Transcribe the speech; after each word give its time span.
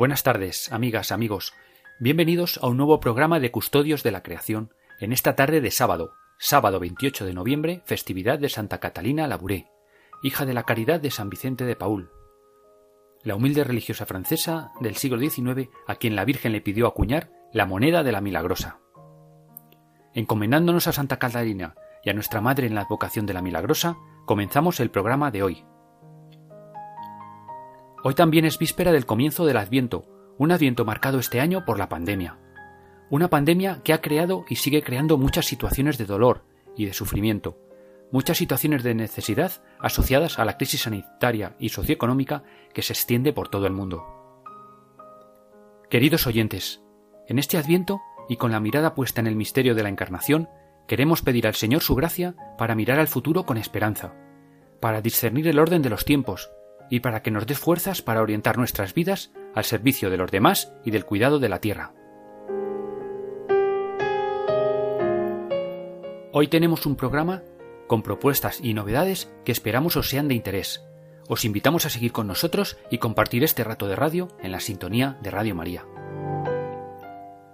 Buenas 0.00 0.22
tardes, 0.22 0.72
amigas, 0.72 1.12
amigos. 1.12 1.52
Bienvenidos 1.98 2.58
a 2.62 2.68
un 2.68 2.78
nuevo 2.78 3.00
programa 3.00 3.38
de 3.38 3.50
Custodios 3.50 4.02
de 4.02 4.10
la 4.10 4.22
Creación 4.22 4.72
en 4.98 5.12
esta 5.12 5.36
tarde 5.36 5.60
de 5.60 5.70
sábado, 5.70 6.14
sábado 6.38 6.80
28 6.80 7.26
de 7.26 7.34
noviembre, 7.34 7.82
festividad 7.84 8.38
de 8.38 8.48
Santa 8.48 8.80
Catalina 8.80 9.26
Labouré, 9.26 9.66
hija 10.22 10.46
de 10.46 10.54
la 10.54 10.62
caridad 10.62 11.00
de 11.00 11.10
San 11.10 11.28
Vicente 11.28 11.66
de 11.66 11.76
Paul, 11.76 12.10
la 13.24 13.34
humilde 13.34 13.62
religiosa 13.62 14.06
francesa 14.06 14.72
del 14.80 14.96
siglo 14.96 15.18
XIX 15.18 15.68
a 15.86 15.96
quien 15.96 16.16
la 16.16 16.24
Virgen 16.24 16.52
le 16.52 16.62
pidió 16.62 16.86
acuñar 16.86 17.30
la 17.52 17.66
moneda 17.66 18.02
de 18.02 18.12
la 18.12 18.22
Milagrosa. 18.22 18.78
Encomendándonos 20.14 20.86
a 20.86 20.92
Santa 20.92 21.18
Catalina 21.18 21.74
y 22.02 22.08
a 22.08 22.14
nuestra 22.14 22.40
Madre 22.40 22.66
en 22.66 22.74
la 22.74 22.80
advocación 22.80 23.26
de 23.26 23.34
la 23.34 23.42
Milagrosa, 23.42 23.98
comenzamos 24.24 24.80
el 24.80 24.90
programa 24.90 25.30
de 25.30 25.42
hoy, 25.42 25.62
Hoy 28.02 28.14
también 28.14 28.46
es 28.46 28.58
víspera 28.58 28.92
del 28.92 29.04
comienzo 29.04 29.44
del 29.44 29.58
Adviento, 29.58 30.06
un 30.38 30.52
Adviento 30.52 30.86
marcado 30.86 31.18
este 31.18 31.38
año 31.38 31.66
por 31.66 31.78
la 31.78 31.90
pandemia. 31.90 32.38
Una 33.10 33.28
pandemia 33.28 33.82
que 33.84 33.92
ha 33.92 34.00
creado 34.00 34.46
y 34.48 34.56
sigue 34.56 34.82
creando 34.82 35.18
muchas 35.18 35.44
situaciones 35.44 35.98
de 35.98 36.06
dolor 36.06 36.46
y 36.74 36.86
de 36.86 36.94
sufrimiento, 36.94 37.58
muchas 38.10 38.38
situaciones 38.38 38.82
de 38.84 38.94
necesidad 38.94 39.52
asociadas 39.78 40.38
a 40.38 40.46
la 40.46 40.56
crisis 40.56 40.82
sanitaria 40.82 41.56
y 41.58 41.68
socioeconómica 41.68 42.42
que 42.72 42.80
se 42.80 42.94
extiende 42.94 43.34
por 43.34 43.48
todo 43.48 43.66
el 43.66 43.74
mundo. 43.74 44.02
Queridos 45.90 46.26
oyentes, 46.26 46.80
en 47.28 47.38
este 47.38 47.58
Adviento 47.58 48.00
y 48.30 48.36
con 48.36 48.50
la 48.50 48.60
mirada 48.60 48.94
puesta 48.94 49.20
en 49.20 49.26
el 49.26 49.36
misterio 49.36 49.74
de 49.74 49.82
la 49.82 49.90
Encarnación, 49.90 50.48
queremos 50.88 51.20
pedir 51.20 51.46
al 51.46 51.54
Señor 51.54 51.82
su 51.82 51.94
gracia 51.96 52.34
para 52.56 52.74
mirar 52.74 52.98
al 52.98 53.08
futuro 53.08 53.44
con 53.44 53.58
esperanza, 53.58 54.14
para 54.80 55.02
discernir 55.02 55.48
el 55.48 55.58
orden 55.58 55.82
de 55.82 55.90
los 55.90 56.06
tiempos, 56.06 56.50
y 56.90 57.00
para 57.00 57.22
que 57.22 57.30
nos 57.30 57.46
des 57.46 57.58
fuerzas 57.58 58.02
para 58.02 58.20
orientar 58.20 58.58
nuestras 58.58 58.92
vidas 58.92 59.32
al 59.54 59.64
servicio 59.64 60.10
de 60.10 60.16
los 60.16 60.30
demás 60.30 60.72
y 60.84 60.90
del 60.90 61.06
cuidado 61.06 61.38
de 61.38 61.48
la 61.48 61.60
tierra. 61.60 61.94
Hoy 66.32 66.48
tenemos 66.48 66.86
un 66.86 66.96
programa 66.96 67.42
con 67.86 68.02
propuestas 68.02 68.60
y 68.62 68.74
novedades 68.74 69.32
que 69.44 69.52
esperamos 69.52 69.96
os 69.96 70.08
sean 70.08 70.28
de 70.28 70.34
interés. 70.34 70.84
Os 71.28 71.44
invitamos 71.44 71.86
a 71.86 71.90
seguir 71.90 72.12
con 72.12 72.26
nosotros 72.26 72.76
y 72.90 72.98
compartir 72.98 73.44
este 73.44 73.64
rato 73.64 73.86
de 73.88 73.96
radio 73.96 74.28
en 74.40 74.52
la 74.52 74.60
sintonía 74.60 75.18
de 75.22 75.30
Radio 75.30 75.54
María. 75.54 75.86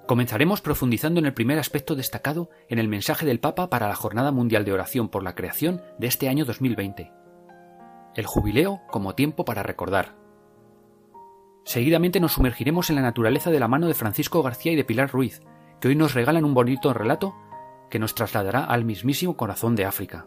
Comenzaremos 0.06 0.60
profundizando 0.60 1.20
en 1.20 1.26
el 1.26 1.34
primer 1.34 1.58
aspecto 1.58 1.94
destacado 1.94 2.48
en 2.68 2.78
el 2.78 2.88
mensaje 2.88 3.26
del 3.26 3.40
Papa 3.40 3.68
para 3.68 3.88
la 3.88 3.96
Jornada 3.96 4.30
Mundial 4.30 4.64
de 4.64 4.72
Oración 4.72 5.08
por 5.08 5.22
la 5.22 5.34
Creación 5.34 5.82
de 5.98 6.06
este 6.06 6.28
año 6.28 6.44
2020 6.44 7.25
el 8.16 8.26
jubileo 8.26 8.80
como 8.90 9.14
tiempo 9.14 9.44
para 9.44 9.62
recordar. 9.62 10.16
Seguidamente 11.64 12.20
nos 12.20 12.32
sumergiremos 12.32 12.90
en 12.90 12.96
la 12.96 13.02
naturaleza 13.02 13.50
de 13.50 13.60
la 13.60 13.68
mano 13.68 13.88
de 13.88 13.94
Francisco 13.94 14.42
García 14.42 14.72
y 14.72 14.76
de 14.76 14.84
Pilar 14.84 15.10
Ruiz, 15.10 15.42
que 15.80 15.88
hoy 15.88 15.96
nos 15.96 16.14
regalan 16.14 16.44
un 16.44 16.54
bonito 16.54 16.92
relato 16.94 17.34
que 17.90 17.98
nos 17.98 18.14
trasladará 18.14 18.64
al 18.64 18.84
mismísimo 18.84 19.36
corazón 19.36 19.76
de 19.76 19.84
África. 19.84 20.26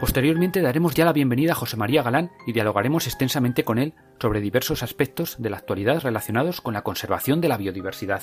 Posteriormente 0.00 0.62
daremos 0.62 0.94
ya 0.94 1.04
la 1.04 1.12
bienvenida 1.12 1.52
a 1.52 1.56
José 1.56 1.76
María 1.76 2.02
Galán 2.02 2.30
y 2.46 2.52
dialogaremos 2.52 3.06
extensamente 3.06 3.64
con 3.64 3.78
él 3.78 3.94
sobre 4.20 4.40
diversos 4.40 4.82
aspectos 4.82 5.36
de 5.40 5.50
la 5.50 5.56
actualidad 5.56 6.02
relacionados 6.02 6.60
con 6.60 6.74
la 6.74 6.82
conservación 6.82 7.40
de 7.40 7.48
la 7.48 7.56
biodiversidad. 7.56 8.22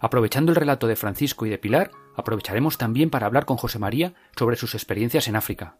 Aprovechando 0.00 0.50
el 0.50 0.56
relato 0.56 0.86
de 0.86 0.96
Francisco 0.96 1.44
y 1.44 1.50
de 1.50 1.58
Pilar, 1.58 1.90
aprovecharemos 2.16 2.78
también 2.78 3.10
para 3.10 3.26
hablar 3.26 3.44
con 3.44 3.58
José 3.58 3.78
María 3.78 4.14
sobre 4.36 4.56
sus 4.56 4.74
experiencias 4.74 5.28
en 5.28 5.36
África. 5.36 5.76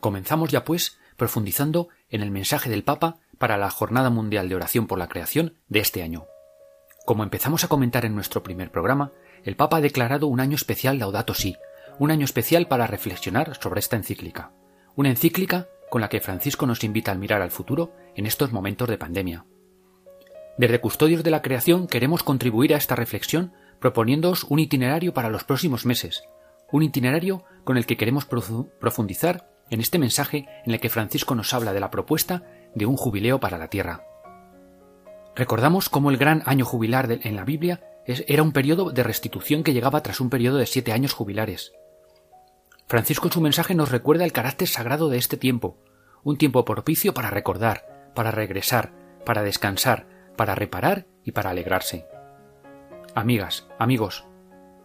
Comenzamos 0.00 0.50
ya 0.50 0.64
pues 0.64 0.98
profundizando 1.16 1.88
en 2.10 2.20
el 2.20 2.30
mensaje 2.30 2.68
del 2.68 2.84
Papa 2.84 3.16
para 3.38 3.56
la 3.56 3.70
Jornada 3.70 4.10
Mundial 4.10 4.48
de 4.48 4.56
Oración 4.56 4.86
por 4.86 4.98
la 4.98 5.08
Creación 5.08 5.54
de 5.68 5.80
este 5.80 6.02
año. 6.02 6.26
Como 7.06 7.22
empezamos 7.22 7.64
a 7.64 7.68
comentar 7.68 8.04
en 8.04 8.14
nuestro 8.14 8.42
primer 8.42 8.70
programa, 8.70 9.12
el 9.42 9.56
Papa 9.56 9.78
ha 9.78 9.80
declarado 9.80 10.26
un 10.26 10.40
año 10.40 10.56
especial 10.56 10.98
Laudato 10.98 11.32
Si, 11.32 11.56
un 11.98 12.10
año 12.10 12.24
especial 12.24 12.68
para 12.68 12.86
reflexionar 12.86 13.56
sobre 13.60 13.80
esta 13.80 13.96
encíclica, 13.96 14.52
una 14.96 15.08
encíclica 15.08 15.68
con 15.90 16.02
la 16.02 16.08
que 16.08 16.20
Francisco 16.20 16.66
nos 16.66 16.84
invita 16.84 17.12
a 17.12 17.14
mirar 17.14 17.40
al 17.40 17.50
futuro 17.50 17.92
en 18.16 18.26
estos 18.26 18.52
momentos 18.52 18.88
de 18.88 18.98
pandemia. 18.98 19.46
Desde 20.58 20.80
Custodios 20.80 21.22
de 21.22 21.30
la 21.30 21.42
Creación 21.42 21.86
queremos 21.86 22.22
contribuir 22.22 22.72
a 22.72 22.78
esta 22.78 22.96
reflexión 22.96 23.52
proponiéndoos 23.78 24.44
un 24.44 24.58
itinerario 24.58 25.12
para 25.12 25.28
los 25.28 25.44
próximos 25.44 25.84
meses, 25.84 26.22
un 26.72 26.82
itinerario 26.82 27.44
con 27.64 27.76
el 27.76 27.84
que 27.84 27.98
queremos 27.98 28.24
profundizar 28.24 29.50
en 29.68 29.80
este 29.80 29.98
mensaje 29.98 30.46
en 30.64 30.72
el 30.72 30.80
que 30.80 30.88
Francisco 30.88 31.34
nos 31.34 31.52
habla 31.52 31.74
de 31.74 31.80
la 31.80 31.90
propuesta 31.90 32.42
de 32.74 32.86
un 32.86 32.96
jubileo 32.96 33.38
para 33.38 33.58
la 33.58 33.68
Tierra. 33.68 34.02
Recordamos 35.34 35.90
cómo 35.90 36.10
el 36.10 36.16
gran 36.16 36.42
año 36.46 36.64
jubilar 36.64 37.18
en 37.22 37.36
la 37.36 37.44
Biblia 37.44 37.82
era 38.06 38.42
un 38.42 38.52
periodo 38.52 38.92
de 38.92 39.02
restitución 39.02 39.62
que 39.62 39.74
llegaba 39.74 40.02
tras 40.02 40.20
un 40.20 40.30
periodo 40.30 40.56
de 40.56 40.66
siete 40.66 40.92
años 40.92 41.12
jubilares. 41.12 41.72
Francisco 42.86 43.26
en 43.26 43.32
su 43.32 43.40
mensaje 43.42 43.74
nos 43.74 43.90
recuerda 43.90 44.24
el 44.24 44.32
carácter 44.32 44.68
sagrado 44.68 45.10
de 45.10 45.18
este 45.18 45.36
tiempo, 45.36 45.76
un 46.22 46.38
tiempo 46.38 46.64
propicio 46.64 47.12
para 47.12 47.28
recordar, 47.28 48.10
para 48.14 48.30
regresar, 48.30 48.92
para 49.26 49.42
descansar, 49.42 50.15
para 50.36 50.54
reparar 50.54 51.06
y 51.24 51.32
para 51.32 51.50
alegrarse. 51.50 52.06
Amigas, 53.14 53.68
amigos, 53.78 54.26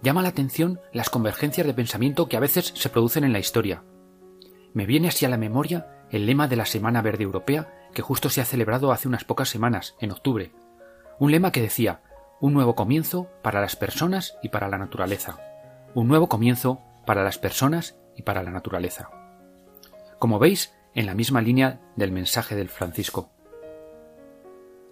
llama 0.02 0.22
la 0.22 0.30
atención 0.30 0.80
las 0.94 1.10
convergencias 1.10 1.68
de 1.68 1.74
pensamiento 1.74 2.28
que 2.28 2.38
a 2.38 2.42
veces 2.42 2.74
se 2.76 2.90
producen 2.90 3.24
en 3.24 3.34
la 3.34 3.40
historia. 3.40 3.84
Me 4.74 4.86
viene 4.86 5.10
así 5.10 5.26
a 5.26 5.30
la 5.30 5.38
memoria 5.38 6.06
el 6.10 6.26
lema 6.26 6.48
de 6.48 6.56
la 6.56 6.66
Semana 6.66 7.02
Verde 7.02 7.24
Europea 7.24 7.74
que 7.94 8.02
justo 8.02 8.30
se 8.30 8.42
ha 8.42 8.46
celebrado 8.46 8.92
hace 8.92 9.08
unas 9.08 9.26
pocas 9.26 9.50
semanas, 9.50 9.96
en 10.00 10.12
octubre. 10.12 10.54
Un 11.20 11.32
lema 11.32 11.52
que 11.52 11.62
decía 11.62 12.02
un 12.40 12.54
nuevo 12.54 12.74
comienzo 12.74 13.30
para 13.44 13.62
las 13.62 13.76
personas 13.76 14.38
y 14.42 14.50
para 14.50 14.68
la 14.68 14.78
naturaleza. 14.78 15.38
Un 15.94 16.08
nuevo 16.08 16.28
comienzo 16.28 16.82
para 17.06 17.24
las 17.24 17.38
personas 17.38 18.00
y 18.16 18.24
para 18.24 18.44
la 18.44 18.52
naturaleza. 18.52 19.10
Como 20.18 20.40
veis, 20.40 20.74
en 20.96 21.06
la 21.06 21.14
misma 21.14 21.42
línea 21.42 21.80
del 21.96 22.12
mensaje 22.12 22.56
del 22.56 22.70
Francisco. 22.70 23.32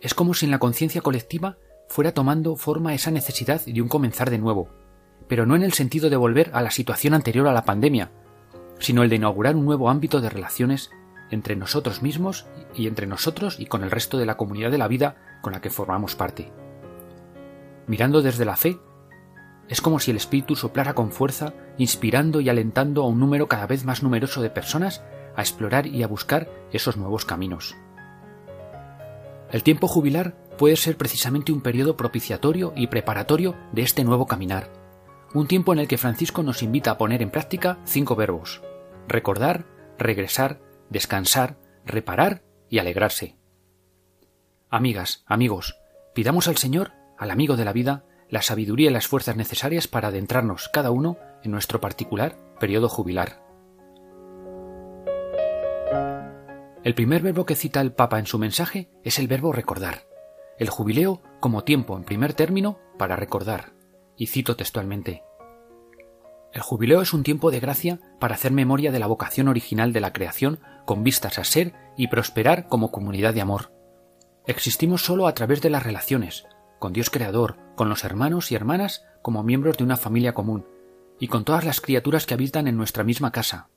Es 0.01 0.13
como 0.13 0.33
si 0.33 0.45
en 0.45 0.51
la 0.51 0.59
conciencia 0.59 1.01
colectiva 1.01 1.57
fuera 1.89 2.13
tomando 2.13 2.55
forma 2.55 2.93
esa 2.93 3.11
necesidad 3.11 3.65
de 3.65 3.81
un 3.81 3.89
comenzar 3.89 4.29
de 4.29 4.37
nuevo, 4.37 4.69
pero 5.27 5.45
no 5.45 5.55
en 5.55 5.63
el 5.63 5.73
sentido 5.73 6.09
de 6.09 6.15
volver 6.15 6.51
a 6.53 6.61
la 6.61 6.71
situación 6.71 7.13
anterior 7.13 7.47
a 7.47 7.53
la 7.53 7.65
pandemia, 7.65 8.11
sino 8.79 9.03
el 9.03 9.09
de 9.09 9.17
inaugurar 9.17 9.55
un 9.55 9.65
nuevo 9.65 9.89
ámbito 9.89 10.21
de 10.21 10.29
relaciones 10.29 10.89
entre 11.31 11.55
nosotros 11.55 12.01
mismos 12.01 12.47
y 12.73 12.87
entre 12.87 13.07
nosotros 13.07 13.59
y 13.59 13.65
con 13.65 13.83
el 13.83 13.91
resto 13.91 14.17
de 14.17 14.25
la 14.25 14.37
comunidad 14.37 14.71
de 14.71 14.77
la 14.77 14.87
vida 14.87 15.39
con 15.41 15.53
la 15.53 15.61
que 15.61 15.69
formamos 15.69 16.15
parte. 16.15 16.51
Mirando 17.87 18.21
desde 18.21 18.45
la 18.45 18.55
fe, 18.55 18.79
es 19.67 19.81
como 19.81 19.99
si 19.99 20.11
el 20.11 20.17
Espíritu 20.17 20.55
soplara 20.55 20.93
con 20.93 21.11
fuerza, 21.11 21.53
inspirando 21.77 22.41
y 22.41 22.49
alentando 22.49 23.03
a 23.03 23.07
un 23.07 23.19
número 23.19 23.47
cada 23.47 23.67
vez 23.67 23.85
más 23.85 24.01
numeroso 24.01 24.41
de 24.41 24.49
personas 24.49 25.03
a 25.35 25.41
explorar 25.41 25.85
y 25.85 26.03
a 26.03 26.07
buscar 26.07 26.49
esos 26.71 26.97
nuevos 26.97 27.25
caminos. 27.25 27.75
El 29.51 29.63
tiempo 29.63 29.87
jubilar 29.87 30.35
puede 30.57 30.75
ser 30.75 30.97
precisamente 30.97 31.51
un 31.51 31.61
periodo 31.61 31.97
propiciatorio 31.97 32.73
y 32.75 32.87
preparatorio 32.87 33.55
de 33.71 33.81
este 33.81 34.03
nuevo 34.03 34.27
caminar, 34.27 34.71
un 35.33 35.47
tiempo 35.47 35.73
en 35.73 35.79
el 35.79 35.87
que 35.87 35.97
Francisco 35.97 36.43
nos 36.43 36.63
invita 36.63 36.91
a 36.91 36.97
poner 36.97 37.21
en 37.21 37.31
práctica 37.31 37.79
cinco 37.85 38.15
verbos 38.15 38.61
recordar, 39.09 39.65
regresar, 39.97 40.61
descansar, 40.89 41.57
reparar 41.85 42.43
y 42.69 42.79
alegrarse. 42.79 43.35
Amigas, 44.69 45.23
amigos, 45.25 45.77
pidamos 46.13 46.47
al 46.47 46.57
Señor, 46.57 46.93
al 47.17 47.31
amigo 47.31 47.57
de 47.57 47.65
la 47.65 47.73
vida, 47.73 48.05
la 48.29 48.41
sabiduría 48.41 48.89
y 48.89 48.93
las 48.93 49.07
fuerzas 49.07 49.35
necesarias 49.35 49.87
para 49.87 50.09
adentrarnos 50.09 50.69
cada 50.69 50.91
uno 50.91 51.17
en 51.43 51.51
nuestro 51.51 51.81
particular 51.81 52.37
periodo 52.59 52.87
jubilar. 52.87 53.48
El 56.81 56.95
primer 56.95 57.21
verbo 57.21 57.45
que 57.45 57.55
cita 57.55 57.81
el 57.81 57.91
Papa 57.91 58.19
en 58.19 58.25
su 58.25 58.39
mensaje 58.39 58.89
es 59.03 59.19
el 59.19 59.27
verbo 59.27 59.51
recordar. 59.51 60.07
El 60.57 60.69
jubileo 60.69 61.21
como 61.41 61.65
tiempo 61.65 61.97
en 61.97 62.05
primer 62.05 62.33
término 62.33 62.79
para 62.97 63.17
recordar. 63.17 63.73
Y 64.15 64.27
cito 64.27 64.55
textualmente. 64.55 65.23
El 66.53 66.61
jubileo 66.61 67.01
es 67.01 67.13
un 67.13 67.23
tiempo 67.23 67.51
de 67.51 67.59
gracia 67.59 67.99
para 68.19 68.35
hacer 68.35 68.53
memoria 68.53 68.93
de 68.93 68.99
la 68.99 69.07
vocación 69.07 69.49
original 69.49 69.91
de 69.91 69.99
la 69.99 70.13
creación 70.13 70.61
con 70.85 71.03
vistas 71.03 71.37
a 71.37 71.43
ser 71.43 71.73
y 71.97 72.07
prosperar 72.07 72.69
como 72.69 72.91
comunidad 72.91 73.33
de 73.33 73.41
amor. 73.41 73.73
Existimos 74.47 75.03
solo 75.03 75.27
a 75.27 75.33
través 75.33 75.61
de 75.61 75.69
las 75.69 75.83
relaciones, 75.83 76.45
con 76.79 76.93
Dios 76.93 77.09
Creador, 77.09 77.57
con 77.75 77.89
los 77.89 78.05
hermanos 78.05 78.51
y 78.51 78.55
hermanas 78.55 79.05
como 79.21 79.43
miembros 79.43 79.77
de 79.77 79.83
una 79.83 79.97
familia 79.97 80.33
común, 80.33 80.65
y 81.19 81.27
con 81.27 81.43
todas 81.43 81.65
las 81.65 81.81
criaturas 81.81 82.25
que 82.25 82.33
habitan 82.35 82.67
en 82.67 82.77
nuestra 82.77 83.03
misma 83.03 83.31
casa. 83.31 83.69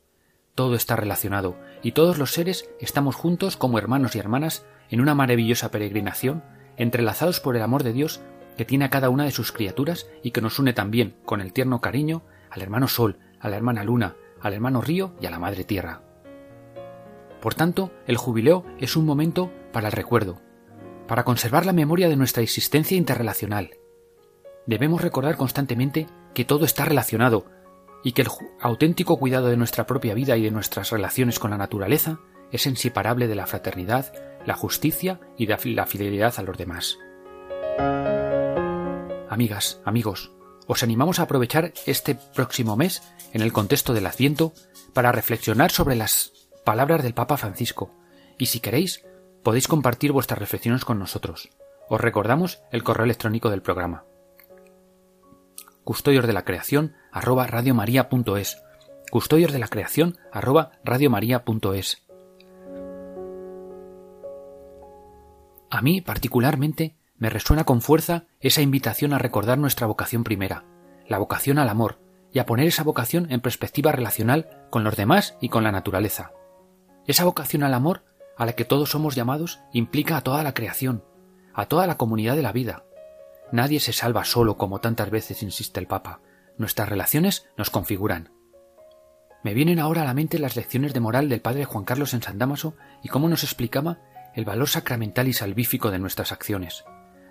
Todo 0.55 0.75
está 0.75 0.97
relacionado, 0.97 1.57
y 1.83 1.93
todos 1.93 2.19
los 2.19 2.33
seres 2.33 2.69
estamos 2.79 3.17
juntos 3.17 3.57
como 3.57 3.79
hermanos 3.79 4.15
y 4.15 4.19
hermanas 4.19 4.67
en 4.91 5.01
una 5.01 5.15
maravillosa 5.15 5.71
peregrinación, 5.71 6.45
entrelazados 6.77 7.41
por 7.41 7.57
el 7.57 7.63
amor 7.63 7.83
de 7.83 7.95
Dios 7.95 8.21
que 8.57 8.67
tiene 8.67 8.85
a 8.85 8.91
cada 8.91 9.09
una 9.09 9.25
de 9.25 9.31
sus 9.31 9.51
criaturas 9.51 10.07
y 10.23 10.31
que 10.31 10.43
nos 10.43 10.59
une 10.59 10.75
también, 10.75 11.17
con 11.25 11.41
el 11.41 11.55
tierno 11.55 11.81
cariño, 11.81 12.23
al 12.51 12.61
hermano 12.61 12.87
Sol, 12.87 13.19
a 13.41 13.49
la 13.49 13.57
hermana 13.57 13.83
Luna, 13.83 14.17
al 14.43 14.53
hermano 14.53 14.83
Río 14.83 15.15
y 15.21 15.27
a 15.27 15.31
la 15.31 15.39
Madre 15.39 15.65
Tierra. 15.65 16.03
Por 17.41 17.55
tanto, 17.55 17.91
el 18.07 18.19
jubileo 18.19 18.67
es 18.79 18.95
un 18.95 19.07
momento 19.07 19.51
para 19.73 19.89
el 19.89 19.93
recuerdo, 19.93 20.41
para 21.09 21.25
conservar 21.25 21.65
la 21.65 21.73
memoria 21.73 22.11
de 22.11 22.17
nuestra 22.17 22.43
existencia 22.43 22.97
interrelacional. 22.97 23.71
Debemos 24.67 25.01
recordar 25.01 25.37
constantemente 25.37 26.07
que 26.35 26.45
todo 26.45 26.67
está 26.67 26.85
relacionado 26.85 27.47
y 28.03 28.13
que 28.13 28.23
el 28.23 28.29
auténtico 28.61 29.19
cuidado 29.19 29.49
de 29.49 29.57
nuestra 29.57 29.87
propia 29.87 30.15
vida 30.15 30.37
y 30.37 30.43
de 30.43 30.51
nuestras 30.51 30.91
relaciones 30.91 31.39
con 31.39 31.51
la 31.51 31.59
naturaleza 31.59 32.21
es 32.51 32.67
inseparable 32.67 33.29
de 33.29 33.35
la 33.35 33.47
fraternidad, 33.47 34.13
la 34.45 34.55
justicia 34.55 35.21
y 35.37 35.47
la 35.47 35.87
fidelidad 35.87 36.35
a 36.37 36.43
los 36.43 36.59
demás. 36.59 36.99
Amigas, 39.29 39.81
amigos, 39.85 40.33
os 40.67 40.83
animamos 40.83 41.19
a 41.19 41.23
aprovechar 41.23 41.73
este 41.87 42.17
próximo 42.35 42.77
mes, 42.77 43.03
en 43.33 43.41
el 43.41 43.53
contexto 43.53 43.95
del 43.95 44.07
Adviento, 44.07 44.53
para 44.93 45.13
reflexionar 45.13 45.71
sobre 45.71 45.97
las 45.97 46.33
palabras 46.65 47.03
del 47.03 47.15
Papa 47.15 47.37
Francisco, 47.37 47.95
y 48.39 48.47
si 48.47 48.61
queréis, 48.61 49.05
podéis 49.43 49.69
compartir 49.69 50.13
vuestras 50.13 50.39
reflexiones 50.39 50.85
con 50.85 50.99
nosotros. 50.99 51.49
Os 51.89 52.01
recordamos 52.01 52.63
el 52.71 52.85
correo 52.85 53.05
electrónico 53.05 53.51
del 53.51 53.63
programa. 53.63 54.05
Custodios 55.85 56.27
de 56.27 56.33
la 56.33 56.45
creación 56.45 56.95
arroba 57.13 57.47
Custodios 59.11 59.53
de 59.53 59.59
la 59.59 59.69
creación 59.69 60.17
arroba 60.33 60.73
radiomaria.es 60.85 62.03
A 65.71 65.81
mí, 65.83 66.01
particularmente, 66.01 66.97
me 67.17 67.31
resuena 67.31 67.65
con 67.65 67.81
fuerza 67.81 68.25
esa 68.41 68.63
invitación 68.63 69.13
a 69.13 69.19
recordar 69.19 69.59
nuestra 69.59 69.87
vocación 69.87 70.25
primera, 70.25 70.65
la 71.07 71.19
vocación 71.19 71.59
al 71.59 71.69
amor, 71.69 71.99
y 72.33 72.39
a 72.39 72.47
poner 72.47 72.67
esa 72.67 72.83
vocación 72.83 73.31
en 73.31 73.41
perspectiva 73.41 73.93
relacional 73.93 74.67
con 74.71 74.85
los 74.85 74.97
demás 74.97 75.37
y 75.41 75.51
con 75.51 75.63
la 75.63 75.73
naturaleza. 75.73 76.33
Esa 77.07 77.25
vocación 77.25 77.63
al 77.63 77.75
amor 77.75 78.05
a 78.37 78.47
la 78.47 78.55
que 78.55 78.65
todos 78.65 78.91
somos 78.91 79.15
llamados 79.15 79.61
implica 79.73 80.17
a 80.17 80.23
toda 80.23 80.43
la 80.43 80.55
creación, 80.55 81.05
a 81.55 81.67
toda 81.67 81.87
la 81.87 81.97
comunidad 81.97 82.37
de 82.37 82.43
la 82.43 82.53
vida. 82.53 82.85
Nadie 83.51 83.81
se 83.81 83.93
salva 83.93 84.25
solo 84.25 84.57
como 84.57 84.81
tantas 84.81 85.11
veces 85.11 85.43
insiste 85.43 85.79
el 85.79 85.87
Papa. 85.87 86.21
Nuestras 86.63 86.89
relaciones 86.89 87.49
nos 87.57 87.71
configuran. 87.71 88.31
Me 89.43 89.53
vienen 89.53 89.81
ahora 89.81 90.03
a 90.03 90.05
la 90.05 90.15
mente 90.15 90.39
las 90.39 90.55
lecciones 90.55 90.95
de 90.95 91.01
moral 91.01 91.29
del 91.29 91.41
padre 91.41 91.65
Juan 91.65 91.85
Carlos 91.85 92.15
en 92.15 92.23
San 92.23 92.39
Damaso 92.39 92.77
y 93.03 93.09
cómo 93.09 93.29
nos 93.29 93.43
explicaba 93.43 93.99
el 94.37 94.45
valor 94.45 94.69
sacramental 94.69 95.27
y 95.27 95.33
salvífico 95.33 95.91
de 95.91 95.99
nuestras 95.99 96.31
acciones, 96.31 96.85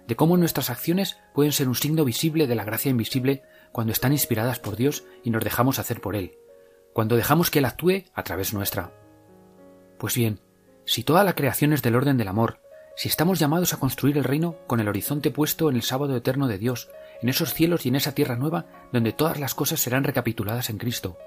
de 0.06 0.18
cómo 0.18 0.36
nuestras 0.36 0.70
acciones 0.70 1.18
pueden 1.34 1.54
ser 1.54 1.70
un 1.70 1.76
signo 1.76 2.04
visible 2.04 2.46
de 2.46 2.56
la 2.56 2.66
gracia 2.66 2.90
invisible 2.90 3.44
cuando 3.72 3.94
están 3.94 4.12
inspiradas 4.12 4.60
por 4.60 4.76
Dios 4.76 5.06
y 5.24 5.30
nos 5.30 5.46
dejamos 5.46 5.80
hacer 5.80 6.02
por 6.02 6.18
Él, 6.18 6.34
cuando 6.92 7.16
dejamos 7.16 7.50
que 7.50 7.60
Él 7.60 7.66
actúe 7.66 8.04
a 8.14 8.24
través 8.24 8.54
nuestra. 8.54 8.92
Pues 9.98 10.14
bien, 10.14 10.42
si 10.84 11.04
toda 11.04 11.24
la 11.24 11.36
creación 11.36 11.72
es 11.72 11.82
del 11.82 11.96
orden 11.96 12.18
del 12.18 12.28
amor, 12.28 12.60
si 12.98 13.08
estamos 13.08 13.40
llamados 13.40 13.74
a 13.74 13.78
construir 13.78 14.18
el 14.18 14.26
reino 14.26 14.58
con 14.68 14.82
el 14.82 14.90
horizonte 14.90 15.32
puesto 15.32 15.70
en 15.70 15.78
el 15.78 15.84
sábado 15.84 16.18
eterno 16.18 16.50
de 16.50 16.58
Dios, 16.58 16.90
en 17.22 17.30
esos 17.30 17.54
cielos 17.54 17.86
y 17.86 17.90
en 17.90 17.96
esa 17.96 18.14
tierra 18.14 18.36
nueva 18.36 18.66
donde 18.92 19.14
todas 19.14 19.40
las 19.40 19.56
cosas 19.56 19.80
serán 19.80 20.04
recapituladas 20.04 20.70
en 20.70 20.78
Cristo. 20.78 21.18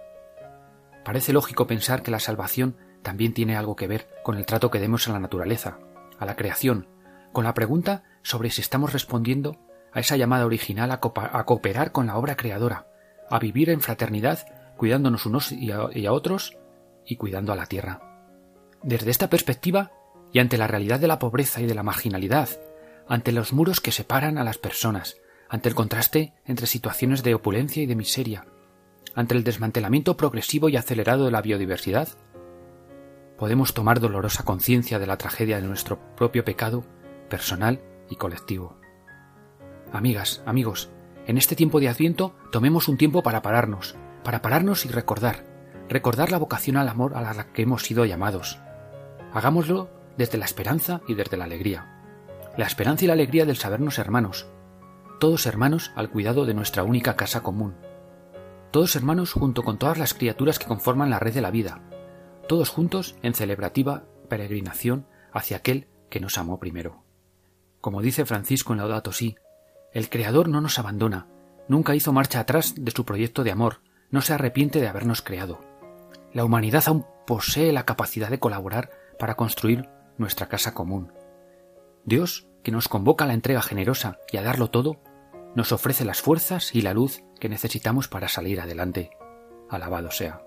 Parece 1.04 1.32
lógico 1.32 1.66
pensar 1.66 2.02
que 2.02 2.10
la 2.10 2.20
salvación 2.20 2.76
también 3.02 3.34
tiene 3.34 3.56
algo 3.56 3.76
que 3.76 3.86
ver 3.86 4.08
con 4.22 4.36
el 4.36 4.46
trato 4.46 4.70
que 4.70 4.80
demos 4.80 5.06
a 5.08 5.12
la 5.12 5.20
naturaleza, 5.20 5.78
a 6.18 6.24
la 6.24 6.36
creación, 6.36 6.88
con 7.32 7.44
la 7.44 7.54
pregunta 7.54 8.04
sobre 8.22 8.50
si 8.50 8.60
estamos 8.60 8.92
respondiendo 8.92 9.58
a 9.92 10.00
esa 10.00 10.16
llamada 10.16 10.46
original 10.46 10.90
a, 10.90 11.00
cooperar 11.00 11.92
con 11.92 12.06
la 12.06 12.16
obra 12.16 12.36
creadora, 12.36 12.88
a 13.30 13.38
vivir 13.38 13.70
en 13.70 13.80
fraternidad, 13.80 14.46
cuidándonos 14.76 15.26
unos 15.26 15.52
y 15.52 15.70
a 15.70 16.12
otros 16.12 16.56
y 17.06 17.16
cuidando 17.16 17.52
a 17.52 17.56
la 17.56 17.66
tierra. 17.66 18.00
Desde 18.82 19.10
esta 19.10 19.30
perspectiva, 19.30 19.92
y 20.32 20.40
ante 20.40 20.58
la 20.58 20.66
realidad 20.66 20.98
de 20.98 21.06
la 21.06 21.18
pobreza 21.18 21.60
y 21.60 21.66
de 21.66 21.74
la 21.74 21.82
marginalidad, 21.82 22.48
ante 23.08 23.32
los 23.32 23.52
muros 23.52 23.80
que 23.80 23.92
separan 23.92 24.38
a 24.38 24.44
las 24.44 24.58
personas, 24.58 25.16
ante 25.54 25.68
el 25.68 25.76
contraste 25.76 26.32
entre 26.46 26.66
situaciones 26.66 27.22
de 27.22 27.32
opulencia 27.32 27.80
y 27.80 27.86
de 27.86 27.94
miseria, 27.94 28.44
ante 29.14 29.36
el 29.36 29.44
desmantelamiento 29.44 30.16
progresivo 30.16 30.68
y 30.68 30.76
acelerado 30.76 31.26
de 31.26 31.30
la 31.30 31.42
biodiversidad, 31.42 32.08
podemos 33.38 33.72
tomar 33.72 34.00
dolorosa 34.00 34.42
conciencia 34.42 34.98
de 34.98 35.06
la 35.06 35.16
tragedia 35.16 35.60
de 35.60 35.68
nuestro 35.68 36.00
propio 36.16 36.44
pecado 36.44 36.84
personal 37.30 37.80
y 38.10 38.16
colectivo. 38.16 38.80
Amigas, 39.92 40.42
amigos, 40.44 40.90
en 41.24 41.38
este 41.38 41.54
tiempo 41.54 41.78
de 41.78 41.88
Adviento 41.88 42.34
tomemos 42.50 42.88
un 42.88 42.96
tiempo 42.96 43.22
para 43.22 43.40
pararnos, 43.40 43.94
para 44.24 44.42
pararnos 44.42 44.84
y 44.86 44.88
recordar, 44.88 45.44
recordar 45.88 46.32
la 46.32 46.38
vocación 46.38 46.78
al 46.78 46.88
amor 46.88 47.14
a 47.14 47.32
la 47.32 47.52
que 47.52 47.62
hemos 47.62 47.84
sido 47.84 48.04
llamados, 48.04 48.58
Hagámoslo 49.32 49.88
desde 50.18 50.36
la 50.36 50.46
esperanza 50.46 51.00
y 51.06 51.14
desde 51.14 51.36
la 51.36 51.44
alegría. 51.44 52.02
La 52.56 52.66
esperanza 52.66 53.04
y 53.04 53.06
la 53.06 53.14
alegría 53.14 53.46
del 53.46 53.56
sabernos 53.56 54.00
hermanos, 54.00 54.48
todos 55.24 55.46
hermanos 55.46 55.90
al 55.96 56.10
cuidado 56.10 56.44
de 56.44 56.52
nuestra 56.52 56.82
única 56.82 57.16
casa 57.16 57.42
común. 57.42 57.74
Todos 58.70 58.94
hermanos 58.94 59.32
junto 59.32 59.62
con 59.62 59.78
todas 59.78 59.96
las 59.96 60.12
criaturas 60.12 60.58
que 60.58 60.66
conforman 60.66 61.08
la 61.08 61.18
red 61.18 61.32
de 61.32 61.40
la 61.40 61.50
vida, 61.50 61.80
todos 62.46 62.68
juntos 62.68 63.16
en 63.22 63.32
celebrativa 63.32 64.04
peregrinación 64.28 65.06
hacia 65.32 65.56
aquel 65.56 65.88
que 66.10 66.20
nos 66.20 66.36
amó 66.36 66.60
primero. 66.60 67.04
Como 67.80 68.02
dice 68.02 68.26
Francisco 68.26 68.74
en 68.74 68.80
Laudato 68.80 69.12
Si, 69.12 69.34
el 69.94 70.10
Creador 70.10 70.50
no 70.50 70.60
nos 70.60 70.78
abandona, 70.78 71.26
nunca 71.68 71.94
hizo 71.94 72.12
marcha 72.12 72.40
atrás 72.40 72.74
de 72.76 72.90
su 72.90 73.06
proyecto 73.06 73.44
de 73.44 73.50
amor, 73.50 73.80
no 74.10 74.20
se 74.20 74.34
arrepiente 74.34 74.78
de 74.78 74.88
habernos 74.88 75.22
creado. 75.22 75.58
La 76.34 76.44
humanidad 76.44 76.84
aún 76.86 77.06
posee 77.26 77.72
la 77.72 77.86
capacidad 77.86 78.28
de 78.28 78.40
colaborar 78.40 78.90
para 79.18 79.36
construir 79.36 79.88
nuestra 80.18 80.50
casa 80.50 80.74
común. 80.74 81.14
Dios, 82.04 82.46
que 82.62 82.72
nos 82.72 82.88
convoca 82.88 83.24
a 83.24 83.26
la 83.26 83.32
entrega 83.32 83.62
generosa 83.62 84.18
y 84.30 84.36
a 84.36 84.42
darlo 84.42 84.68
todo, 84.68 85.00
nos 85.54 85.72
ofrece 85.72 86.04
las 86.04 86.20
fuerzas 86.20 86.74
y 86.74 86.82
la 86.82 86.94
luz 86.94 87.22
que 87.38 87.48
necesitamos 87.48 88.08
para 88.08 88.28
salir 88.28 88.60
adelante. 88.60 89.10
Alabado 89.68 90.10
sea. 90.10 90.40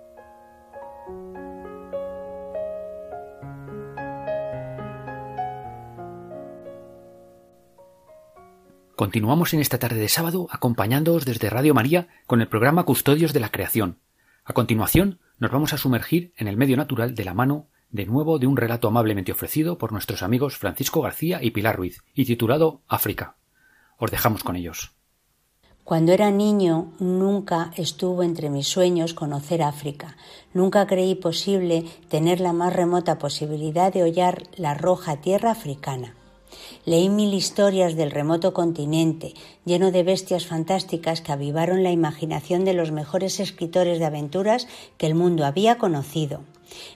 Continuamos 8.95 9.53
en 9.53 9.59
esta 9.59 9.77
tarde 9.77 9.99
de 9.99 10.09
sábado 10.09 10.47
acompañándoos 10.49 11.23
desde 11.23 11.51
Radio 11.51 11.75
María 11.75 12.07
con 12.25 12.41
el 12.41 12.47
programa 12.47 12.83
Custodios 12.83 13.31
de 13.31 13.39
la 13.39 13.49
Creación. 13.49 13.99
A 14.43 14.53
continuación 14.53 15.19
nos 15.37 15.51
vamos 15.51 15.73
a 15.73 15.77
sumergir 15.77 16.33
en 16.35 16.47
el 16.47 16.57
medio 16.57 16.77
natural 16.77 17.13
de 17.13 17.23
la 17.23 17.35
mano 17.35 17.67
de 17.91 18.05
nuevo 18.05 18.39
de 18.39 18.47
un 18.47 18.57
relato 18.57 18.87
amablemente 18.87 19.31
ofrecido 19.31 19.77
por 19.77 19.91
nuestros 19.91 20.23
amigos 20.23 20.57
Francisco 20.57 21.01
García 21.01 21.43
y 21.43 21.51
Pilar 21.51 21.77
Ruiz, 21.77 22.03
y 22.13 22.25
titulado 22.25 22.81
África. 22.87 23.35
Os 23.97 24.11
dejamos 24.11 24.43
con 24.43 24.55
ellos. 24.55 24.96
Cuando 25.88 26.12
era 26.12 26.32
niño 26.32 26.91
nunca 27.00 27.72
estuvo 27.77 28.22
entre 28.22 28.50
mis 28.50 28.67
sueños 28.67 29.13
conocer 29.13 29.63
África. 29.63 30.17
Nunca 30.53 30.86
creí 30.86 31.15
posible 31.15 31.86
tener 32.10 32.41
la 32.41 32.51
más 32.51 32.74
remota 32.74 33.17
posibilidad 33.17 33.94
de 33.94 34.03
hollar 34.03 34.44
la 34.58 34.74
roja 34.74 35.22
tierra 35.22 35.51
africana. 35.51 36.13
Leí 36.84 37.08
mil 37.08 37.34
historias 37.34 37.96
del 37.96 38.12
remoto 38.12 38.51
continente, 38.51 39.34
lleno 39.63 39.91
de 39.91 40.03
bestias 40.03 40.46
fantásticas 40.46 41.22
que 41.22 41.32
avivaron 41.32 41.84
la 41.84 41.91
imaginación 41.91 42.65
de 42.65 42.74
los 42.74 42.91
mejores 42.91 43.39
escritores 43.39 43.98
de 43.98 44.08
aventuras 44.08 44.67
que 44.98 45.08
el 45.08 45.15
mundo 45.15 45.46
había 45.46 45.77
conocido. 45.77 46.41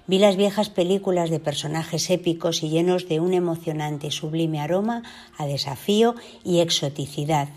Vi 0.05 0.19
las 0.19 0.35
viejas 0.35 0.69
películas 0.69 1.29
de 1.29 1.39
personajes 1.39 2.09
épicos 2.09 2.61
y 2.61 2.67
llenos 2.67 3.07
de 3.07 3.21
un 3.21 3.33
emocionante 3.33 4.07
y 4.07 4.11
sublime 4.11 4.59
aroma 4.59 5.03
a 5.37 5.45
desafío 5.45 6.15
y 6.43 6.59
exoticidad. 6.59 7.47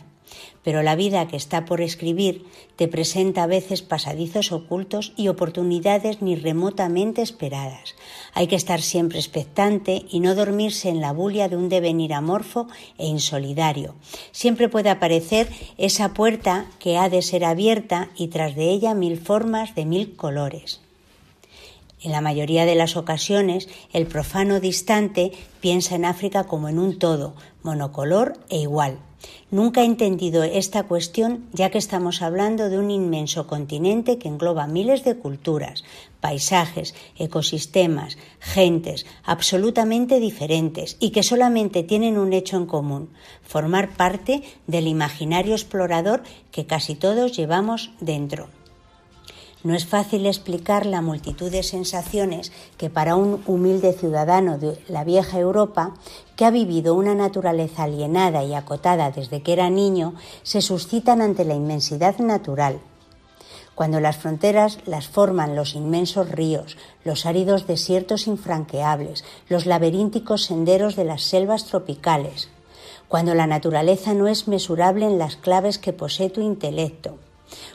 Pero 0.62 0.82
la 0.82 0.96
vida 0.96 1.28
que 1.28 1.36
está 1.36 1.64
por 1.64 1.80
escribir 1.80 2.44
te 2.76 2.88
presenta 2.88 3.42
a 3.42 3.46
veces 3.46 3.82
pasadizos 3.82 4.52
ocultos 4.52 5.12
y 5.16 5.28
oportunidades 5.28 6.22
ni 6.22 6.36
remotamente 6.36 7.22
esperadas. 7.22 7.94
Hay 8.32 8.46
que 8.46 8.56
estar 8.56 8.80
siempre 8.80 9.18
expectante 9.18 10.06
y 10.08 10.20
no 10.20 10.34
dormirse 10.34 10.88
en 10.88 11.00
la 11.00 11.12
bulia 11.12 11.48
de 11.48 11.56
un 11.56 11.68
devenir 11.68 12.14
amorfo 12.14 12.68
e 12.98 13.06
insolidario. 13.06 13.94
Siempre 14.32 14.68
puede 14.68 14.90
aparecer 14.90 15.48
esa 15.78 16.14
puerta 16.14 16.66
que 16.78 16.98
ha 16.98 17.08
de 17.08 17.22
ser 17.22 17.44
abierta 17.44 18.10
y 18.16 18.28
tras 18.28 18.56
de 18.56 18.70
ella 18.70 18.94
mil 18.94 19.18
formas 19.18 19.74
de 19.74 19.84
mil 19.84 20.16
colores. 20.16 20.80
En 22.04 22.12
la 22.12 22.20
mayoría 22.20 22.66
de 22.66 22.74
las 22.74 22.98
ocasiones, 22.98 23.66
el 23.94 24.06
profano 24.06 24.60
distante 24.60 25.32
piensa 25.60 25.94
en 25.94 26.04
África 26.04 26.44
como 26.44 26.68
en 26.68 26.78
un 26.78 26.98
todo, 26.98 27.34
monocolor 27.62 28.34
e 28.50 28.58
igual. 28.58 28.98
Nunca 29.50 29.82
he 29.82 29.84
entendido 29.84 30.42
esta 30.42 30.84
cuestión 30.84 31.46
ya 31.52 31.70
que 31.70 31.78
estamos 31.78 32.22
hablando 32.22 32.70
de 32.70 32.78
un 32.78 32.90
inmenso 32.90 33.46
continente 33.46 34.18
que 34.18 34.28
engloba 34.28 34.66
miles 34.66 35.04
de 35.04 35.16
culturas, 35.16 35.84
paisajes, 36.20 36.94
ecosistemas, 37.16 38.18
gentes 38.40 39.06
absolutamente 39.24 40.20
diferentes 40.20 40.96
y 40.98 41.10
que 41.10 41.22
solamente 41.22 41.82
tienen 41.82 42.18
un 42.18 42.32
hecho 42.32 42.56
en 42.56 42.66
común, 42.66 43.10
formar 43.42 43.96
parte 43.96 44.42
del 44.66 44.86
imaginario 44.86 45.54
explorador 45.54 46.22
que 46.50 46.66
casi 46.66 46.94
todos 46.94 47.36
llevamos 47.36 47.90
dentro. 48.00 48.48
No 49.64 49.74
es 49.74 49.86
fácil 49.86 50.26
explicar 50.26 50.84
la 50.84 51.00
multitud 51.00 51.50
de 51.50 51.62
sensaciones 51.62 52.52
que 52.76 52.90
para 52.90 53.16
un 53.16 53.42
humilde 53.46 53.94
ciudadano 53.94 54.58
de 54.58 54.78
la 54.88 55.04
vieja 55.04 55.38
Europa, 55.38 55.94
que 56.36 56.44
ha 56.44 56.50
vivido 56.50 56.94
una 56.94 57.14
naturaleza 57.14 57.84
alienada 57.84 58.44
y 58.44 58.52
acotada 58.52 59.10
desde 59.10 59.40
que 59.40 59.54
era 59.54 59.70
niño, 59.70 60.16
se 60.42 60.60
suscitan 60.60 61.22
ante 61.22 61.46
la 61.46 61.54
inmensidad 61.54 62.18
natural. 62.18 62.78
Cuando 63.74 64.00
las 64.00 64.18
fronteras 64.18 64.80
las 64.84 65.08
forman 65.08 65.56
los 65.56 65.74
inmensos 65.74 66.30
ríos, 66.30 66.76
los 67.02 67.24
áridos 67.24 67.66
desiertos 67.66 68.26
infranqueables, 68.26 69.24
los 69.48 69.64
laberínticos 69.64 70.44
senderos 70.44 70.94
de 70.94 71.04
las 71.04 71.22
selvas 71.22 71.64
tropicales, 71.64 72.50
cuando 73.08 73.34
la 73.34 73.46
naturaleza 73.46 74.12
no 74.12 74.28
es 74.28 74.46
mesurable 74.46 75.06
en 75.06 75.18
las 75.18 75.36
claves 75.36 75.78
que 75.78 75.94
posee 75.94 76.28
tu 76.28 76.42
intelecto, 76.42 77.16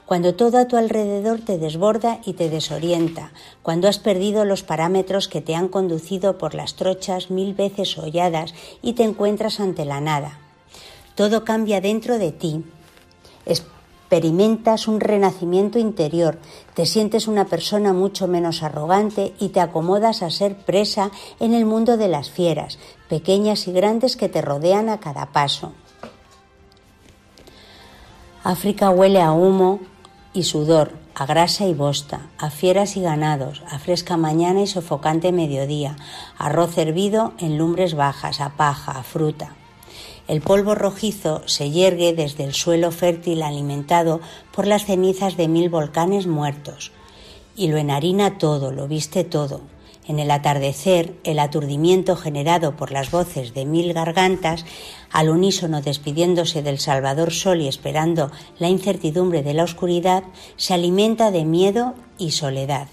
cuando 0.05 0.35
todo 0.35 0.57
a 0.57 0.67
tu 0.67 0.77
alrededor 0.77 1.39
te 1.41 1.57
desborda 1.57 2.19
y 2.25 2.33
te 2.33 2.49
desorienta, 2.49 3.31
cuando 3.61 3.88
has 3.88 3.99
perdido 3.99 4.45
los 4.45 4.63
parámetros 4.63 5.27
que 5.27 5.41
te 5.41 5.55
han 5.55 5.67
conducido 5.67 6.38
por 6.38 6.55
las 6.55 6.75
trochas 6.75 7.29
mil 7.29 7.53
veces 7.53 7.97
holladas 7.97 8.53
y 8.81 8.93
te 8.93 9.03
encuentras 9.03 9.59
ante 9.59 9.85
la 9.85 10.01
nada. 10.01 10.39
Todo 11.15 11.43
cambia 11.43 11.81
dentro 11.81 12.17
de 12.17 12.31
ti. 12.31 12.63
Experimentas 13.45 14.88
un 14.88 14.99
renacimiento 14.99 15.77
interior, 15.77 16.39
te 16.73 16.88
sientes 16.88 17.27
una 17.27 17.45
persona 17.45 17.93
mucho 17.93 18.27
menos 18.27 18.63
arrogante 18.63 19.33
y 19.39 19.49
te 19.49 19.59
acomodas 19.59 20.23
a 20.23 20.31
ser 20.31 20.55
presa 20.55 21.11
en 21.39 21.53
el 21.53 21.65
mundo 21.65 21.97
de 21.97 22.07
las 22.07 22.31
fieras, 22.31 22.79
pequeñas 23.07 23.67
y 23.67 23.71
grandes 23.71 24.15
que 24.17 24.29
te 24.29 24.41
rodean 24.41 24.89
a 24.89 24.99
cada 24.99 25.27
paso. 25.27 25.73
África 28.43 28.89
huele 28.89 29.22
a 29.22 29.34
humo 29.34 29.81
y 30.34 30.43
sudor, 30.43 30.93
a 31.13 31.25
grasa 31.25 31.65
y 31.65 31.74
bosta, 31.74 32.29
a 32.38 32.50
fieras 32.50 32.96
y 32.96 33.01
ganados, 33.01 33.62
a 33.69 33.79
fresca 33.79 34.15
mañana 34.15 34.62
y 34.62 34.67
sofocante 34.67 35.34
mediodía, 35.34 35.98
arroz 36.38 36.77
hervido 36.77 37.34
en 37.38 37.58
lumbres 37.58 37.96
bajas, 37.96 38.39
a 38.39 38.51
paja, 38.55 38.93
a 38.93 39.03
fruta. 39.03 39.55
El 40.29 40.39
polvo 40.39 40.74
rojizo 40.74 41.41
se 41.48 41.69
yergue 41.72 42.13
desde 42.13 42.46
el 42.46 42.53
suelo 42.53 42.91
fértil 42.91 43.43
alimentado 43.43 44.22
por 44.53 44.67
las 44.67 44.86
cenizas 44.86 45.36
de 45.36 45.50
mil 45.50 45.69
volcanes 45.69 46.25
muertos, 46.25 46.93
y 47.58 47.67
lo 47.67 47.75
enharina 47.75 48.38
todo, 48.38 48.72
lo 48.72 48.88
viste 48.88 49.25
todo, 49.25 49.60
en 50.08 50.20
el 50.20 50.32
atardecer, 50.32 51.15
el 51.24 51.39
aturdimiento 51.39 52.15
generado 52.15 52.75
por 52.75 52.91
las 52.91 53.12
voces 53.12 53.53
de 53.53 53.65
mil 53.65 53.94
gargantas, 53.94 54.65
al 55.12 55.29
unísono 55.29 55.82
despidiéndose 55.82 56.63
del 56.63 56.79
Salvador 56.79 57.32
Sol 57.32 57.62
y 57.62 57.68
esperando 57.68 58.32
la 58.58 58.70
incertidumbre 58.70 59.44
de 59.44 59.53
la 59.53 59.63
oscuridad, 59.63 60.24
se 60.56 60.74
alimenta 60.74 61.32
de 61.32 61.46
miedo 61.46 61.94
y 62.18 62.32
soledad. 62.32 62.88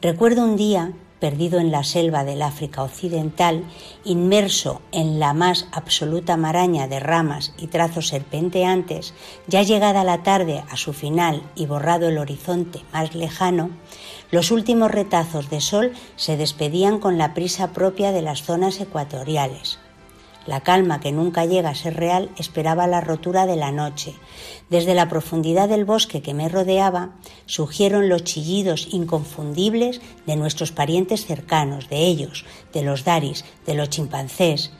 Recuerdo 0.00 0.44
un 0.44 0.56
día 0.56 0.92
perdido 1.24 1.58
en 1.58 1.70
la 1.70 1.84
selva 1.84 2.22
del 2.22 2.42
África 2.42 2.82
Occidental, 2.82 3.64
inmerso 4.04 4.82
en 4.92 5.18
la 5.18 5.32
más 5.32 5.66
absoluta 5.72 6.36
maraña 6.36 6.86
de 6.86 7.00
ramas 7.00 7.54
y 7.56 7.68
trazos 7.68 8.08
serpenteantes, 8.08 9.14
ya 9.46 9.62
llegada 9.62 10.04
la 10.04 10.22
tarde 10.22 10.62
a 10.68 10.76
su 10.76 10.92
final 10.92 11.42
y 11.54 11.64
borrado 11.64 12.08
el 12.08 12.18
horizonte 12.18 12.82
más 12.92 13.14
lejano, 13.14 13.70
los 14.30 14.50
últimos 14.50 14.90
retazos 14.90 15.50
de 15.50 15.60
sol 15.60 15.92
se 16.16 16.36
despedían 16.36 16.98
con 16.98 17.18
la 17.18 17.34
prisa 17.34 17.72
propia 17.72 18.12
de 18.12 18.22
las 18.22 18.42
zonas 18.42 18.80
ecuatoriales. 18.80 19.78
La 20.46 20.60
calma 20.60 21.00
que 21.00 21.12
nunca 21.12 21.46
llega 21.46 21.70
a 21.70 21.74
ser 21.74 21.96
real 21.96 22.30
esperaba 22.36 22.86
la 22.86 23.00
rotura 23.00 23.46
de 23.46 23.56
la 23.56 23.72
noche. 23.72 24.14
Desde 24.68 24.94
la 24.94 25.08
profundidad 25.08 25.70
del 25.70 25.86
bosque 25.86 26.20
que 26.20 26.34
me 26.34 26.50
rodeaba 26.50 27.12
surgieron 27.46 28.10
los 28.10 28.24
chillidos 28.24 28.88
inconfundibles 28.90 30.02
de 30.26 30.36
nuestros 30.36 30.70
parientes 30.70 31.24
cercanos, 31.24 31.88
de 31.88 32.04
ellos, 32.06 32.44
de 32.74 32.82
los 32.82 33.04
daris, 33.04 33.44
de 33.64 33.74
los 33.74 33.88
chimpancés. 33.88 34.72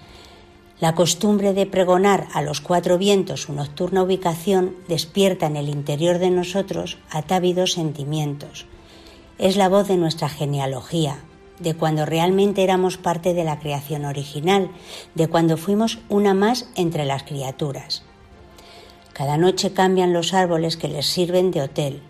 La 0.81 0.95
costumbre 0.95 1.55
de 1.55 1.65
pregonar 1.65 2.29
a 2.35 2.43
los 2.43 2.61
cuatro 2.61 2.99
vientos 2.99 3.43
su 3.43 3.55
nocturna 3.55 4.03
ubicación 4.03 4.77
despierta 4.87 5.47
en 5.47 5.57
el 5.57 5.71
interior 5.71 6.19
de 6.19 6.31
nosotros 6.31 6.99
atávidos 7.11 7.73
sentimientos. 7.73 8.67
Es 9.37 9.57
la 9.57 9.69
voz 9.69 9.89
de 9.89 9.97
nuestra 9.97 10.29
genealogía, 10.29 11.19
de 11.59 11.75
cuando 11.75 12.07
realmente 12.07 12.63
éramos 12.63 12.99
parte 12.99 13.35
de 13.35 13.43
la 13.43 13.59
creación 13.59 14.05
original, 14.05 14.71
de 15.17 15.27
cuando 15.27 15.57
fuimos 15.57 15.99
una 16.09 16.35
más 16.35 16.69
entre 16.77 17.05
las 17.05 17.25
criaturas. 17.25 18.05
Cada 19.13 19.37
noche 19.37 19.73
cambian 19.73 20.13
los 20.13 20.35
árboles 20.35 20.77
que 20.77 20.87
les 20.87 21.07
sirven 21.07 21.51
de 21.51 21.63
hotel. 21.63 22.01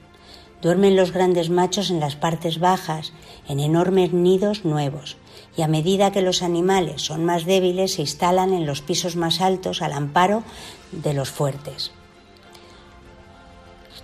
Duermen 0.61 0.97
los 0.97 1.13
grandes 1.13 1.49
machos 1.49 1.91
en 1.91 1.99
las 1.99 2.15
partes 2.15 2.59
bajas, 2.61 3.15
en 3.49 3.59
enormes 3.59 4.13
nidos 4.13 4.67
nuevos, 4.67 5.17
y 5.57 5.63
a 5.63 5.69
medida 5.69 6.13
que 6.13 6.21
los 6.21 6.43
animales 6.43 7.01
son 7.01 7.25
más 7.25 7.47
débiles 7.47 7.95
se 7.95 8.03
instalan 8.03 8.53
en 8.53 8.67
los 8.67 8.83
pisos 8.83 9.17
más 9.17 9.41
altos 9.41 9.81
al 9.81 9.95
amparo 9.95 10.43
de 10.93 11.15
los 11.15 11.31
fuertes 11.31 11.91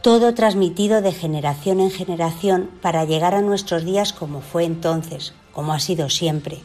todo 0.02 0.32
transmitido 0.32 1.02
de 1.02 1.12
generación 1.12 1.80
en 1.80 1.90
generación 1.90 2.70
para 2.80 3.04
llegar 3.04 3.34
a 3.34 3.42
nuestros 3.42 3.84
días 3.84 4.12
como 4.12 4.40
fue 4.40 4.64
entonces, 4.64 5.34
como 5.52 5.72
ha 5.72 5.80
sido 5.80 6.08
siempre. 6.08 6.58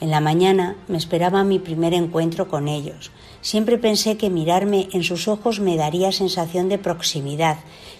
En 0.00 0.10
la 0.10 0.20
mañana 0.20 0.76
me 0.88 0.96
esperaba 0.96 1.44
mi 1.44 1.58
primer 1.58 1.92
encuentro 1.94 2.48
con 2.48 2.68
ellos. 2.68 3.10
Siempre 3.40 3.76
pensé 3.76 4.16
que 4.16 4.30
mirarme 4.30 4.88
en 4.92 5.04
sus 5.04 5.28
ojos 5.28 5.60
me 5.60 5.76
daría 5.76 6.10
sensación 6.10 6.68
de 6.68 6.78
proximidad, 6.78 7.58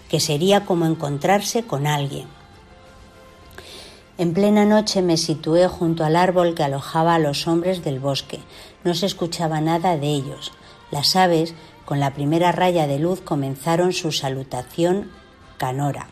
que 0.09 0.19
sería 0.19 0.65
como 0.65 0.85
encontrarse 0.85 1.63
con 1.63 1.85
alguien. 1.85 2.27
En 4.17 4.33
plena 4.33 4.65
noche 4.65 5.01
me 5.01 5.17
situé 5.17 5.67
junto 5.67 6.03
al 6.03 6.15
árbol 6.15 6.55
que 6.55 6.63
alojaba 6.63 7.15
a 7.15 7.19
los 7.19 7.47
hombres 7.47 7.83
del 7.83 7.99
bosque. 7.99 8.39
No 8.83 8.95
se 8.95 9.05
escuchaba 9.05 9.61
nada 9.61 9.95
de 9.97 10.07
ellos. 10.07 10.51
Las 10.91 11.15
aves 11.15 11.55
con 11.85 11.99
la 11.99 12.13
primera 12.13 12.51
raya 12.51 12.87
de 12.87 12.99
luz 12.99 13.21
comenzaron 13.21 13.93
su 13.93 14.11
salutación 14.11 15.09
canora. 15.57 16.07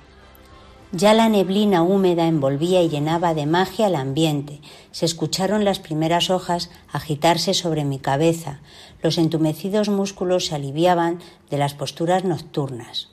Ya 0.93 1.13
la 1.13 1.29
neblina 1.29 1.83
húmeda 1.83 2.27
envolvía 2.27 2.81
y 2.81 2.89
llenaba 2.89 3.33
de 3.33 3.45
magia 3.45 3.87
el 3.87 3.95
ambiente. 3.95 4.59
Se 4.91 5.05
escucharon 5.05 5.63
las 5.63 5.79
primeras 5.79 6.29
hojas 6.29 6.69
agitarse 6.91 7.53
sobre 7.53 7.85
mi 7.85 7.97
cabeza. 7.97 8.59
Los 9.01 9.17
entumecidos 9.17 9.87
músculos 9.87 10.47
se 10.47 10.55
aliviaban 10.55 11.19
de 11.49 11.57
las 11.57 11.73
posturas 11.75 12.25
nocturnas. 12.25 13.07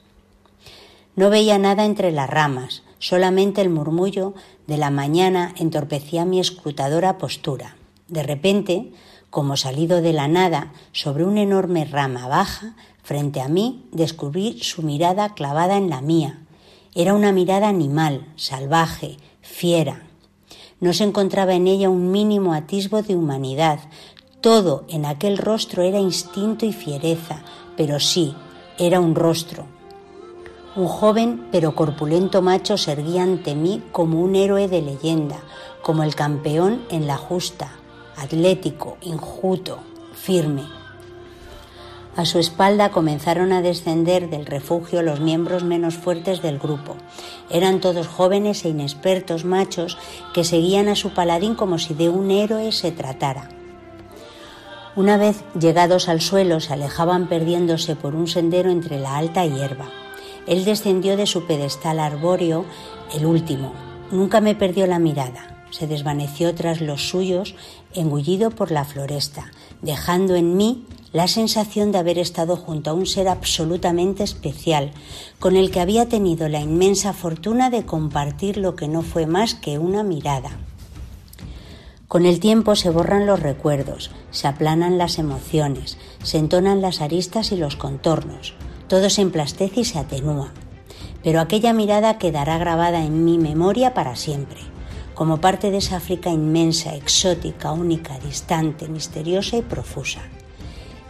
No 1.15 1.31
veía 1.31 1.59
nada 1.59 1.85
entre 1.85 2.11
las 2.11 2.29
ramas, 2.29 2.83
solamente 2.99 3.61
el 3.61 3.71
murmullo 3.71 4.35
de 4.67 4.77
la 4.77 4.91
mañana 4.91 5.55
entorpecía 5.57 6.25
mi 6.25 6.41
escrutadora 6.41 7.17
postura. 7.17 7.77
De 8.09 8.25
repente 8.25 8.93
como 9.31 9.57
salido 9.57 10.01
de 10.01 10.13
la 10.13 10.29
nada 10.29 10.73
sobre 10.93 11.25
una 11.25 11.43
enorme 11.43 11.85
rama 11.85 12.29
baja, 12.29 12.75
frente 13.03 13.41
a 13.41 13.49
mí 13.49 13.87
descubrí 13.93 14.61
su 14.63 14.83
mirada 14.83 15.35
clavada 15.35 15.77
en 15.77 15.91
la 15.91 16.01
mía. 16.01 16.41
Era 16.95 17.15
una 17.15 17.33
mirada 17.33 17.69
animal, 17.69 18.27
salvaje, 18.37 19.17
fiera. 19.41 20.03
No 20.81 20.93
se 20.93 21.05
encontraba 21.05 21.55
en 21.55 21.67
ella 21.67 21.91
un 21.91 22.11
mínimo 22.11 22.55
atisbo 22.55 23.03
de 23.03 23.17
humanidad. 23.17 23.81
Todo 24.41 24.85
en 24.89 25.05
aquel 25.05 25.39
rostro 25.39 25.83
era 25.83 25.99
instinto 25.99 26.67
y 26.67 26.73
fiereza, 26.73 27.43
pero 27.77 28.01
sí, 28.01 28.35
era 28.79 29.01
un 29.01 29.15
rostro. 29.15 29.67
Un 30.77 30.87
joven 30.87 31.49
pero 31.51 31.75
corpulento 31.75 32.43
macho 32.43 32.77
se 32.77 32.93
erguía 32.93 33.25
ante 33.25 33.55
mí 33.55 33.83
como 33.91 34.21
un 34.21 34.37
héroe 34.37 34.69
de 34.69 34.81
leyenda, 34.81 35.41
como 35.83 36.05
el 36.05 36.15
campeón 36.15 36.83
en 36.91 37.07
la 37.07 37.17
justa, 37.17 37.78
atlético, 38.19 38.99
injuto, 39.01 39.79
firme. 40.15 40.65
A 42.17 42.25
su 42.25 42.41
espalda 42.41 42.91
comenzaron 42.91 43.53
a 43.53 43.63
descender 43.63 44.29
del 44.29 44.45
refugio 44.45 45.03
los 45.03 45.21
miembros 45.21 45.63
menos 45.63 45.97
fuertes 45.97 46.43
del 46.43 46.59
grupo. 46.59 46.97
Eran 47.49 47.81
todos 47.81 48.09
jóvenes 48.09 48.65
e 48.65 48.71
inexpertos 48.71 49.45
machos 49.45 49.97
que 50.35 50.43
seguían 50.43 50.89
a 50.89 50.97
su 50.97 51.15
paladín 51.15 51.55
como 51.55 51.79
si 51.79 51.95
de 51.95 52.09
un 52.09 52.33
héroe 52.33 52.73
se 52.73 52.91
tratara. 52.91 53.49
Una 54.97 55.17
vez 55.17 55.45
llegados 55.57 56.09
al 56.09 56.21
suelo 56.21 56.59
se 56.59 56.73
alejaban 56.73 57.29
perdiéndose 57.29 57.95
por 57.95 58.17
un 58.17 58.27
sendero 58.27 58.71
entre 58.71 58.99
la 58.99 59.17
alta 59.17 59.47
hierba. 59.47 59.89
Él 60.49 60.65
descendió 60.65 61.17
de 61.17 61.27
su 61.27 61.47
pedestal 61.47 62.01
arbóreo, 62.01 62.65
el 63.15 63.27
último. 63.27 63.75
Nunca 64.11 64.41
me 64.41 64.57
perdió 64.57 64.89
la 64.89 64.99
mirada. 64.99 65.55
Se 65.71 65.87
desvaneció 65.87 66.55
tras 66.55 66.81
los 66.81 67.09
suyos, 67.09 67.55
engullido 67.99 68.51
por 68.51 68.71
la 68.71 68.85
floresta, 68.85 69.51
dejando 69.83 70.35
en 70.35 70.57
mí 70.57 70.85
la 71.13 71.27
sensación 71.27 71.91
de 71.91 71.99
haber 71.99 72.19
estado 72.19 72.57
junto 72.57 72.91
a 72.91 72.93
un 72.93 73.07
ser 73.07 73.29
absolutamente 73.29 74.23
especial, 74.23 74.93
con 75.39 75.57
el 75.57 75.71
que 75.71 75.81
había 75.81 76.09
tenido 76.09 76.49
la 76.49 76.61
inmensa 76.61 77.13
fortuna 77.13 77.71
de 77.71 77.87
compartir 77.87 78.59
lo 78.59 78.77
que 78.77 78.89
no 78.89 79.03
fue 79.03 79.27
más 79.27 79.55
que 79.55 79.79
una 79.79 80.03
mirada. 80.03 80.51
Con 82.09 82.25
el 82.25 82.41
tiempo 82.41 82.75
se 82.75 82.91
borran 82.91 83.27
los 83.27 83.41
recuerdos, 83.41 84.11
se 84.31 84.49
aplanan 84.49 84.97
las 84.97 85.19
emociones, 85.19 85.99
se 86.23 86.39
entonan 86.39 86.81
las 86.81 87.01
aristas 87.01 87.53
y 87.53 87.57
los 87.57 87.77
contornos, 87.77 88.55
todo 88.87 89.11
se 89.11 89.23
emplastece 89.23 89.81
y 89.81 89.85
se 89.85 89.99
atenúa. 89.99 90.53
Pero 91.23 91.41
aquella 91.41 91.73
mirada 91.73 92.19
quedará 92.19 92.59
grabada 92.59 93.05
en 93.05 93.25
mi 93.25 93.39
memoria 93.39 93.93
para 93.93 94.17
siempre, 94.17 94.61
como 95.19 95.41
parte 95.41 95.73
de 95.73 95.79
esa 95.79 95.97
África 95.97 96.31
inmensa, 96.31 96.95
exótica, 96.95 97.73
única, 97.73 98.21
distante, 98.21 98.87
misteriosa 98.87 99.57
y 99.57 99.63
profusa 99.63 100.21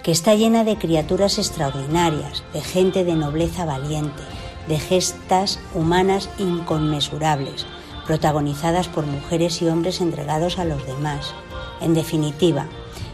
que 0.02 0.12
está 0.12 0.34
llena 0.34 0.64
de 0.64 0.78
criaturas 0.78 1.36
extraordinarias, 1.36 2.42
de 2.54 2.62
gente 2.62 3.04
de 3.04 3.14
nobleza 3.14 3.66
valiente, 3.66 4.22
de 4.66 4.78
gestas 4.78 5.60
humanas 5.74 6.30
inconmensurables, 6.38 7.66
protagonizadas 8.06 8.88
por 8.88 9.04
mujeres 9.04 9.60
y 9.60 9.68
hombres 9.68 10.00
entregados 10.00 10.58
a 10.58 10.64
los 10.64 10.86
demás. 10.86 11.34
En 11.82 11.92
definitiva, 11.92 12.66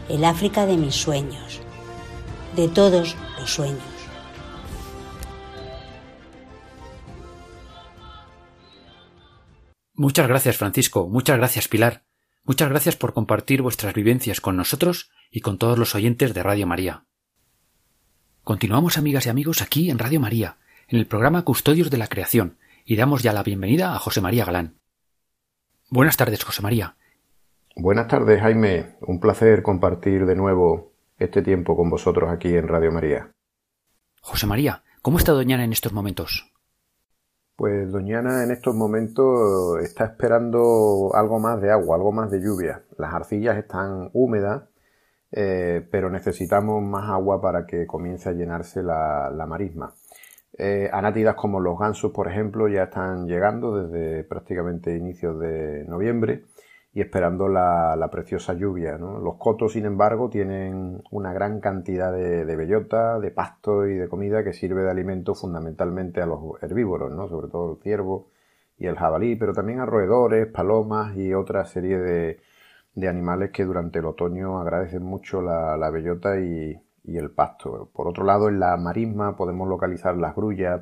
el 0.07 0.23
África 0.23 0.65
de 0.65 0.77
mis 0.77 0.95
sueños, 0.95 1.59
de 2.55 2.69
todos 2.69 3.17
los 3.37 3.53
sueños. 3.53 3.94
Muchas 9.95 10.27
gracias, 10.27 10.57
Francisco. 10.57 11.07
Muchas 11.07 11.37
gracias, 11.37 11.67
Pilar. 11.67 12.03
Muchas 12.43 12.69
gracias 12.69 12.95
por 12.95 13.13
compartir 13.13 13.61
vuestras 13.61 13.93
vivencias 13.93 14.41
con 14.41 14.57
nosotros 14.57 15.09
y 15.31 15.39
con 15.39 15.57
todos 15.57 15.79
los 15.79 15.95
oyentes 15.95 16.33
de 16.33 16.43
Radio 16.43 16.67
María. 16.67 17.05
Continuamos, 18.43 18.97
amigas 18.97 19.25
y 19.25 19.29
amigos, 19.29 19.61
aquí 19.61 19.89
en 19.89 19.97
Radio 19.97 20.19
María, 20.19 20.57
en 20.87 20.99
el 20.99 21.07
programa 21.07 21.43
Custodios 21.43 21.89
de 21.89 21.97
la 21.97 22.07
Creación, 22.07 22.57
y 22.85 22.97
damos 22.97 23.23
ya 23.23 23.33
la 23.33 23.41
bienvenida 23.41 23.95
a 23.95 23.99
José 23.99 24.21
María 24.21 24.45
Galán. 24.45 24.79
Buenas 25.89 26.17
tardes, 26.17 26.43
José 26.43 26.61
María. 26.61 26.97
Buenas 27.75 28.07
tardes, 28.07 28.41
Jaime. 28.41 28.97
Un 29.01 29.19
placer 29.19 29.63
compartir 29.63 30.25
de 30.25 30.35
nuevo 30.35 30.93
este 31.17 31.41
tiempo 31.41 31.75
con 31.75 31.89
vosotros 31.89 32.29
aquí 32.29 32.49
en 32.49 32.67
Radio 32.67 32.91
María. 32.91 33.31
José 34.21 34.45
María, 34.45 34.83
¿cómo 35.01 35.17
está 35.17 35.31
Doñana 35.31 35.63
en 35.63 35.71
estos 35.71 35.93
momentos? 35.93 36.51
Pues 37.55 37.91
Doñana 37.91 38.43
en 38.43 38.51
estos 38.51 38.75
momentos 38.75 39.79
está 39.81 40.05
esperando 40.05 41.11
algo 41.13 41.39
más 41.39 41.61
de 41.61 41.71
agua, 41.71 41.95
algo 41.95 42.11
más 42.11 42.29
de 42.31 42.41
lluvia. 42.41 42.83
Las 42.97 43.13
arcillas 43.13 43.57
están 43.57 44.09
húmedas 44.13 44.63
eh, 45.37 45.85
pero 45.91 46.09
necesitamos 46.09 46.81
más 46.81 47.09
agua 47.09 47.41
para 47.41 47.65
que 47.65 47.85
comience 47.85 48.29
a 48.29 48.31
llenarse 48.31 48.81
la, 48.81 49.45
marisma. 49.47 49.93
Eh, 50.57 50.89
anátidas 50.93 51.35
como 51.35 51.59
los 51.59 51.77
gansos, 51.77 52.11
por 52.13 52.29
ejemplo, 52.29 52.69
ya 52.69 52.83
están 52.83 53.27
llegando 53.27 53.75
desde 53.77 54.23
prácticamente 54.23 54.95
inicios 54.95 55.37
de 55.39 55.83
noviembre 55.85 56.45
y 56.95 57.01
esperando 57.01 57.49
la, 57.49 58.09
preciosa 58.09 58.53
lluvia. 58.53 58.97
Los 58.97 59.35
cotos, 59.35 59.73
sin 59.73 59.85
embargo, 59.85 60.29
tienen 60.29 61.03
una 61.11 61.33
gran 61.33 61.59
cantidad 61.59 62.11
de, 62.13 62.55
bellota, 62.55 63.19
de 63.19 63.31
pasto 63.31 63.85
y 63.85 63.95
de 63.95 64.07
comida 64.07 64.45
que 64.45 64.53
sirve 64.53 64.81
de 64.81 64.91
alimento 64.91 65.35
fundamentalmente 65.35 66.21
a 66.21 66.25
los 66.25 66.39
herbívoros, 66.63 67.11
¿no? 67.11 67.27
sobre 67.27 67.49
todo 67.49 67.73
el 67.73 67.83
ciervo 67.83 68.29
y 68.77 68.87
el 68.87 68.95
jabalí, 68.95 69.35
pero 69.35 69.53
también 69.53 69.81
a 69.81 69.85
roedores, 69.85 70.47
palomas 70.47 71.17
y 71.17 71.33
otra 71.33 71.65
serie 71.65 71.99
de, 71.99 72.39
de 72.95 73.09
animales 73.09 73.51
que 73.51 73.65
durante 73.65 73.99
el 73.99 74.05
otoño 74.05 74.59
agradecen 74.59 75.03
mucho 75.03 75.41
la, 75.41 75.89
bellota 75.89 76.39
y, 76.39 76.81
el 77.03 77.29
pasto. 77.29 77.89
Por 77.93 78.07
otro 78.07 78.23
lado, 78.23 78.47
en 78.47 78.59
la 78.59 78.77
marisma 78.77 79.35
podemos 79.35 79.67
localizar 79.67 80.15
las 80.17 80.33
grullas 80.33 80.81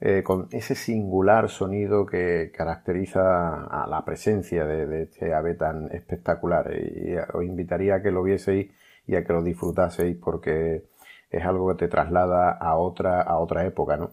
eh, 0.00 0.22
con 0.22 0.48
ese 0.50 0.74
singular 0.74 1.50
sonido 1.50 2.06
que 2.06 2.50
caracteriza 2.56 3.64
a 3.66 3.86
la 3.86 4.04
presencia 4.04 4.64
de, 4.64 5.02
este 5.02 5.34
ave 5.34 5.54
tan 5.54 5.90
espectacular. 5.92 6.72
Y 6.74 7.16
os 7.16 7.44
invitaría 7.44 7.96
a 7.96 8.02
que 8.02 8.10
lo 8.10 8.22
vieseis 8.22 8.72
y 9.06 9.16
a 9.16 9.24
que 9.24 9.32
lo 9.32 9.42
disfrutaseis 9.42 10.16
porque 10.16 10.84
es 11.30 11.44
algo 11.44 11.68
que 11.68 11.74
te 11.86 11.88
traslada 11.88 12.50
a 12.50 12.76
otra, 12.76 13.20
a 13.22 13.38
otra 13.38 13.66
época, 13.66 13.96
¿no? 13.96 14.12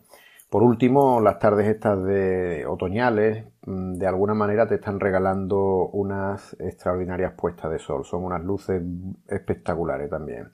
Por 0.50 0.64
último, 0.64 1.20
las 1.20 1.40
tardes 1.40 1.68
estas 1.68 2.04
de 2.04 2.66
otoñales, 2.66 3.46
mm, 3.66 3.96
de 3.96 4.08
alguna 4.08 4.34
manera 4.34 4.68
te 4.68 4.76
están 4.76 5.00
regalando 5.00 5.90
unas 5.90 6.56
extraordinarias 6.60 7.34
puestas 7.34 7.72
de 7.72 7.80
sol. 7.80 8.06
Son 8.06 8.24
unas 8.24 8.44
luces 8.44 8.82
espectaculares 9.28 10.10
también. 10.10 10.52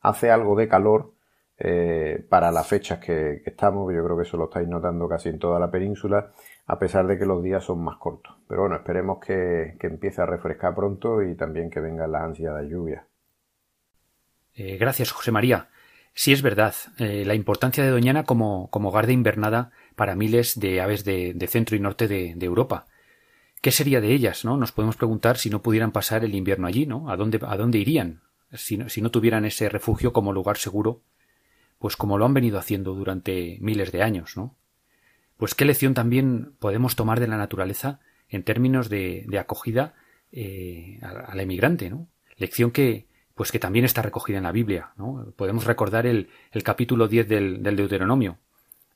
Hace 0.00 0.30
algo 0.30 0.56
de 0.56 0.68
calor 0.68 1.12
eh, 1.60 2.24
para 2.28 2.52
las 2.52 2.68
fechas 2.68 3.00
que, 3.00 3.42
estamos, 3.44 3.92
yo 3.92 4.04
creo 4.04 4.16
que 4.16 4.22
eso 4.22 4.36
lo 4.36 4.44
estáis 4.44 4.68
notando 4.68 5.08
casi 5.08 5.28
en 5.28 5.40
toda 5.40 5.58
la 5.58 5.70
península, 5.70 6.32
a 6.66 6.78
pesar 6.78 7.06
de 7.06 7.18
que 7.18 7.26
los 7.26 7.42
días 7.42 7.64
son 7.64 7.82
más 7.82 7.96
cortos. 7.98 8.36
Pero 8.46 8.62
bueno, 8.62 8.76
esperemos 8.76 9.18
que, 9.18 9.76
empiece 9.80 10.22
a 10.22 10.26
refrescar 10.26 10.74
pronto 10.74 11.22
y 11.22 11.34
también 11.34 11.68
que 11.68 11.80
venga 11.80 12.06
la 12.06 12.22
ansia 12.22 12.52
de 12.52 12.68
lluvia. 12.68 13.06
Eh, 14.54 14.76
gracias, 14.76 15.10
José 15.10 15.32
María. 15.32 15.68
Sí 16.14 16.32
es 16.32 16.42
verdad, 16.42 16.74
eh, 16.98 17.24
la 17.24 17.34
importancia 17.34 17.84
de 17.84 17.90
Doñana 17.90 18.24
como, 18.24 18.70
como 18.70 18.88
hogar 18.88 19.06
de 19.06 19.12
invernada 19.12 19.70
para 19.94 20.16
miles 20.16 20.58
de 20.58 20.80
aves 20.80 21.04
de, 21.04 21.46
centro 21.48 21.76
y 21.76 21.80
norte 21.80 22.08
de, 22.08 22.34
Europa. 22.40 22.86
¿Qué 23.60 23.70
sería 23.72 24.00
de 24.00 24.12
ellas? 24.12 24.44
¿no? 24.44 24.56
Nos 24.56 24.72
podemos 24.72 24.96
preguntar 24.96 25.36
si 25.36 25.50
no 25.50 25.62
pudieran 25.62 25.90
pasar 25.90 26.24
el 26.24 26.34
invierno 26.34 26.66
allí, 26.66 26.86
¿no? 26.86 27.10
¿A 27.10 27.16
dónde, 27.16 27.40
a 27.42 27.56
dónde 27.56 27.78
irían? 27.78 28.22
Si 28.52 28.78
si 28.88 29.02
no 29.02 29.10
tuvieran 29.10 29.44
ese 29.44 29.68
refugio 29.68 30.12
como 30.12 30.32
lugar 30.32 30.56
seguro, 30.56 31.02
pues 31.78 31.96
como 31.96 32.18
lo 32.18 32.24
han 32.24 32.34
venido 32.34 32.58
haciendo 32.58 32.94
durante 32.94 33.58
miles 33.60 33.92
de 33.92 34.02
años, 34.02 34.36
¿no? 34.36 34.56
Pues 35.36 35.54
qué 35.54 35.64
lección 35.64 35.94
también 35.94 36.52
podemos 36.58 36.96
tomar 36.96 37.20
de 37.20 37.28
la 37.28 37.36
naturaleza 37.36 38.00
en 38.28 38.42
términos 38.42 38.88
de, 38.88 39.26
acogida 39.38 39.94
eh, 40.32 40.98
al, 41.02 41.38
emigrante, 41.38 41.90
¿no? 41.90 42.08
Lección 42.36 42.72
que, 42.72 43.06
pues 43.34 43.52
que 43.52 43.60
también 43.60 43.84
está 43.84 44.02
recogida 44.02 44.38
en 44.38 44.44
la 44.44 44.52
Biblia. 44.52 44.90
¿no? 44.96 45.32
Podemos 45.36 45.64
recordar 45.64 46.06
el, 46.06 46.28
capítulo 46.64 47.06
10 47.06 47.28
del, 47.28 47.62
del, 47.62 47.76
Deuteronomio. 47.76 48.38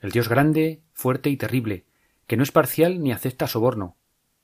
El 0.01 0.11
Dios 0.11 0.29
grande, 0.29 0.83
fuerte 0.93 1.31
y 1.31 1.37
terrible, 1.37 1.85
que 2.27 2.37
no 2.37 2.43
es 2.43 2.51
parcial 2.51 3.01
ni 3.03 3.13
acepta 3.13 3.47
soborno, 3.47 3.97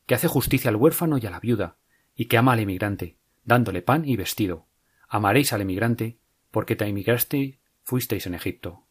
que 0.07 0.14
hace 0.14 0.29
justicia 0.29 0.70
al 0.70 0.77
huérfano 0.77 1.18
y 1.18 1.27
a 1.27 1.31
la 1.31 1.40
viuda, 1.40 1.77
y 2.14 2.27
que 2.27 2.38
ama 2.38 2.53
al 2.53 2.61
emigrante, 2.61 3.16
dándole 3.44 3.83
pan 3.83 4.05
y 4.05 4.16
vestido. 4.16 4.66
Amaréis 5.09 5.53
al 5.53 5.62
emigrante, 5.62 6.18
porque 6.53 6.77
te 6.77 6.87
emigraste 6.87 7.57
fuisteis 7.88 8.27
en 8.27 8.35
Egipto. 8.35 8.83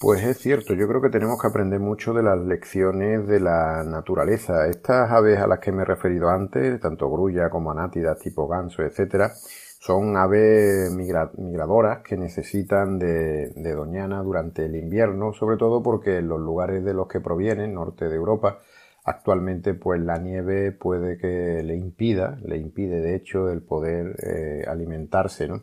Pues 0.00 0.24
es 0.24 0.38
cierto, 0.38 0.74
yo 0.74 0.88
creo 0.88 1.00
que 1.00 1.10
tenemos 1.10 1.40
que 1.40 1.46
aprender 1.46 1.78
mucho 1.78 2.12
de 2.12 2.24
las 2.24 2.40
lecciones 2.40 3.28
de 3.28 3.38
la 3.38 3.84
naturaleza. 3.84 4.66
Estas 4.66 5.12
aves 5.12 5.38
a 5.38 5.46
las 5.46 5.60
que 5.60 5.70
me 5.70 5.82
he 5.82 5.84
referido 5.84 6.28
antes, 6.28 6.80
tanto 6.80 7.08
grulla 7.08 7.50
como 7.50 7.70
anátidas, 7.70 8.18
tipo 8.18 8.48
ganso, 8.48 8.82
etcétera, 8.82 9.30
son 9.78 10.16
aves 10.16 10.90
migradoras 10.90 12.02
que 12.02 12.16
necesitan 12.16 12.98
de, 12.98 13.52
Doñana 13.74 14.22
durante 14.24 14.64
el 14.64 14.74
invierno, 14.74 15.32
sobre 15.32 15.56
todo 15.56 15.80
porque 15.80 16.16
en 16.16 16.26
los 16.26 16.40
lugares 16.40 16.84
de 16.84 16.94
los 16.94 17.06
que 17.06 17.20
provienen, 17.20 17.74
norte 17.74 18.08
de 18.08 18.16
Europa, 18.16 18.58
actualmente 19.04 19.74
pues 19.74 20.00
la 20.00 20.18
nieve 20.18 20.72
puede 20.72 21.16
que 21.16 21.62
le 21.62 21.76
impida, 21.76 22.40
le 22.42 22.56
impide 22.56 23.00
de 23.02 23.14
hecho 23.14 23.50
el 23.50 23.62
poder 23.62 24.16
eh, 24.20 24.64
alimentarse, 24.66 25.46
¿no? 25.46 25.62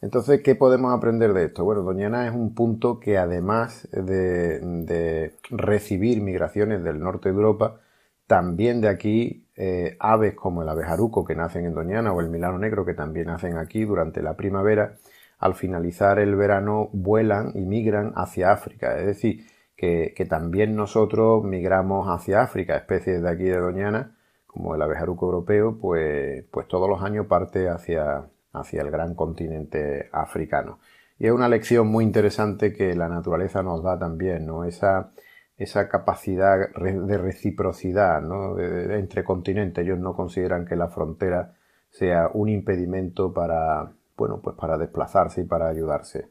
Entonces, 0.00 0.42
¿qué 0.42 0.54
podemos 0.54 0.94
aprender 0.96 1.32
de 1.32 1.46
esto? 1.46 1.64
Bueno, 1.64 1.82
Doñana 1.82 2.26
es 2.26 2.34
un 2.34 2.54
punto 2.54 3.00
que 3.00 3.18
además 3.18 3.88
de, 3.90 4.60
de 4.60 5.34
recibir 5.50 6.22
migraciones 6.22 6.84
del 6.84 7.00
norte 7.00 7.30
de 7.30 7.34
Europa, 7.34 7.80
también 8.28 8.80
de 8.80 8.88
aquí 8.88 9.48
eh, 9.56 9.96
aves 9.98 10.34
como 10.34 10.62
el 10.62 10.68
abejaruco 10.68 11.24
que 11.24 11.34
nacen 11.34 11.64
en 11.64 11.74
Doñana 11.74 12.12
o 12.12 12.20
el 12.20 12.28
milano 12.28 12.58
negro 12.58 12.84
que 12.84 12.94
también 12.94 13.26
nacen 13.26 13.56
aquí 13.56 13.84
durante 13.84 14.22
la 14.22 14.36
primavera, 14.36 14.96
al 15.38 15.54
finalizar 15.54 16.20
el 16.20 16.36
verano 16.36 16.90
vuelan 16.92 17.52
y 17.56 17.62
migran 17.62 18.12
hacia 18.14 18.52
África. 18.52 18.98
Es 18.98 19.06
decir, 19.06 19.46
que, 19.76 20.26
también 20.28 20.76
nosotros 20.76 21.42
migramos 21.44 22.06
hacia 22.08 22.42
África, 22.42 22.76
especies 22.76 23.22
de 23.22 23.30
aquí 23.30 23.44
de 23.44 23.58
Doñana, 23.58 24.16
como 24.46 24.74
el 24.74 24.82
abejaruco 24.82 25.26
europeo, 25.26 25.78
pues, 25.80 26.44
pues 26.50 26.68
todos 26.68 26.88
los 26.88 27.02
años 27.02 27.26
parte 27.26 27.68
hacia, 27.68 28.26
hacia 28.52 28.82
el 28.82 28.90
gran 28.90 29.14
continente 29.14 30.08
africano. 30.12 30.80
Y 31.18 31.26
es 31.26 31.32
una 31.32 31.48
lección 31.48 31.88
muy 31.88 32.04
interesante 32.04 32.72
que 32.72 32.94
la 32.94 33.08
naturaleza 33.08 33.62
nos 33.62 33.82
da 33.82 33.98
también, 33.98 34.46
¿no? 34.46 34.64
Esa, 34.64 35.10
esa 35.58 35.88
capacidad 35.88 36.70
de 36.72 37.18
reciprocidad 37.18 38.22
¿no? 38.22 38.58
entre 38.58 39.24
continentes. 39.24 39.84
Ellos 39.84 39.98
no 39.98 40.14
consideran 40.14 40.64
que 40.64 40.76
la 40.76 40.88
frontera 40.88 41.54
sea 41.90 42.30
un 42.32 42.48
impedimento 42.48 43.32
para, 43.32 43.92
bueno, 44.16 44.40
pues 44.42 44.56
para 44.56 44.78
desplazarse 44.78 45.40
y 45.40 45.44
para 45.44 45.68
ayudarse. 45.68 46.28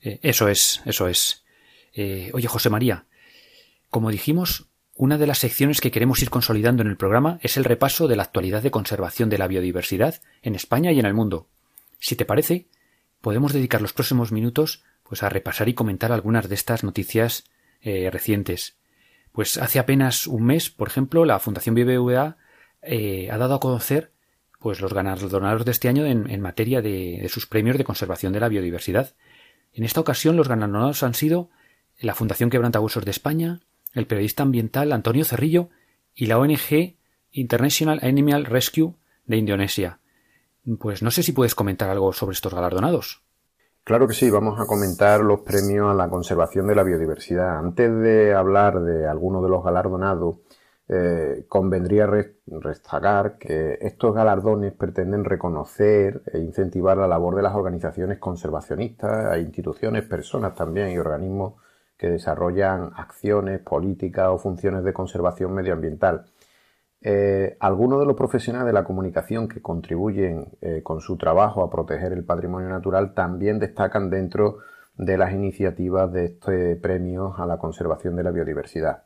Eh, 0.00 0.18
eso 0.22 0.48
es, 0.48 0.82
eso 0.86 1.08
es. 1.08 1.44
Eh, 1.92 2.30
oye, 2.32 2.48
José 2.48 2.70
María, 2.70 3.04
como 3.90 4.10
dijimos, 4.10 4.70
una 4.94 5.18
de 5.18 5.26
las 5.26 5.38
secciones 5.38 5.80
que 5.80 5.90
queremos 5.90 6.22
ir 6.22 6.30
consolidando 6.30 6.82
en 6.82 6.88
el 6.88 6.96
programa 6.96 7.38
es 7.42 7.56
el 7.56 7.64
repaso 7.64 8.08
de 8.08 8.16
la 8.16 8.22
actualidad 8.22 8.62
de 8.62 8.70
conservación 8.70 9.28
de 9.28 9.38
la 9.38 9.46
biodiversidad 9.46 10.16
en 10.42 10.54
España 10.54 10.92
y 10.92 11.00
en 11.00 11.06
el 11.06 11.14
mundo. 11.14 11.48
Si 12.00 12.16
te 12.16 12.24
parece, 12.24 12.66
podemos 13.20 13.52
dedicar 13.52 13.80
los 13.80 13.92
próximos 13.92 14.32
minutos 14.32 14.82
pues 15.04 15.22
a 15.22 15.28
repasar 15.28 15.68
y 15.68 15.74
comentar 15.74 16.12
algunas 16.12 16.48
de 16.48 16.54
estas 16.54 16.82
noticias 16.82 17.44
eh, 17.80 18.10
recientes. 18.10 18.76
Pues 19.32 19.58
hace 19.58 19.78
apenas 19.78 20.26
un 20.26 20.44
mes, 20.44 20.70
por 20.70 20.88
ejemplo, 20.88 21.24
la 21.24 21.38
Fundación 21.38 21.74
BBVA 21.74 22.36
ha 22.82 23.36
dado 23.36 23.54
a 23.54 23.60
conocer 23.60 24.12
pues 24.60 24.80
los 24.80 24.92
ganadores 24.92 25.64
de 25.64 25.72
este 25.72 25.88
año 25.88 26.04
en, 26.04 26.40
materia 26.40 26.82
de, 26.82 27.26
sus 27.30 27.46
premios 27.46 27.78
de 27.78 27.84
conservación 27.84 28.32
de 28.32 28.40
la 28.40 28.48
biodiversidad. 28.48 29.14
En 29.72 29.84
esta 29.84 30.00
ocasión 30.00 30.36
los 30.36 30.48
galardonados 30.48 31.02
han 31.02 31.14
sido 31.14 31.48
la 31.98 32.14
Fundación 32.14 32.50
Quebrantahuesos 32.50 33.04
de 33.04 33.10
España, 33.10 33.60
el 33.94 34.06
periodista 34.06 34.42
ambiental 34.42 34.92
Antonio 34.92 35.24
Cerrillo 35.24 35.70
y 36.14 36.26
la 36.26 36.38
ONG 36.38 36.94
International 37.32 38.00
Animal 38.02 38.44
Rescue 38.44 38.94
de 39.24 39.38
Indonesia. 39.38 39.99
Pues 40.78 41.02
no 41.02 41.10
sé 41.10 41.22
si 41.22 41.32
puedes 41.32 41.54
comentar 41.54 41.90
algo 41.90 42.12
sobre 42.12 42.34
estos 42.34 42.54
galardonados. 42.54 43.22
Claro 43.84 44.06
que 44.06 44.14
sí, 44.14 44.30
vamos 44.30 44.60
a 44.60 44.66
comentar 44.66 45.20
los 45.20 45.40
premios 45.40 45.90
a 45.90 45.94
la 45.94 46.08
conservación 46.08 46.66
de 46.66 46.74
la 46.74 46.82
biodiversidad. 46.82 47.58
Antes 47.58 47.90
de 48.00 48.34
hablar 48.34 48.80
de 48.80 49.06
alguno 49.08 49.42
de 49.42 49.48
los 49.48 49.64
galardonados, 49.64 50.36
eh, 50.92 51.44
convendría 51.48 52.08
destacar 52.46 53.38
que 53.38 53.78
estos 53.80 54.14
galardones 54.14 54.72
pretenden 54.72 55.24
reconocer 55.24 56.22
e 56.32 56.38
incentivar 56.38 56.96
la 56.96 57.06
labor 57.06 57.36
de 57.36 57.42
las 57.42 57.54
organizaciones 57.54 58.18
conservacionistas, 58.18 59.38
instituciones, 59.38 60.04
personas 60.04 60.54
también 60.54 60.90
y 60.90 60.98
organismos 60.98 61.54
que 61.96 62.10
desarrollan 62.10 62.90
acciones, 62.96 63.60
políticas 63.60 64.28
o 64.30 64.38
funciones 64.38 64.82
de 64.82 64.92
conservación 64.92 65.54
medioambiental. 65.54 66.26
Eh, 67.02 67.56
algunos 67.60 67.98
de 68.00 68.06
los 68.06 68.16
profesionales 68.16 68.66
de 68.66 68.74
la 68.74 68.84
comunicación 68.84 69.48
que 69.48 69.62
contribuyen 69.62 70.48
eh, 70.60 70.82
con 70.82 71.00
su 71.00 71.16
trabajo 71.16 71.62
a 71.62 71.70
proteger 71.70 72.12
el 72.12 72.24
patrimonio 72.24 72.68
natural 72.68 73.14
también 73.14 73.58
destacan 73.58 74.10
dentro 74.10 74.58
de 74.96 75.16
las 75.16 75.32
iniciativas 75.32 76.12
de 76.12 76.26
este 76.26 76.76
premio 76.76 77.34
a 77.38 77.46
la 77.46 77.56
conservación 77.56 78.16
de 78.16 78.22
la 78.22 78.32
biodiversidad. 78.32 79.04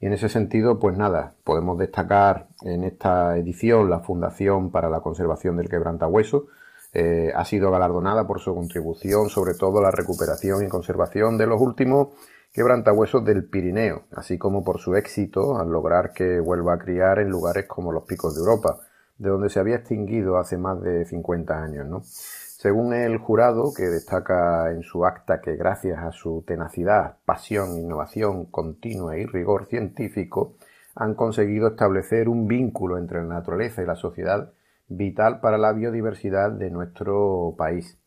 Y 0.00 0.06
en 0.06 0.12
ese 0.12 0.28
sentido, 0.28 0.78
pues 0.78 0.96
nada, 0.96 1.34
podemos 1.42 1.78
destacar 1.78 2.46
en 2.62 2.84
esta 2.84 3.36
edición 3.36 3.90
la 3.90 4.00
Fundación 4.00 4.70
para 4.70 4.88
la 4.88 5.00
Conservación 5.00 5.56
del 5.56 5.68
Quebrantahueso. 5.68 6.46
Eh, 6.92 7.32
ha 7.34 7.44
sido 7.44 7.70
galardonada 7.70 8.26
por 8.26 8.40
su 8.40 8.54
contribución, 8.54 9.30
sobre 9.30 9.54
todo 9.54 9.78
a 9.78 9.82
la 9.82 9.90
recuperación 9.90 10.64
y 10.64 10.68
conservación 10.68 11.38
de 11.38 11.46
los 11.46 11.60
últimos 11.60 12.08
quebrantahuesos 12.52 13.24
del 13.24 13.44
Pirineo, 13.44 14.04
así 14.12 14.38
como 14.38 14.62
por 14.62 14.78
su 14.78 14.94
éxito 14.94 15.58
al 15.58 15.70
lograr 15.70 16.12
que 16.12 16.38
vuelva 16.40 16.74
a 16.74 16.78
criar 16.78 17.18
en 17.18 17.30
lugares 17.30 17.66
como 17.66 17.92
los 17.92 18.04
picos 18.04 18.34
de 18.34 18.40
Europa, 18.40 18.78
de 19.18 19.30
donde 19.30 19.48
se 19.48 19.58
había 19.58 19.76
extinguido 19.76 20.38
hace 20.38 20.58
más 20.58 20.80
de 20.82 21.04
50 21.04 21.62
años. 21.62 21.86
¿no? 21.86 22.02
Según 22.04 22.92
el 22.94 23.18
jurado, 23.18 23.72
que 23.74 23.84
destaca 23.84 24.70
en 24.70 24.82
su 24.82 25.06
acta 25.06 25.40
que 25.40 25.56
gracias 25.56 25.98
a 25.98 26.12
su 26.12 26.44
tenacidad, 26.46 27.16
pasión, 27.24 27.78
innovación 27.78 28.46
continua 28.46 29.16
y 29.16 29.26
rigor 29.26 29.66
científico, 29.66 30.54
han 30.94 31.14
conseguido 31.14 31.68
establecer 31.68 32.28
un 32.28 32.46
vínculo 32.46 32.98
entre 32.98 33.22
la 33.22 33.34
naturaleza 33.34 33.82
y 33.82 33.86
la 33.86 33.96
sociedad 33.96 34.52
vital 34.88 35.40
para 35.40 35.56
la 35.56 35.72
biodiversidad 35.72 36.52
de 36.52 36.70
nuestro 36.70 37.54
país. 37.56 37.98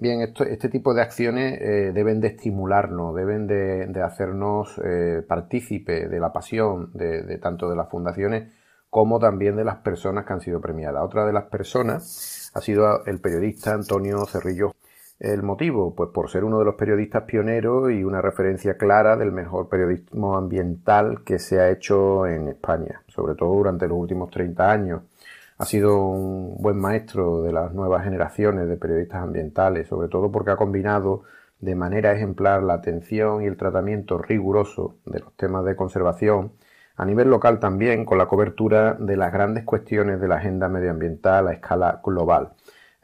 Bien, 0.00 0.20
este 0.20 0.68
tipo 0.68 0.94
de 0.94 1.02
acciones 1.02 1.60
eh, 1.60 1.90
deben 1.92 2.20
de 2.20 2.28
estimularnos, 2.28 3.16
deben 3.16 3.48
de, 3.48 4.00
hacernos 4.00 4.80
eh, 4.84 5.24
partícipe 5.26 6.06
de 6.06 6.20
la 6.20 6.32
pasión 6.32 6.92
de, 6.94 7.36
tanto 7.38 7.68
de 7.68 7.74
las 7.74 7.90
fundaciones 7.90 8.52
como 8.90 9.18
también 9.18 9.56
de 9.56 9.64
las 9.64 9.78
personas 9.78 10.24
que 10.24 10.34
han 10.34 10.40
sido 10.40 10.60
premiadas. 10.60 11.02
Otra 11.02 11.26
de 11.26 11.32
las 11.32 11.46
personas 11.46 12.52
ha 12.54 12.60
sido 12.60 13.04
el 13.06 13.20
periodista 13.20 13.72
Antonio 13.72 14.24
Cerrillo. 14.24 14.70
El 15.18 15.42
motivo, 15.42 15.96
pues 15.96 16.10
por 16.14 16.30
ser 16.30 16.44
uno 16.44 16.60
de 16.60 16.64
los 16.64 16.76
periodistas 16.76 17.24
pioneros 17.24 17.90
y 17.90 18.04
una 18.04 18.22
referencia 18.22 18.76
clara 18.76 19.16
del 19.16 19.32
mejor 19.32 19.68
periodismo 19.68 20.36
ambiental 20.36 21.24
que 21.24 21.40
se 21.40 21.58
ha 21.58 21.70
hecho 21.70 22.24
en 22.24 22.46
España, 22.46 23.02
sobre 23.08 23.34
todo 23.34 23.52
durante 23.52 23.88
los 23.88 23.98
últimos 23.98 24.30
30 24.30 24.70
años. 24.70 25.02
Ha 25.58 25.64
sido 25.64 25.98
un 26.06 26.56
buen 26.62 26.78
maestro 26.78 27.42
de 27.42 27.52
las 27.52 27.74
nuevas 27.74 28.04
generaciones 28.04 28.68
de 28.68 28.76
periodistas 28.76 29.22
ambientales, 29.22 29.88
sobre 29.88 30.08
todo 30.08 30.30
porque 30.30 30.52
ha 30.52 30.56
combinado 30.56 31.24
de 31.60 31.74
manera 31.74 32.12
ejemplar 32.12 32.62
la 32.62 32.74
atención 32.74 33.42
y 33.42 33.46
el 33.46 33.56
tratamiento 33.56 34.18
riguroso 34.18 34.96
de 35.04 35.18
los 35.18 35.34
temas 35.36 35.64
de 35.64 35.74
conservación 35.74 36.52
a 36.96 37.04
nivel 37.04 37.28
local 37.28 37.60
también 37.60 38.04
con 38.04 38.18
la 38.18 38.26
cobertura 38.26 38.94
de 38.94 39.16
las 39.16 39.32
grandes 39.32 39.64
cuestiones 39.64 40.20
de 40.20 40.28
la 40.28 40.36
agenda 40.36 40.68
medioambiental 40.68 41.46
a 41.46 41.52
escala 41.52 42.00
global. 42.04 42.54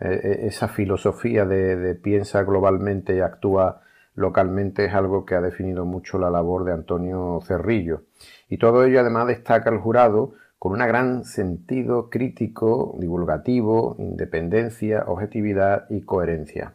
Eh, 0.01 0.21
eh, 0.23 0.39
esa 0.47 0.67
filosofía 0.67 1.45
de, 1.47 1.95
piensa 1.95 2.43
globalmente 2.43 3.17
y 3.17 3.21
actúa 3.21 3.83
localmente 4.17 4.85
es 4.85 4.95
algo 4.95 5.25
que 5.25 5.37
ha 5.37 5.41
definido 5.41 5.85
mucho 5.85 6.19
la 6.19 6.31
labor 6.31 6.65
de 6.65 6.73
Antonio 6.73 7.41
Cerrillo. 7.47 8.03
Y 8.49 8.59
todo 8.59 8.85
ello 8.85 9.01
además 9.01 9.29
destaca 9.29 9.71
el 9.71 9.79
jurado 9.79 10.35
con 10.59 10.73
un 10.73 10.79
gran 10.79 11.25
sentido 11.25 12.09
crítico, 12.09 12.97
divulgativo, 12.99 13.97
independencia, 13.99 15.05
objetividad 15.07 15.87
y 15.91 16.03
coherencia. 16.03 16.75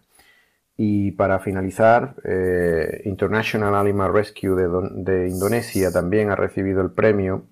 Y 0.82 1.12
para 1.12 1.40
finalizar, 1.40 2.16
eh, 2.24 3.02
International 3.04 3.76
Animal 3.76 4.14
Rescue 4.14 4.56
de, 4.56 5.28
Indonesia 5.28 5.92
también 5.92 6.30
ha 6.30 6.38
recibido 6.38 6.82
el 6.82 6.92
premio 6.92 7.48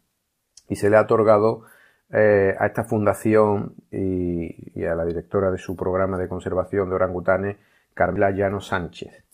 y 0.70 0.78
se 0.78 0.90
le 0.90 0.96
ha 0.96 1.02
otorgado 1.02 1.64
eh, 2.10 2.56
a 2.58 2.68
esta 2.68 2.86
fundación 2.86 3.76
y, 3.92 4.82
a 4.86 4.96
la 4.96 5.04
directora 5.04 5.52
de 5.52 5.58
su 5.58 5.76
programa 5.76 6.18
de 6.18 6.30
conservación 6.30 6.88
de 6.88 6.96
orangutanes, 6.96 7.58
Carmela 7.94 8.32
Llano 8.32 8.62
Sánchez, 8.62 9.26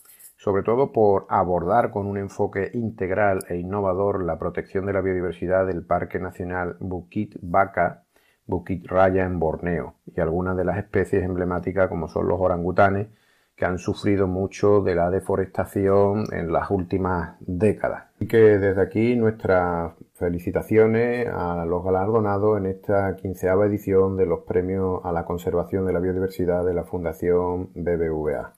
sobre 0.44 0.62
todo 0.62 0.92
por 0.92 1.24
abordar 1.30 1.90
con 1.90 2.06
un 2.06 2.18
enfoque 2.18 2.70
integral 2.74 3.46
e 3.48 3.56
innovador 3.56 4.22
la 4.22 4.38
protección 4.38 4.84
de 4.84 4.92
la 4.92 5.00
biodiversidad 5.00 5.66
del 5.66 5.86
Parque 5.86 6.18
Nacional 6.18 6.76
Bukit 6.80 7.36
Baka, 7.40 8.02
Bukit 8.44 8.86
Raya 8.86 9.24
en 9.24 9.38
Borneo 9.38 9.94
y 10.14 10.20
algunas 10.20 10.54
de 10.54 10.66
las 10.66 10.76
especies 10.76 11.24
emblemáticas 11.24 11.88
como 11.88 12.08
son 12.08 12.28
los 12.28 12.38
orangutanes, 12.38 13.08
que 13.56 13.64
han 13.64 13.78
sufrido 13.78 14.26
mucho 14.26 14.82
de 14.82 14.94
la 14.94 15.08
deforestación 15.08 16.26
en 16.30 16.52
las 16.52 16.70
últimas 16.70 17.36
décadas. 17.40 18.10
Y 18.20 18.26
que 18.26 18.58
desde 18.58 18.82
aquí 18.82 19.16
nuestras 19.16 19.94
felicitaciones 20.12 21.26
a 21.26 21.64
los 21.64 21.82
galardonados 21.82 22.58
en 22.58 22.66
esta 22.66 23.16
quinceava 23.16 23.64
edición 23.64 24.18
de 24.18 24.26
los 24.26 24.40
premios 24.40 25.00
a 25.04 25.12
la 25.12 25.24
conservación 25.24 25.86
de 25.86 25.94
la 25.94 26.00
biodiversidad 26.00 26.66
de 26.66 26.74
la 26.74 26.84
Fundación 26.84 27.70
BBVA. 27.74 28.52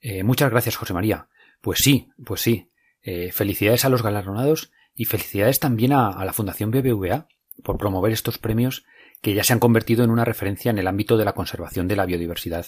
Eh, 0.00 0.22
muchas 0.22 0.50
gracias, 0.50 0.76
José 0.76 0.94
María. 0.94 1.28
Pues 1.60 1.78
sí, 1.80 2.08
pues 2.24 2.40
sí. 2.40 2.70
Eh, 3.02 3.32
felicidades 3.32 3.84
a 3.84 3.88
los 3.88 4.02
galardonados 4.02 4.72
y 4.94 5.04
felicidades 5.04 5.60
también 5.60 5.92
a 5.92 6.24
la 6.24 6.32
Fundación 6.32 6.70
BBVA 6.70 7.28
por 7.62 7.78
promover 7.78 8.12
estos 8.12 8.38
premios 8.38 8.84
que 9.22 9.34
ya 9.34 9.44
se 9.44 9.52
han 9.52 9.60
convertido 9.60 10.04
en 10.04 10.10
una 10.10 10.24
referencia 10.24 10.70
en 10.70 10.78
el 10.78 10.86
ámbito 10.86 11.16
de 11.16 11.24
la 11.24 11.32
conservación 11.32 11.88
de 11.88 11.96
la 11.96 12.06
biodiversidad. 12.06 12.66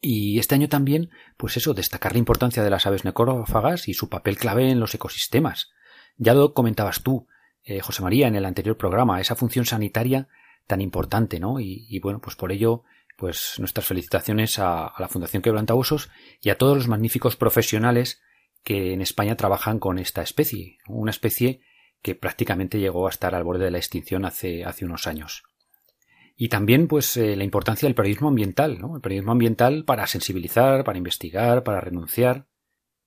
Y 0.00 0.38
este 0.38 0.54
año 0.54 0.68
también, 0.68 1.10
pues 1.38 1.56
eso, 1.56 1.72
destacar 1.72 2.12
la 2.12 2.18
importancia 2.18 2.62
de 2.62 2.68
las 2.68 2.86
aves 2.86 3.06
necrófagas 3.06 3.88
y 3.88 3.94
su 3.94 4.10
papel 4.10 4.36
clave 4.36 4.68
en 4.70 4.78
los 4.78 4.94
ecosistemas. 4.94 5.70
Ya 6.18 6.34
lo 6.34 6.52
comentabas 6.52 7.02
tú, 7.02 7.26
eh, 7.62 7.80
José 7.80 8.02
María, 8.02 8.28
en 8.28 8.34
el 8.34 8.44
anterior 8.44 8.76
programa, 8.76 9.20
esa 9.20 9.34
función 9.34 9.64
sanitaria 9.64 10.28
tan 10.66 10.82
importante, 10.82 11.40
¿no? 11.40 11.58
Y, 11.58 11.98
bueno, 12.00 12.20
pues 12.20 12.36
por 12.36 12.52
ello, 12.52 12.84
pues 13.16 13.54
nuestras 13.58 13.86
felicitaciones 13.86 14.58
a, 14.58 14.92
la 14.98 15.08
Fundación 15.08 15.42
Quebrantahuesos 15.42 16.10
y 16.40 16.50
a 16.50 16.58
todos 16.58 16.76
los 16.76 16.88
magníficos 16.88 17.36
profesionales 17.36 18.20
que 18.62 18.92
en 18.92 19.00
España 19.00 19.36
trabajan 19.36 19.78
con 19.78 19.98
esta 19.98 20.22
especie, 20.22 20.78
una 20.88 21.10
especie 21.10 21.60
que 22.02 22.14
prácticamente 22.14 22.78
llegó 22.78 23.06
a 23.06 23.10
estar 23.10 23.34
al 23.34 23.44
borde 23.44 23.66
de 23.66 23.70
la 23.70 23.78
extinción 23.78 24.24
hace, 24.24 24.64
hace 24.64 24.84
unos 24.84 25.06
años. 25.06 25.42
Y 26.36 26.48
también, 26.48 26.88
pues, 26.88 27.16
eh, 27.16 27.36
la 27.36 27.44
importancia 27.44 27.86
del 27.86 27.94
periodismo 27.94 28.28
ambiental, 28.28 28.80
¿no? 28.80 28.96
El 28.96 29.02
periodismo 29.02 29.32
ambiental 29.32 29.84
para 29.84 30.06
sensibilizar, 30.06 30.82
para 30.82 30.98
investigar, 30.98 31.62
para 31.62 31.80
renunciar. 31.80 32.46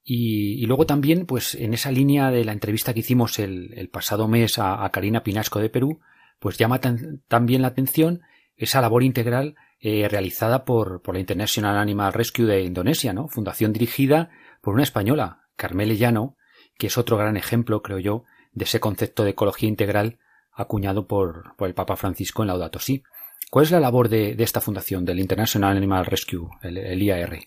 Y, 0.04 0.66
luego 0.66 0.86
también, 0.86 1.26
pues, 1.26 1.54
en 1.54 1.74
esa 1.74 1.92
línea 1.92 2.32
de 2.32 2.46
la 2.46 2.54
entrevista 2.54 2.94
que 2.94 3.02
hicimos 3.02 3.40
el, 3.40 3.90
pasado 3.92 4.30
mes 4.30 4.58
a, 4.58 4.90
Karina 4.92 5.24
Pinasco 5.24 5.60
de 5.60 5.70
Perú, 5.70 6.00
pues 6.40 6.58
llama 6.58 6.80
también 6.80 7.62
la 7.62 7.68
atención 7.68 8.22
esa 8.56 8.80
labor 8.80 9.04
integral 9.04 9.56
eh, 9.80 10.08
realizada 10.10 10.66
por, 10.66 11.02
por 11.02 11.16
la 11.16 11.20
International 11.20 11.78
Animal 11.78 12.14
Rescue 12.14 12.46
de 12.46 12.62
Indonesia, 12.62 13.14
¿no? 13.14 13.28
Fundación 13.28 13.74
dirigida 13.74 14.30
por 14.62 14.74
una 14.74 14.84
española, 14.84 15.44
Carmele 15.56 15.98
Llano, 15.98 16.36
que 16.78 16.88
es 16.88 16.98
otro 16.98 17.18
gran 17.18 17.38
ejemplo, 17.38 17.82
creo 17.82 18.00
yo, 18.00 18.24
de 18.54 18.66
ese 18.66 18.80
concepto 18.80 19.24
de 19.24 19.32
ecología 19.32 19.70
integral 19.70 20.20
acuñado 20.52 21.08
por, 21.08 21.56
por 21.56 21.68
el 21.68 21.76
Papa 21.76 21.96
Francisco 21.96 22.42
en 22.42 22.48
Laudato 22.48 22.80
Si. 22.80 23.04
¿Cuál 23.50 23.64
es 23.64 23.72
la 23.72 23.80
labor 23.80 24.10
de, 24.10 24.36
esta 24.40 24.60
fundación, 24.60 25.06
del 25.06 25.20
International 25.20 25.78
Animal 25.78 26.06
Rescue, 26.06 26.50
el, 26.64 27.02
IAR? 27.02 27.38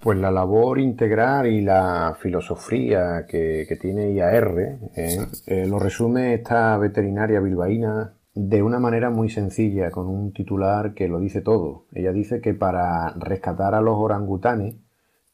Pues 0.00 0.18
la 0.18 0.30
labor 0.30 0.78
integral 0.78 1.46
y 1.46 1.60
la 1.62 2.16
filosofía 2.20 3.26
que, 3.28 3.66
tiene 3.80 4.12
IAR 4.12 4.78
eh, 4.94 5.26
eh, 5.46 5.66
lo 5.66 5.78
resume 5.78 6.34
esta 6.34 6.78
veterinaria 6.78 7.40
bilbaína 7.40 8.14
de 8.36 8.62
una 8.62 8.78
manera 8.78 9.08
muy 9.08 9.30
sencilla, 9.30 9.90
con 9.90 10.08
un 10.08 10.32
titular 10.34 10.92
que 10.92 11.08
lo 11.08 11.18
dice 11.20 11.40
todo. 11.40 11.86
Ella 11.92 12.12
dice 12.12 12.42
que 12.42 12.52
para 12.52 13.14
rescatar 13.14 13.74
a 13.74 13.80
los 13.80 13.96
orangutanes, 13.96 14.76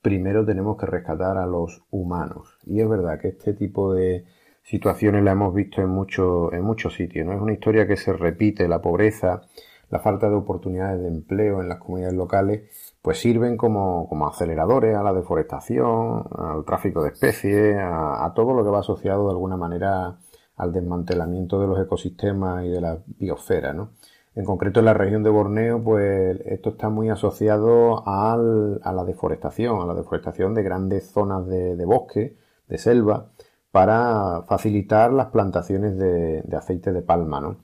primero 0.01 0.47
tenemos 0.47 0.77
que 0.77 0.87
rescatar 0.87 1.37
a 1.37 1.47
los 1.47 1.83
humanos. 1.91 2.57
Y 2.65 2.81
es 2.81 2.89
verdad 2.89 3.19
que 3.21 3.29
este 3.29 3.55
tipo 3.55 3.93
de 3.93 4.25
situaciones 4.63 5.25
la 5.25 5.33
hemos 5.33 5.53
visto 5.53 5.83
en, 5.83 5.89
mucho, 5.89 6.53
en 6.53 6.63
muchos 6.63 6.95
sitios. 6.95 7.27
¿no? 7.27 7.33
Es 7.33 7.41
una 7.41 7.53
historia 7.53 7.89
que 7.89 7.97
se 7.97 8.13
repite, 8.13 8.69
la 8.69 8.81
pobreza, 8.81 9.43
la 9.91 9.99
falta 9.99 10.29
de 10.29 10.37
oportunidades 10.37 11.03
de 11.03 11.09
empleo 11.09 11.61
en 11.61 11.69
las 11.69 11.79
comunidades 11.81 12.15
locales, 12.15 12.95
pues 13.03 13.19
sirven 13.19 13.57
como, 13.57 14.09
aceleradores 14.29 14.97
a 14.97 15.03
la 15.03 15.13
deforestación, 15.13 16.25
al 16.39 16.65
tráfico 16.65 17.03
de 17.03 17.11
especies, 17.11 17.77
a, 17.81 18.33
todo 18.37 18.55
lo 18.55 18.63
que 18.63 18.71
va 18.71 18.79
asociado 18.79 19.25
de 19.25 19.33
alguna 19.33 19.57
manera 19.57 20.19
al 20.63 20.73
desmantelamiento 20.73 21.61
de 21.61 21.67
los 21.67 21.81
ecosistemas 21.81 22.65
y 22.65 22.69
de 22.69 22.81
la 22.81 22.99
biosfera, 23.19 23.73
¿no? 23.73 23.91
En 24.35 24.45
concreto 24.45 24.79
en 24.79 24.87
la 24.87 24.95
región 24.95 25.25
de 25.25 25.29
Borneo, 25.29 25.83
pues 25.83 26.41
esto 26.47 26.71
está 26.71 26.89
muy 26.89 27.11
asociado 27.11 28.03
a 28.07 28.37
la 28.37 29.05
deforestación, 29.05 29.83
a 29.83 29.87
la 29.87 29.95
deforestación 29.95 30.55
de 30.55 30.63
grandes 30.63 31.11
zonas 31.11 31.47
de, 31.49 31.85
bosque, 31.85 32.37
de 32.69 32.79
selva, 32.79 33.33
para 33.73 34.43
facilitar 34.49 35.13
las 35.13 35.27
plantaciones 35.27 35.99
de, 35.99 36.45
aceite 36.57 36.93
de 36.93 37.03
palma, 37.03 37.41
¿no? 37.41 37.57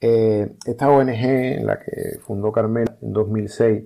Eh, 0.00 0.56
esta 0.66 0.90
ONG, 0.90 1.64
la 1.64 1.80
que 1.80 2.18
fundó 2.20 2.52
Carmela 2.52 2.98
en 3.00 3.12
2006, 3.12 3.84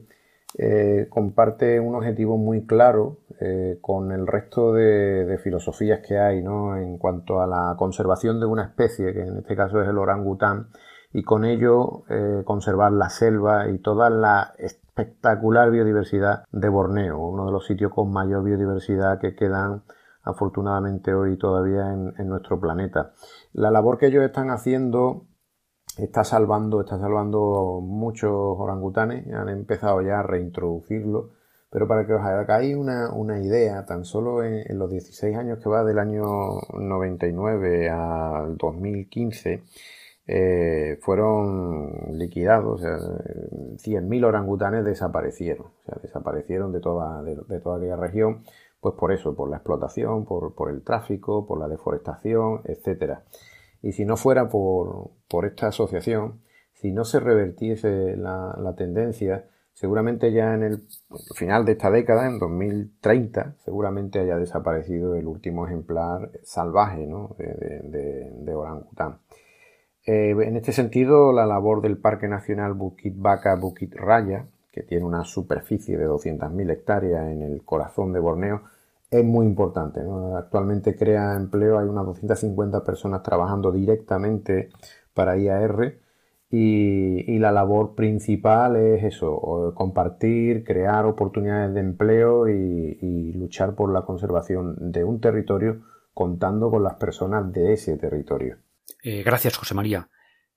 eh, 0.59 1.07
comparte 1.09 1.79
un 1.79 1.95
objetivo 1.95 2.37
muy 2.37 2.67
claro 2.67 3.20
eh, 3.41 3.79
con 3.81 4.13
el 4.13 4.27
resto 4.27 4.73
de, 4.73 5.39
filosofías 5.43 6.01
que 6.07 6.19
hay 6.19 6.43
¿no? 6.43 6.77
en 6.77 6.99
cuanto 6.99 7.41
a 7.41 7.47
la 7.47 7.75
conservación 7.79 8.41
de 8.41 8.47
una 8.47 8.65
especie, 8.65 9.13
que 9.13 9.23
en 9.23 9.39
este 9.39 9.57
caso 9.57 9.81
es 9.81 9.89
el 9.89 9.99
orangután, 9.99 10.69
y 11.13 11.25
con 11.25 11.45
ello 11.45 12.05
conservar 12.45 12.93
la 12.93 13.09
selva 13.09 13.69
y 13.69 13.81
toda 13.81 14.11
la 14.11 14.55
espectacular 14.59 15.69
biodiversidad 15.73 16.45
de 16.53 16.69
Borneo, 16.69 17.19
uno 17.19 17.47
de 17.47 17.53
los 17.53 17.67
sitios 17.67 17.93
con 17.93 18.13
mayor 18.13 18.45
biodiversidad 18.45 19.19
que 19.19 19.35
quedan 19.35 19.83
afortunadamente 20.23 21.13
hoy 21.13 21.37
todavía 21.37 21.93
en 21.93 22.29
nuestro 22.29 22.61
planeta. 22.61 23.11
La 23.53 23.73
labor 23.73 23.99
que 23.99 24.07
ellos 24.07 24.23
están 24.23 24.51
haciendo 24.51 25.27
está 25.97 26.25
salvando, 26.25 26.81
está 26.81 26.99
salvando 26.99 27.81
muchos 27.83 28.33
orangutanes, 28.33 29.27
han 29.33 29.49
empezado 29.49 30.03
ya 30.03 30.21
a 30.21 30.23
reintroducirlo, 30.23 31.33
pero 31.71 31.87
para 31.89 32.07
que 32.07 32.15
os 32.15 32.23
hagáis 32.23 32.77
una, 32.77 33.13
una 33.13 33.41
idea, 33.41 33.87
tan 33.87 34.05
solo 34.05 34.45
en, 34.45 34.79
los 34.79 34.91
16 34.91 35.37
años 35.37 35.59
que 35.61 35.69
va 35.69 35.85
del 35.85 35.99
año 35.99 36.25
99 36.73 37.91
al 37.91 38.57
2015, 38.57 39.63
eh, 40.27 40.99
fueron 41.01 42.19
liquidados, 42.19 42.81
o 42.81 42.83
sea, 42.83 42.99
100.000 42.99 44.25
orangutanes 44.25 44.85
desaparecieron, 44.85 45.67
o 45.67 45.83
sea, 45.87 45.99
desaparecieron 46.03 46.73
de 46.73 46.81
toda, 46.81 47.23
de, 47.23 47.61
toda 47.61 47.79
aquella 47.79 47.97
región, 47.97 48.45
pues 48.81 48.95
por 48.95 49.13
eso, 49.13 49.35
por 49.35 49.51
la 49.51 49.57
explotación, 49.57 50.25
por, 50.25 50.55
por 50.55 50.71
el 50.71 50.83
tráfico, 50.83 51.47
por 51.47 51.59
la 51.59 51.69
deforestación, 51.69 52.63
etcétera. 52.65 53.25
Y 53.83 53.93
si 53.93 54.05
no 54.05 54.17
fuera 54.17 54.49
por, 54.49 55.11
esta 55.45 55.69
asociación, 55.69 56.41
si 56.75 56.93
no 56.93 57.05
se 57.05 57.21
revertiese 57.21 58.17
la, 58.17 58.75
tendencia, 58.77 59.47
seguramente 59.75 60.33
ya 60.33 60.55
en 60.55 60.63
el 60.63 60.83
final 61.35 61.65
de 61.65 61.73
esta 61.73 61.91
década, 61.91 62.27
en 62.27 62.39
2030, 62.39 63.57
seguramente 63.65 64.21
haya 64.21 64.37
desaparecido 64.37 65.15
el 65.15 65.27
último 65.27 65.67
ejemplar 65.67 66.31
salvaje 66.43 67.09
de, 67.09 68.55
orangután. 68.55 69.19
Eh, 70.05 70.31
en 70.31 70.57
este 70.57 70.73
sentido, 70.73 71.33
la 71.33 71.47
labor 71.47 71.83
del 71.83 71.99
Parque 71.99 72.29
Nacional 72.29 72.75
Bukit 72.75 73.15
Baka 73.17 73.55
Bukit 73.57 73.95
Raya, 73.95 74.47
que 74.73 74.83
tiene 74.83 75.05
una 75.05 75.25
superficie 75.25 75.99
de 75.99 76.09
200.000 76.09 76.71
hectáreas 76.71 77.29
en 77.29 77.43
el 77.43 77.65
corazón 77.65 78.13
de 78.13 78.21
Borneo, 78.21 78.63
es 79.11 79.25
muy 79.25 79.47
importante. 79.47 80.01
Actualmente 80.37 80.97
crea 80.97 81.35
empleo, 81.35 81.79
hay 81.79 81.89
unas 81.89 82.07
250 82.07 82.85
personas 82.85 83.23
trabajando 83.23 83.73
directamente 83.73 84.71
para 85.15 85.37
IAR 85.37 85.95
y, 86.51 87.39
la 87.39 87.53
labor 87.53 87.95
principal 87.95 88.77
es 88.77 89.05
eso, 89.05 89.73
compartir, 89.77 90.65
crear 90.65 91.07
oportunidades 91.07 91.73
de 91.75 91.81
empleo 91.81 92.49
y, 92.49 93.33
luchar 93.35 93.75
por 93.75 93.93
la 93.93 94.03
conservación 94.03 94.77
de 94.93 95.05
un 95.05 95.21
territorio 95.21 95.83
contando 96.13 96.71
con 96.71 96.83
las 96.83 96.95
personas 96.95 97.53
de 97.53 97.73
ese 97.73 97.97
territorio. 97.97 98.59
Eh, 99.03 99.23
gracias, 99.23 99.57
José 99.57 99.75
María. 99.75 100.09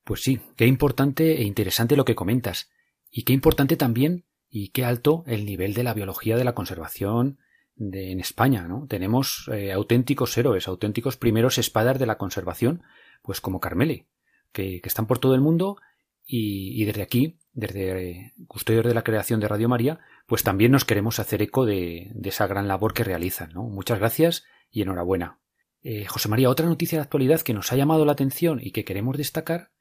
Pues 0.03 0.21
sí, 0.21 0.41
qué 0.57 0.65
importante 0.65 1.37
e 1.37 1.43
interesante 1.43 1.95
lo 1.95 2.03
que 2.03 2.15
comentas. 2.15 2.69
Y 3.09 3.23
qué 3.23 3.33
importante 3.33 3.77
también 3.77 4.25
y 4.49 4.69
qué 4.69 4.83
alto 4.83 5.23
el 5.27 5.45
nivel 5.45 5.73
de 5.73 5.83
la 5.83 5.93
biología 5.93 6.35
de 6.35 6.43
la 6.43 6.53
conservación 6.53 7.37
en 7.77 8.19
España, 8.19 8.67
¿no? 8.67 8.85
Tenemos 8.87 9.49
eh, 9.53 9.71
auténticos 9.71 10.37
héroes, 10.37 10.67
auténticos 10.67 11.17
primeros 11.17 11.57
espadas 11.57 11.99
de 11.99 12.05
la 12.05 12.17
conservación, 12.17 12.83
pues 13.21 13.39
como 13.39 13.59
Carmele, 13.59 14.07
que, 14.53 14.81
están 14.83 15.07
por 15.07 15.19
todo 15.19 15.35
el 15.35 15.41
mundo 15.41 15.77
y, 16.25 16.85
desde 16.85 17.01
aquí, 17.01 17.39
desde 17.51 18.09
eh, 18.09 18.33
Custodios 18.47 18.85
de 18.85 18.93
la 18.93 19.03
Creación 19.03 19.39
de 19.39 19.49
Radio 19.49 19.67
María, 19.67 19.99
pues 20.25 20.43
también 20.43 20.71
nos 20.71 20.85
queremos 20.85 21.19
hacer 21.19 21.41
eco 21.41 21.65
de, 21.65 22.13
esa 22.23 22.47
gran 22.47 22.67
labor 22.67 22.93
que 22.93 23.03
realizan. 23.03 23.51
Muchas 23.53 23.99
gracias 23.99 24.45
y 24.71 24.83
enhorabuena. 24.83 25.39
Eh, 25.81 26.05
José 26.05 26.29
María, 26.29 26.49
otra 26.49 26.67
noticia 26.67 26.97
de 26.97 27.03
actualidad 27.03 27.41
que 27.41 27.53
nos 27.53 27.73
ha 27.73 27.75
llamado 27.75 28.05
la 28.05 28.13
atención 28.13 28.59
y 28.61 28.71
que 28.71 28.85
queremos 28.85 29.17
destacar, 29.17 29.71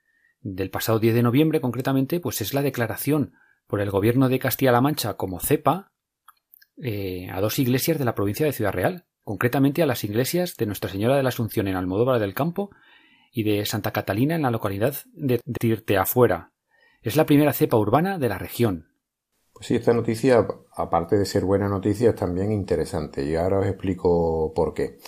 del 0.40 0.70
pasado 0.70 0.98
10 0.98 1.14
de 1.14 1.22
noviembre 1.22 1.61
concretamente, 1.61 2.18
pues 2.18 2.40
es 2.40 2.52
la 2.52 2.62
declaración 2.62 3.35
por 3.68 3.80
el 3.80 3.90
gobierno 3.90 4.28
de 4.28 4.40
Castilla-La 4.40 4.80
Mancha 4.80 5.14
como 5.14 5.38
cepa 5.38 5.92
eh, 6.82 7.28
a 7.30 7.40
dos 7.40 7.58
iglesias 7.58 7.98
de 7.98 8.04
la 8.04 8.14
provincia 8.14 8.44
de 8.44 8.52
Ciudad 8.52 8.72
Real, 8.72 9.06
concretamente 9.22 9.82
a 9.82 9.87
las 9.87 10.02
iglesias 10.04 10.56
de 10.56 10.66
Nuestra 10.66 10.90
Señora 10.90 11.16
de 11.16 11.22
la 11.22 11.28
Asunción 11.28 11.68
en 11.68 11.76
Almodóvar 11.76 12.18
del 12.20 12.35
Campo 12.35 12.70
y 13.33 13.42
de 13.42 13.64
Santa 13.64 13.90
Catalina 13.90 14.35
en 14.35 14.42
la 14.42 14.51
localidad 14.51 14.95
de 15.14 15.40
Tirteafuera. 15.59 16.53
Es 17.01 17.16
la 17.16 17.27
primera 17.27 17.53
cepa 17.53 17.77
urbana 17.77 18.18
de 18.18 18.29
la 18.29 18.38
región. 18.38 18.88
Pues 19.53 19.66
sí, 19.66 19.75
esta 19.75 19.92
noticia, 19.92 20.47
aparte 20.77 21.16
de 21.16 21.25
ser 21.25 21.45
buena 21.45 21.68
noticia, 21.68 22.11
es 22.11 22.16
también 22.16 22.53
interesante 22.53 23.25
y 23.25 23.35
ahora 23.35 23.61
os 23.61 23.66
explico 23.66 24.53
por 24.55 24.75
qué. 24.75 24.99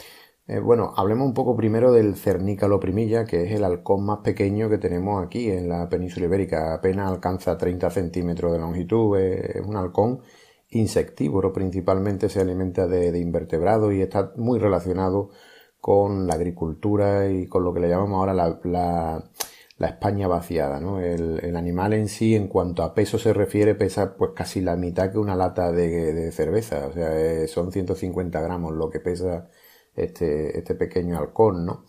Eh, 0.47 0.59
bueno, 0.59 0.93
hablemos 0.97 1.27
un 1.27 1.35
poco 1.35 1.57
primero 1.57 1.93
del 1.93 2.17
cernícalo 2.17 2.79
primilla, 2.79 3.25
que 3.25 3.45
es 3.45 3.53
el 3.53 3.65
halcón 3.65 4.05
más 4.05 4.19
pequeño 4.19 4.69
que 4.69 4.79
tenemos 4.79 5.25
aquí 5.25 5.51
en 5.51 5.69
la 5.69 5.89
península 5.89 6.27
ibérica. 6.27 6.75
Apenas 6.75 7.11
alcanza 7.11 7.57
30 7.57 7.91
centímetros 7.91 8.53
de 8.53 8.59
longitud, 8.59 9.19
es 9.19 9.65
un 9.65 9.77
halcón 9.77 10.21
insectívoro 10.71 11.53
principalmente, 11.53 12.29
se 12.29 12.41
alimenta 12.41 12.87
de, 12.87 13.19
invertebrados 13.19 13.95
y 13.95 14.03
está 14.03 14.33
muy 14.37 14.59
relacionado 14.59 15.31
con 15.85 16.27
la 16.27 16.33
agricultura 16.37 17.29
y 17.29 17.47
con 17.47 17.62
lo 17.62 17.75
que 17.75 17.81
le 17.81 17.90
llamamos 17.90 18.16
ahora 18.16 18.33
la, 18.33 19.23
España 19.79 20.27
vaciada. 20.27 20.81
¿no? 20.81 20.99
El, 20.99 21.55
animal 21.57 21.92
en 21.92 22.09
sí, 22.09 22.35
en 22.35 22.49
cuanto 22.49 22.83
a 22.83 22.94
peso 22.94 23.18
se 23.18 23.35
refiere, 23.35 23.75
pesa 23.75 24.16
pues 24.16 24.31
casi 24.35 24.62
la 24.62 24.77
mitad 24.77 25.12
que 25.12 25.18
una 25.18 25.37
lata 25.37 25.73
de, 25.73 26.33
cerveza. 26.33 26.87
O 26.87 26.92
sea, 26.94 27.14
eh, 27.20 27.49
son 27.49 27.70
150 27.70 28.40
gramos 28.40 28.73
lo 28.73 28.88
que 28.88 29.01
pesa 29.01 29.51
este, 29.94 30.57
este 30.59 30.75
pequeño 30.75 31.18
halcón. 31.18 31.66
¿no? 31.66 31.85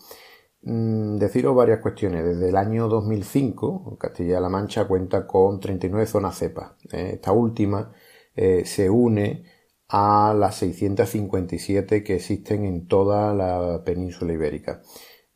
Mm, 0.64 1.16
deciros 1.18 1.56
varias 1.56 1.80
cuestiones. 1.80 2.26
Desde 2.26 2.50
el 2.50 2.58
año 2.58 2.90
2005, 2.90 3.98
Castilla-La 3.98 4.50
Mancha 4.50 4.90
cuenta 4.90 5.26
con 5.26 5.62
39 5.62 6.06
zonas 6.06 6.38
cepa. 6.38 6.76
¿eh? 6.92 7.12
Esta 7.14 7.32
última 7.32 7.94
eh, 8.36 8.66
se 8.66 8.90
une 8.90 9.46
a 9.98 10.34
las 10.34 10.56
657 10.56 12.04
que 12.04 12.16
existen 12.16 12.66
en 12.66 12.86
toda 12.86 13.34
la 13.34 13.82
península 13.86 14.34
ibérica. 14.34 14.82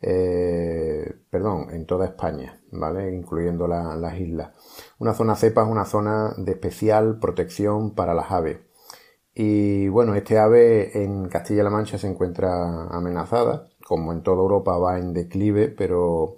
Eh, 0.02 1.14
perdón, 1.30 1.68
en 1.72 1.86
toda 1.86 2.06
España, 2.08 2.62
¿vale? 2.70 3.14
Incluyendo 3.16 3.70
las 3.70 4.20
islas. 4.20 4.52
Una 4.98 5.14
zona 5.14 5.38
cepa 5.38 5.64
es 5.64 5.70
una 5.70 5.86
zona 5.86 6.34
de 6.38 6.52
especial 6.52 7.20
protección 7.20 7.96
para 7.96 8.14
las 8.14 8.32
aves. 8.32 8.60
Y 9.34 9.88
bueno, 9.88 10.14
este 10.14 10.38
ave 10.38 11.04
en 11.04 11.30
Castilla-La 11.30 11.70
Mancha 11.70 11.98
se 11.98 12.08
encuentra 12.08 12.88
amenazada, 12.90 13.70
como 13.88 14.12
en 14.12 14.24
toda 14.24 14.42
Europa 14.42 14.78
va 14.78 15.00
en 15.00 15.14
declive, 15.14 15.70
pero 15.70 16.36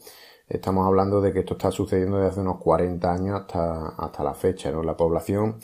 estamos 0.47 0.85
hablando 0.85 1.21
de 1.21 1.33
que 1.33 1.39
esto 1.39 1.53
está 1.53 1.71
sucediendo 1.71 2.17
desde 2.17 2.29
hace 2.29 2.41
unos 2.41 2.59
40 2.59 3.11
años 3.11 3.41
hasta, 3.41 3.95
hasta 3.97 4.23
la 4.23 4.35
fecha. 4.35 4.71
¿no? 4.71 4.83
La 4.83 4.95
población 4.95 5.57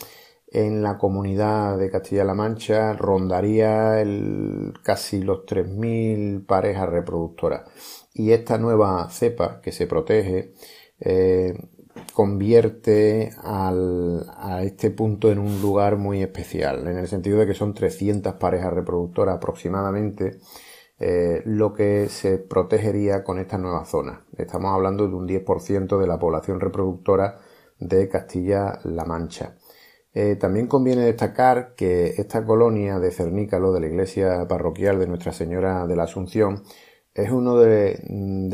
en 0.66 0.82
la 0.82 0.98
comunidad 0.98 1.78
de 1.78 1.92
Castilla-La 1.92 2.34
Mancha 2.34 2.94
rondaría 2.94 4.02
el, 4.02 4.74
casi 4.84 5.22
los 5.22 5.46
3.000 5.46 6.46
parejas 6.46 6.90
reproductoras. 6.90 7.70
Y 8.14 8.32
esta 8.32 8.58
nueva 8.58 9.08
cepa 9.10 9.62
que 9.62 9.72
se 9.72 9.86
protege 9.86 10.54
eh, 11.00 11.54
convierte 12.14 13.32
a 13.44 14.62
este 14.64 14.90
punto 14.92 15.32
en 15.32 15.40
un 15.40 15.62
lugar 15.62 15.98
muy 15.98 16.24
especial, 16.24 16.88
en 16.88 16.98
el 16.98 17.08
sentido 17.08 17.40
de 17.40 17.46
que 17.46 17.54
son 17.54 17.74
300 17.74 18.34
parejas 18.34 18.74
reproductoras 18.74 19.36
aproximadamente 19.36 20.40
eh, 21.00 21.44
lo 21.46 21.74
que 21.74 22.10
se 22.10 22.40
protegería 22.40 23.24
con 23.24 23.38
esta 23.38 23.60
nueva 23.60 23.86
zona. 23.86 24.26
Estamos 24.36 24.74
hablando 24.74 25.08
de 25.08 25.14
un 25.14 25.28
10% 25.28 26.00
de 26.00 26.08
la 26.08 26.18
población 26.18 26.60
reproductora 26.60 27.38
de 27.80 28.10
Castilla-La 28.10 29.06
Mancha. 29.06 29.56
Eh, 30.14 30.36
también 30.36 30.68
conviene 30.68 31.04
destacar 31.06 31.76
que 31.76 32.08
esta 32.18 32.46
colonia 32.46 33.00
de 33.00 33.12
Cernícalo 33.12 33.72
de 33.72 33.82
la 33.82 33.88
iglesia 33.88 34.48
parroquial 34.48 35.00
de 35.00 35.08
Nuestra 35.08 35.32
Señora 35.32 35.86
de 35.86 35.96
la 35.96 36.04
Asunción 36.04 36.64
es 37.18 37.32
uno 37.32 37.58
de, 37.58 38.00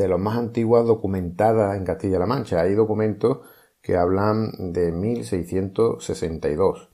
los 0.08 0.18
más 0.18 0.38
antiguas 0.38 0.86
documentadas 0.86 1.76
en 1.76 1.84
Castilla-La 1.84 2.26
Mancha. 2.26 2.62
Hay 2.62 2.74
documentos 2.74 3.40
que 3.82 3.96
hablan 3.96 4.72
de 4.72 4.90
1662. 4.90 6.88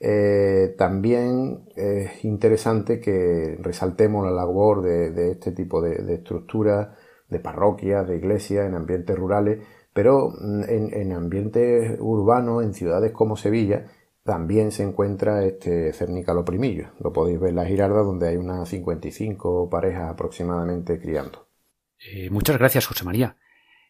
Eh, 0.00 0.74
también 0.78 1.68
es 1.76 2.24
interesante 2.24 2.98
que 2.98 3.58
resaltemos 3.60 4.24
la 4.24 4.32
labor 4.32 4.82
de, 4.82 5.32
este 5.32 5.52
tipo 5.52 5.82
de, 5.82 6.14
estructuras, 6.14 6.96
de 7.28 7.40
parroquias, 7.40 8.08
de 8.08 8.16
iglesias 8.16 8.66
en 8.66 8.74
ambientes 8.74 9.14
rurales, 9.16 9.60
pero 9.92 10.30
mm, 10.30 10.62
en, 10.68 10.94
en 10.94 11.12
ambientes 11.12 11.98
urbanos, 12.00 12.62
en 12.62 12.74
ciudades 12.74 13.12
como 13.12 13.36
Sevilla, 13.36 13.86
también 14.24 14.70
se 14.70 14.84
encuentra 14.84 15.44
este 15.44 15.92
cernícalo 15.92 16.44
primillo. 16.44 16.92
Lo 17.00 17.12
podéis 17.12 17.40
ver 17.40 17.50
en 17.50 17.56
la 17.56 17.66
girarda 17.66 18.02
donde 18.02 18.28
hay 18.28 18.36
unas 18.36 18.68
55 18.68 19.68
parejas 19.68 20.10
aproximadamente 20.10 21.00
criando. 21.00 21.48
Eh, 21.98 22.30
muchas 22.30 22.58
gracias, 22.58 22.86
José 22.86 23.04
María. 23.04 23.36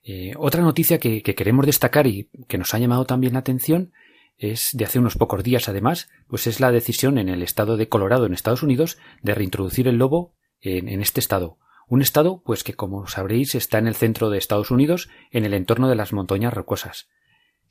Eh, 0.02 0.32
otra 0.36 0.62
noticia 0.62 0.98
que, 0.98 1.22
queremos 1.22 1.66
destacar 1.66 2.06
y 2.06 2.28
que 2.48 2.58
nos 2.58 2.74
ha 2.74 2.78
llamado 2.78 3.04
también 3.04 3.34
la 3.34 3.40
atención 3.40 3.92
es 4.38 4.70
de 4.72 4.84
hace 4.84 4.98
unos 4.98 5.16
pocos 5.16 5.44
días 5.44 5.68
además, 5.68 6.08
pues 6.26 6.46
es 6.46 6.58
la 6.58 6.72
decisión 6.72 7.18
en 7.18 7.28
el 7.28 7.42
estado 7.42 7.76
de 7.76 7.88
Colorado 7.88 8.26
en 8.26 8.32
Estados 8.32 8.62
Unidos 8.62 8.98
de 9.22 9.34
reintroducir 9.34 9.86
el 9.86 9.98
lobo 9.98 10.34
en, 10.60 10.88
en 10.88 11.00
este 11.00 11.20
estado. 11.20 11.58
Un 11.92 12.00
estado, 12.00 12.40
pues 12.42 12.64
que 12.64 12.72
como 12.72 13.06
sabréis 13.06 13.54
está 13.54 13.76
en 13.76 13.86
el 13.86 13.94
centro 13.94 14.30
de 14.30 14.38
Estados 14.38 14.70
Unidos, 14.70 15.10
en 15.30 15.44
el 15.44 15.52
entorno 15.52 15.90
de 15.90 15.94
las 15.94 16.14
montañas 16.14 16.54
rocosas. 16.54 17.10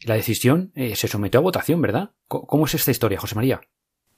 La 0.05 0.13
decisión 0.13 0.71
eh, 0.75 0.95
se 0.95 1.07
sometió 1.07 1.39
a 1.39 1.41
votación, 1.41 1.81
¿verdad? 1.81 2.11
¿Cómo 2.27 2.65
es 2.65 2.75
esta 2.75 2.91
historia, 2.91 3.19
José 3.19 3.33
María? 3.33 3.61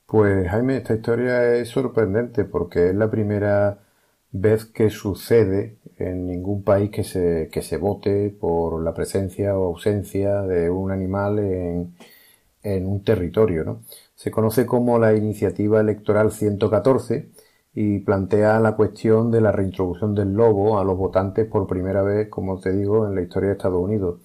Pues 0.06 0.46
Jaime, 0.50 0.76
esta 0.76 0.96
historia 0.96 1.56
es 1.56 1.70
sorprendente 1.70 2.44
porque 2.44 2.90
es 2.90 2.96
la 2.96 3.10
primera 3.10 3.80
vez 4.34 4.66
que 4.66 4.90
sucede 4.90 5.78
en 5.98 6.28
ningún 6.28 6.66
país 6.66 6.92
que 6.92 7.06
se, 7.06 7.48
que 7.50 7.62
se 7.62 7.78
vote 7.78 8.30
por 8.38 8.84
la 8.84 8.94
presencia 8.94 9.58
o 9.58 9.68
ausencia 9.68 10.42
de 10.42 10.70
un 10.70 10.92
animal 10.92 11.40
en, 11.40 11.96
en 12.62 12.88
un 12.88 13.06
territorio. 13.06 13.64
¿no? 13.64 13.84
Se 14.16 14.32
conoce 14.32 14.66
como 14.66 15.00
la 15.00 15.14
Iniciativa 15.14 15.80
Electoral 15.80 16.34
114 16.34 17.30
y 17.74 18.00
plantea 18.00 18.60
la 18.60 18.76
cuestión 18.76 19.32
de 19.32 19.42
la 19.42 19.52
reintroducción 19.52 20.16
del 20.16 20.34
lobo 20.34 20.80
a 20.80 20.84
los 20.84 20.98
votantes 20.98 21.48
por 21.48 21.68
primera 21.68 22.04
vez, 22.04 22.30
como 22.30 22.60
te 22.60 22.72
digo, 22.72 23.08
en 23.08 23.16
la 23.16 23.22
historia 23.22 23.50
de 23.50 23.56
Estados 23.56 23.82
Unidos 23.82 24.20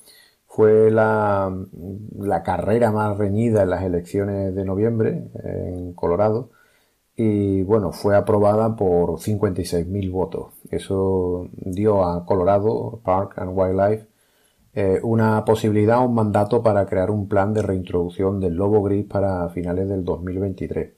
fue 0.59 0.91
la, 0.91 1.53
carrera 2.45 2.91
más 2.91 3.17
reñida 3.17 3.63
en 3.63 3.71
las 3.71 3.85
elecciones 3.85 4.53
de 4.57 4.65
noviembre 4.65 5.31
en 5.45 5.93
Colorado 5.93 6.51
y 7.15 7.63
bueno, 7.63 7.93
fue 7.93 8.17
aprobada 8.17 8.75
por 8.75 9.21
56.000 9.21 10.11
votos. 10.11 10.55
Eso 10.71 11.49
dio 11.53 12.05
a 12.05 12.27
Colorado, 12.27 13.01
Park 13.05 13.35
and 13.37 13.57
Wildlife, 13.57 14.07
eh, 14.75 14.99
una 15.05 15.45
posibilidad, 15.45 16.05
un 16.05 16.15
mandato 16.15 16.61
para 16.61 16.87
crear 16.87 17.13
un 17.13 17.29
plan 17.29 17.55
de 17.55 17.63
reintroducción 17.63 18.41
del 18.41 18.55
lobo 18.55 18.83
gris 18.83 19.07
para 19.07 19.49
finales 19.51 19.89
del 19.89 20.05
2023. 20.05 20.93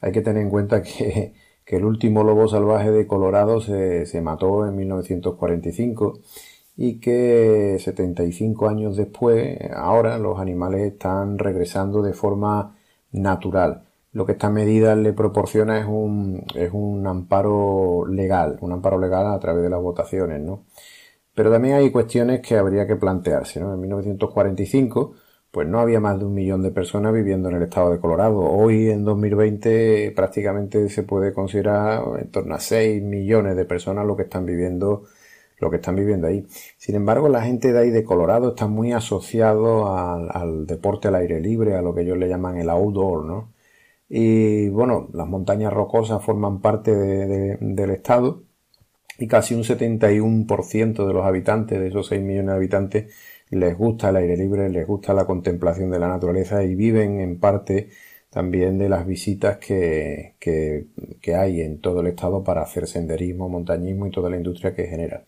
Hay 0.00 0.12
que 0.12 0.22
tener 0.22 0.42
en 0.42 0.50
cuenta 0.50 0.82
que, 0.82 1.34
el 1.66 1.84
último 1.84 2.24
lobo 2.24 2.48
salvaje 2.48 2.90
de 2.90 3.06
Colorado 3.06 3.60
se, 3.60 4.06
se 4.06 4.20
mató 4.20 4.66
en 4.66 4.76
1945 4.76 6.20
y 6.76 7.00
que 7.00 7.76
75 7.78 8.68
años 8.68 8.96
después, 8.96 9.58
ahora 9.74 10.18
los 10.18 10.38
animales 10.40 10.80
están 10.92 11.38
regresando 11.38 12.02
de 12.02 12.14
forma 12.14 12.76
natural. 13.12 13.84
Lo 14.12 14.26
que 14.26 14.32
esta 14.32 14.50
medida 14.50 14.94
le 14.96 15.12
proporciona 15.12 15.78
es 15.80 15.86
un, 15.86 16.44
es 16.54 16.70
un 16.72 17.06
amparo 17.06 18.06
legal, 18.06 18.58
un 18.60 18.72
amparo 18.72 18.98
legal 18.98 19.26
a 19.26 19.38
través 19.40 19.62
de 19.62 19.70
las 19.70 19.80
votaciones, 19.82 20.40
¿no? 20.40 20.64
Pero 21.34 21.50
también 21.50 21.76
hay 21.76 21.90
cuestiones 21.90 22.40
que 22.40 22.56
habría 22.56 22.86
que 22.86 22.96
plantearse, 22.96 23.60
¿no? 23.60 23.74
En 23.74 23.80
1945, 23.80 25.14
pues 25.54 25.68
no 25.68 25.78
había 25.78 26.00
más 26.00 26.18
de 26.18 26.24
un 26.24 26.34
millón 26.34 26.62
de 26.62 26.72
personas 26.72 27.14
viviendo 27.14 27.48
en 27.48 27.54
el 27.54 27.62
estado 27.62 27.92
de 27.92 28.00
Colorado. 28.00 28.40
Hoy, 28.40 28.90
en 28.90 29.04
2020, 29.04 30.12
prácticamente 30.16 30.88
se 30.88 31.04
puede 31.04 31.32
considerar 31.32 32.02
en 32.20 32.30
torno 32.32 32.56
a 32.56 32.60
6 32.60 33.00
millones 33.04 33.54
de 33.56 33.64
personas 33.64 34.04
lo 34.04 34.16
que 34.16 34.24
están 34.24 34.44
viviendo 34.46 35.04
lo 35.58 35.70
que 35.70 35.76
están 35.76 35.94
viviendo 35.96 36.26
ahí. 36.26 36.44
Sin 36.76 36.96
embargo, 36.96 37.28
la 37.28 37.42
gente 37.42 37.72
de 37.72 37.78
ahí 37.78 37.90
de 37.90 38.04
Colorado 38.04 38.50
está 38.50 38.66
muy 38.66 38.92
asociado 38.92 39.96
al, 39.96 40.66
deporte 40.66 41.08
al 41.08 41.14
aire 41.14 41.40
libre, 41.40 41.76
a 41.76 41.82
lo 41.82 41.94
que 41.94 42.02
ellos 42.02 42.18
le 42.18 42.28
llaman 42.28 42.58
el 42.58 42.68
outdoor, 42.70 43.24
¿no? 43.24 43.52
Y 44.08 44.68
bueno, 44.70 45.08
las 45.14 45.28
montañas 45.28 45.72
rocosas 45.72 46.22
forman 46.24 46.60
parte 46.60 46.92
del 46.94 47.90
estado 47.90 48.42
y 49.18 49.28
casi 49.28 49.54
un 49.54 49.62
71% 49.62 51.06
de 51.06 51.12
los 51.12 51.24
habitantes, 51.24 51.80
de 51.80 51.88
esos 51.88 52.08
6 52.08 52.22
millones 52.22 52.48
de 52.48 52.56
habitantes, 52.56 53.14
les 53.50 53.76
gusta 53.76 54.10
el 54.10 54.16
aire 54.16 54.36
libre, 54.36 54.68
les 54.68 54.86
gusta 54.86 55.14
la 55.14 55.26
contemplación 55.26 55.90
de 55.90 55.98
la 55.98 56.08
naturaleza 56.08 56.62
y 56.64 56.74
viven 56.74 57.20
en 57.20 57.38
parte 57.40 57.88
también 58.34 58.78
de 58.78 58.88
las 58.88 59.06
visitas 59.06 59.58
que, 59.58 60.34
que, 60.40 61.34
hay 61.36 61.60
en 61.60 61.80
todo 61.80 62.00
el 62.00 62.08
estado 62.08 62.42
para 62.42 62.62
hacer 62.62 62.88
senderismo, 62.88 63.48
montañismo 63.48 64.06
y 64.06 64.10
toda 64.10 64.28
la 64.28 64.36
industria 64.36 64.74
que 64.74 64.86
genera. 64.86 65.24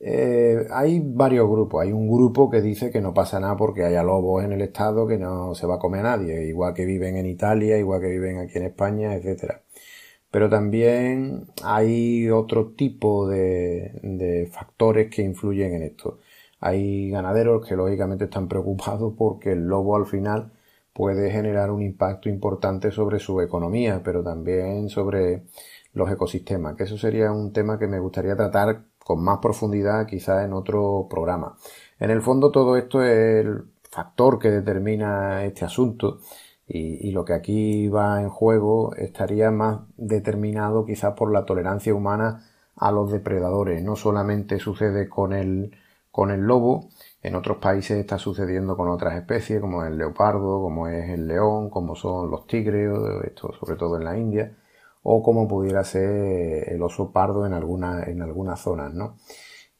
Eh, 0.00 0.66
hay 0.70 1.00
varios 1.04 1.48
grupos. 1.50 1.82
Hay 1.82 1.92
un 1.92 2.08
grupo 2.08 2.50
que 2.50 2.62
dice 2.62 2.90
que 2.90 3.00
no 3.00 3.14
pasa 3.14 3.40
nada 3.40 3.56
porque 3.56 3.84
haya 3.84 4.02
lobos 4.02 4.44
en 4.44 4.52
el 4.52 4.62
estado, 4.62 5.06
que 5.06 5.18
no 5.18 5.54
se 5.54 5.66
va 5.66 5.76
a 5.76 5.78
comer 5.78 6.00
a 6.00 6.16
nadie, 6.16 6.46
igual 6.46 6.74
que 6.74 6.86
viven 6.86 7.16
en 7.16 7.26
Italia, 7.26 7.78
igual 7.78 8.00
que 8.00 8.08
viven 8.08 8.38
aquí 8.38 8.58
en 8.58 8.64
España, 8.64 9.14
etcétera. 9.14 9.62
Pero 10.30 10.48
también 10.50 11.46
hay 11.62 12.30
otro 12.30 12.72
tipo 12.72 13.28
de, 13.28 13.92
de 14.02 14.48
factores 14.52 15.08
que 15.14 15.22
influyen 15.22 15.74
en 15.74 15.82
esto. 15.84 16.18
Hay 16.64 17.10
ganaderos 17.10 17.68
que 17.68 17.76
lógicamente 17.76 18.24
están 18.24 18.48
preocupados 18.48 19.12
porque 19.18 19.52
el 19.52 19.66
lobo 19.66 19.96
al 19.96 20.06
final 20.06 20.50
puede 20.94 21.30
generar 21.30 21.70
un 21.70 21.82
impacto 21.82 22.30
importante 22.30 22.90
sobre 22.90 23.18
su 23.18 23.42
economía, 23.42 24.00
pero 24.02 24.22
también 24.24 24.88
sobre 24.88 25.42
los 25.92 26.10
ecosistemas, 26.10 26.74
que 26.74 26.84
eso 26.84 26.96
sería 26.96 27.30
un 27.32 27.52
tema 27.52 27.78
que 27.78 27.86
me 27.86 27.98
gustaría 27.98 28.34
tratar 28.34 28.86
con 28.98 29.22
más 29.22 29.40
profundidad 29.42 30.06
quizás 30.06 30.42
en 30.46 30.54
otro 30.54 31.06
programa. 31.10 31.54
En 32.00 32.10
el 32.10 32.22
fondo 32.22 32.50
todo 32.50 32.78
esto 32.78 33.02
es 33.02 33.44
el 33.44 33.64
factor 33.90 34.38
que 34.38 34.50
determina 34.50 35.44
este 35.44 35.66
asunto 35.66 36.20
y, 36.66 37.10
lo 37.10 37.26
que 37.26 37.34
aquí 37.34 37.88
va 37.88 38.22
en 38.22 38.30
juego 38.30 38.94
estaría 38.96 39.50
más 39.50 39.80
determinado 39.98 40.86
quizás 40.86 41.12
por 41.12 41.30
la 41.30 41.44
tolerancia 41.44 41.94
humana 41.94 42.42
a 42.74 42.90
los 42.90 43.12
depredadores. 43.12 43.82
No 43.82 43.96
solamente 43.96 44.58
sucede 44.58 45.10
con 45.10 45.34
el, 45.34 45.76
con 46.14 46.30
el 46.30 46.42
lobo, 46.42 46.90
en 47.24 47.34
otros 47.34 47.56
países 47.56 47.98
está 47.98 48.18
sucediendo 48.18 48.76
con 48.76 48.88
otras 48.88 49.16
especies, 49.16 49.60
como 49.60 49.84
el 49.84 49.98
leopardo, 49.98 50.62
como 50.62 50.86
es 50.86 51.10
el 51.10 51.26
león, 51.26 51.70
como 51.70 51.96
son 51.96 52.30
los 52.30 52.46
tigres, 52.46 52.88
esto 53.24 53.52
sobre 53.58 53.74
todo 53.74 53.96
en 53.96 54.04
la 54.04 54.16
India, 54.16 54.56
o 55.02 55.24
como 55.24 55.48
pudiera 55.48 55.82
ser 55.82 56.72
el 56.72 56.80
oso 56.82 57.10
pardo 57.10 57.46
en, 57.46 57.52
alguna, 57.52 58.04
en 58.04 58.22
algunas 58.22 58.60
zonas, 58.60 58.94
¿no? 58.94 59.16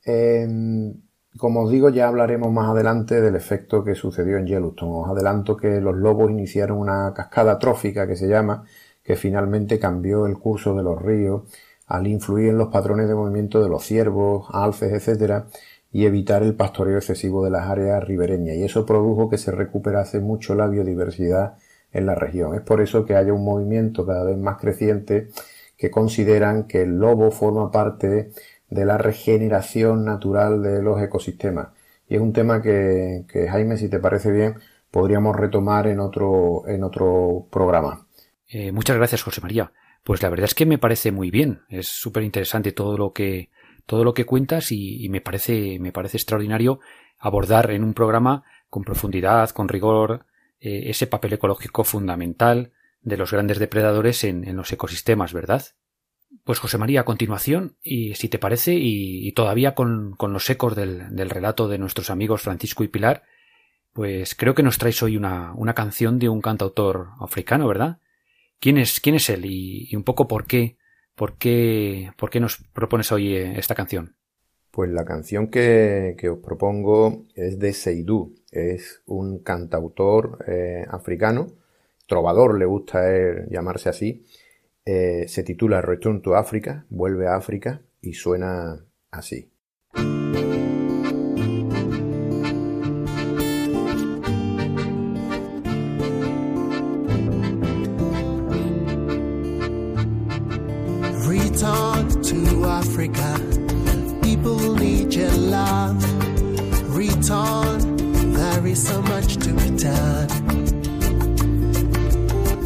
Em, 0.04 1.02
como 1.38 1.62
os 1.62 1.70
digo, 1.70 1.90
ya 1.90 2.08
hablaremos 2.08 2.50
más 2.50 2.68
adelante 2.68 3.20
del 3.20 3.36
efecto 3.36 3.84
que 3.84 3.94
sucedió 3.94 4.36
en 4.36 4.48
Yellowstone. 4.48 5.04
Os 5.04 5.10
adelanto 5.10 5.56
que 5.56 5.80
los 5.80 5.94
lobos 5.94 6.32
iniciaron 6.32 6.78
una 6.78 7.14
cascada 7.14 7.60
trófica 7.60 8.08
que 8.08 8.16
se 8.16 8.26
llama, 8.26 8.64
que 9.04 9.14
finalmente 9.14 9.78
cambió 9.78 10.26
el 10.26 10.36
curso 10.38 10.74
de 10.74 10.82
los 10.82 11.00
ríos 11.00 11.42
al 11.86 12.06
influir 12.06 12.48
en 12.48 12.58
los 12.58 12.68
patrones 12.68 13.08
de 13.08 13.14
movimiento 13.14 13.62
de 13.62 13.68
los 13.68 13.84
ciervos, 13.84 14.46
alces, 14.50 14.92
etcétera, 14.92 15.46
y 15.94 16.06
evitar 16.06 16.42
el 16.42 16.56
pastoreo 16.56 16.96
excesivo 16.96 17.44
de 17.44 17.52
las 17.52 17.70
áreas 17.70 18.02
ribereñas 18.02 18.56
y 18.56 18.64
eso 18.64 18.84
produjo 18.84 19.30
que 19.30 19.38
se 19.38 19.52
recuperase 19.52 20.18
mucho 20.18 20.56
la 20.56 20.66
biodiversidad 20.66 21.54
en 21.92 22.06
la 22.06 22.16
región. 22.16 22.56
Es 22.56 22.62
por 22.62 22.80
eso 22.80 23.06
que 23.06 23.14
haya 23.14 23.32
un 23.32 23.44
movimiento 23.44 24.04
cada 24.04 24.24
vez 24.24 24.36
más 24.36 24.58
creciente 24.60 25.28
que 25.78 25.92
consideran 25.92 26.64
que 26.64 26.82
el 26.82 26.98
lobo 26.98 27.30
forma 27.30 27.70
parte 27.70 28.32
de 28.68 28.84
la 28.84 28.98
regeneración 28.98 30.04
natural 30.04 30.64
de 30.64 30.82
los 30.82 31.00
ecosistemas. 31.00 31.68
Y 32.08 32.16
es 32.16 32.20
un 32.20 32.32
tema 32.32 32.60
que, 32.60 33.24
Jaime, 33.48 33.76
si 33.76 33.88
te 33.88 34.00
parece 34.00 34.32
bien, 34.32 34.56
podríamos 34.90 35.36
retomar 35.36 35.86
en 35.86 36.00
otro, 36.00 36.64
en 36.66 36.82
otro 36.82 37.46
programa. 37.52 38.04
Eh, 38.48 38.72
muchas 38.72 38.96
gracias, 38.96 39.22
José 39.22 39.40
María. 39.40 39.70
Pues 40.02 40.24
la 40.24 40.28
verdad 40.28 40.46
es 40.46 40.54
que 40.54 40.66
me 40.66 40.78
parece 40.78 41.12
muy 41.12 41.30
bien. 41.30 41.60
Es 41.68 41.86
súper 41.86 42.24
interesante 42.24 42.72
todo 42.72 42.98
lo 42.98 43.12
que, 43.12 43.50
todo 43.86 44.04
lo 44.04 44.14
que 44.14 44.24
cuentas 44.24 44.72
y, 44.72 45.08
me 45.08 45.20
parece, 45.20 45.78
me 45.78 45.92
parece 45.92 46.16
extraordinario 46.16 46.80
abordar 47.18 47.70
en 47.70 47.84
un 47.84 47.94
programa 47.94 48.44
con 48.70 48.84
profundidad, 48.84 49.50
con 49.50 49.68
rigor, 49.68 50.26
eh, 50.60 50.84
ese 50.90 51.06
papel 51.06 51.34
ecológico 51.34 51.84
fundamental 51.84 52.72
de 53.02 53.16
los 53.16 53.32
grandes 53.32 53.58
depredadores 53.58 54.24
en, 54.24 54.56
los 54.56 54.72
ecosistemas, 54.72 55.32
¿verdad? 55.32 55.62
Pues 56.42 56.58
José 56.58 56.78
María, 56.78 57.02
a 57.02 57.04
continuación, 57.04 57.76
y 57.82 58.14
si 58.14 58.28
te 58.28 58.38
parece, 58.38 58.74
y, 58.74 59.30
todavía 59.32 59.74
con, 59.74 60.16
los 60.18 60.50
ecos 60.50 60.74
del, 60.74 61.14
del, 61.14 61.30
relato 61.30 61.68
de 61.68 61.78
nuestros 61.78 62.10
amigos 62.10 62.42
Francisco 62.42 62.82
y 62.82 62.88
Pilar, 62.88 63.24
pues 63.94 64.34
creo 64.34 64.54
que 64.54 64.64
nos 64.64 64.76
traes 64.76 65.02
hoy 65.02 65.16
una, 65.16 65.52
una 65.54 65.74
canción 65.74 66.18
de 66.18 66.28
un 66.28 66.40
cantautor 66.40 67.10
africano, 67.20 67.68
¿verdad? 67.68 67.98
¿Quién 68.58 68.76
es, 68.76 68.98
quién 69.00 69.14
es 69.14 69.30
él 69.30 69.44
y, 69.46 69.94
un 69.94 70.02
poco 70.02 70.26
por 70.26 70.46
qué, 70.46 70.76
por 71.14 71.36
qué, 71.38 72.10
por 72.16 72.30
qué 72.30 72.40
nos 72.40 72.58
propones 72.72 73.12
hoy 73.12 73.36
eh, 73.36 73.58
esta 73.58 73.74
canción? 73.74 74.16
Pues 74.70 74.90
la 74.90 75.04
canción 75.04 75.48
que, 75.48 76.16
os 76.28 76.38
propongo 76.38 77.26
es 77.34 77.58
de 77.58 77.72
Seydou, 77.72 78.34
es 78.50 79.02
un 79.06 79.38
cantautor 79.38 80.44
eh, 80.48 80.84
africano, 80.90 81.46
trovador 82.06 82.58
le 82.58 82.64
gusta 82.64 83.02
llamarse 83.48 83.88
así, 83.88 84.24
eh, 84.84 85.26
se 85.28 85.44
titula 85.44 85.80
Return 85.80 86.20
to 86.22 86.34
Africa, 86.34 86.86
vuelve 86.90 87.28
a 87.28 87.36
África 87.36 87.82
y 88.02 88.14
suena 88.14 88.84
así. 89.10 89.53
Is 108.74 108.88
so 108.88 109.00
much 109.02 109.36
to 109.36 109.52
done. 109.76 110.28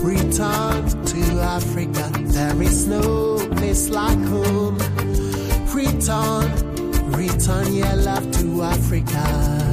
Return 0.03 1.05
to 1.05 1.23
Africa, 1.57 2.11
there 2.33 2.63
is 2.63 2.87
no 2.87 3.37
place 3.57 3.91
like 3.91 4.23
home. 4.35 4.79
Return, 5.75 6.47
return 7.13 7.75
your 7.75 7.97
love 7.97 8.31
to 8.39 8.63
Africa. 8.63 9.68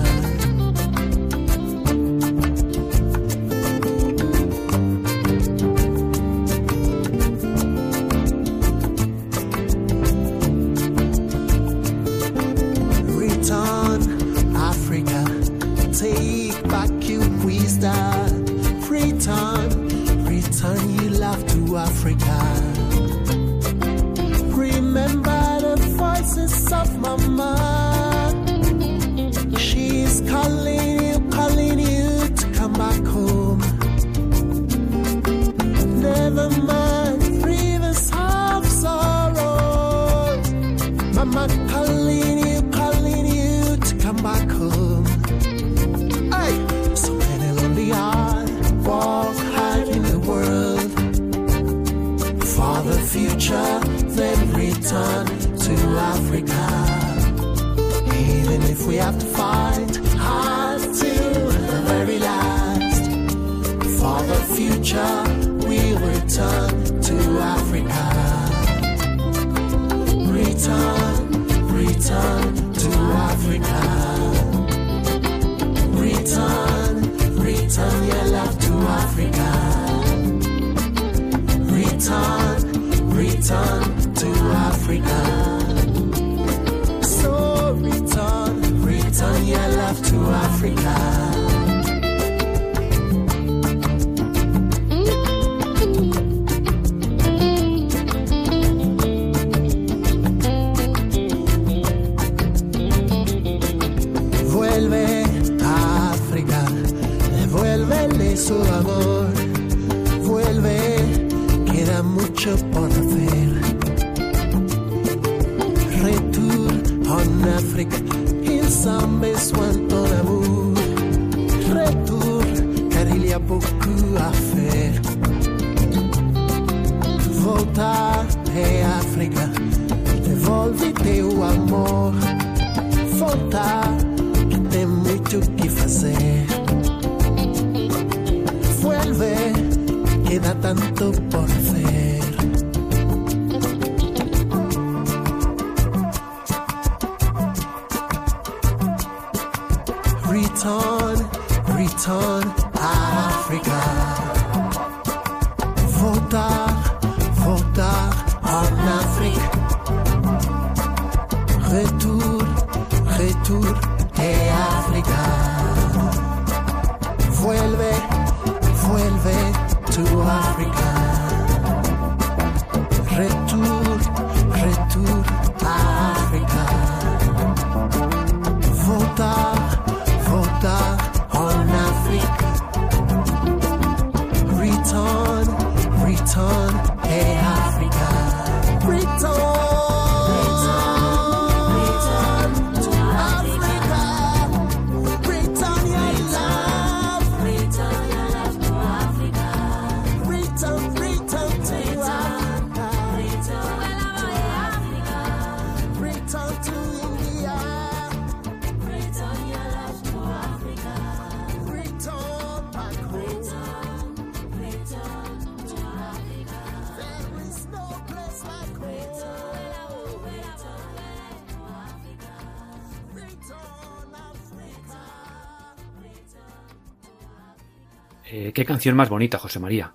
Qué 228.66 228.70
canción 228.74 228.96
más 228.96 229.10
bonita, 229.10 229.38
José 229.38 229.60
María. 229.60 229.94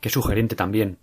Qué 0.00 0.10
sugerente 0.10 0.56
también. 0.56 0.98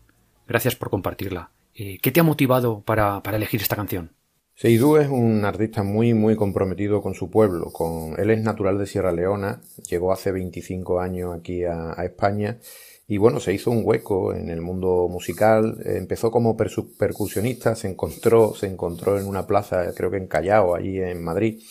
Gracias 0.49 0.76
por 0.76 0.89
compartirla. 0.89 1.49
Eh, 1.74 1.97
¿Qué 2.01 2.11
te 2.11 2.20
ha 2.20 2.24
motivado 2.24 2.82
para, 2.82 3.22
elegir 3.32 3.61
esta 3.61 3.78
canción? 3.78 4.11
Seydou 4.53 4.97
es 4.97 5.07
un 5.07 5.45
artista 5.45 5.82
muy, 5.82 6.13
muy 6.13 6.36
comprometido 6.36 7.01
con 7.01 7.13
su 7.13 7.30
pueblo. 7.30 7.72
Con... 7.72 8.20
Él 8.20 8.32
es 8.32 8.41
natural 8.41 8.78
de 8.78 8.86
Sierra 8.86 9.13
Leona, 9.13 9.61
llegó 9.89 10.11
hace 10.11 10.34
25 10.34 10.99
años 10.99 11.34
aquí 11.38 11.63
a, 11.63 11.93
España 12.03 12.59
y 13.07 13.18
bueno, 13.18 13.39
se 13.39 13.53
hizo 13.53 13.72
un 13.72 13.84
hueco 13.86 14.34
en 14.34 14.49
el 14.49 14.59
mundo 14.59 15.07
musical. 15.09 15.78
Empezó 15.86 16.32
como 16.32 16.57
percusionista, 16.57 17.76
se 17.76 17.88
encontró, 17.88 18.53
se 18.55 18.68
encontró 18.68 19.18
en 19.18 19.26
una 19.26 19.47
plaza, 19.47 19.93
creo 19.95 20.11
que 20.11 20.18
en 20.18 20.28
Callao, 20.28 20.76
allí 20.76 20.99
en 20.99 21.24
Madrid, 21.24 21.61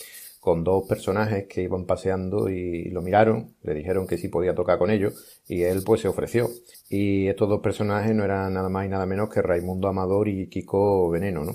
con 0.45 0.63
dos 0.63 0.87
personajes 0.87 1.47
que 1.49 1.63
iban 1.63 1.87
paseando 1.87 2.51
y 2.51 2.91
lo 2.91 3.01
miraron, 3.01 3.57
le 3.63 3.73
dijeron 3.73 4.07
que 4.07 4.19
sí 4.19 4.29
podía 4.29 4.55
tocar 4.55 4.77
con 4.77 4.91
ellos 4.91 5.43
y 5.49 5.63
él 5.63 5.83
pues 5.87 6.03
se 6.03 6.09
ofreció. 6.09 6.51
Y 6.91 7.29
estos 7.29 7.49
dos 7.49 7.63
personajes 7.63 8.15
no 8.15 8.25
eran 8.25 8.53
nada 8.53 8.69
más 8.69 8.85
y 8.85 8.91
nada 8.91 9.07
menos 9.07 9.31
que 9.31 9.41
Raimundo 9.41 9.89
Amador 9.89 10.29
y 10.29 10.51
Kiko 10.51 11.09
Veneno, 11.09 11.45
¿no? 11.45 11.53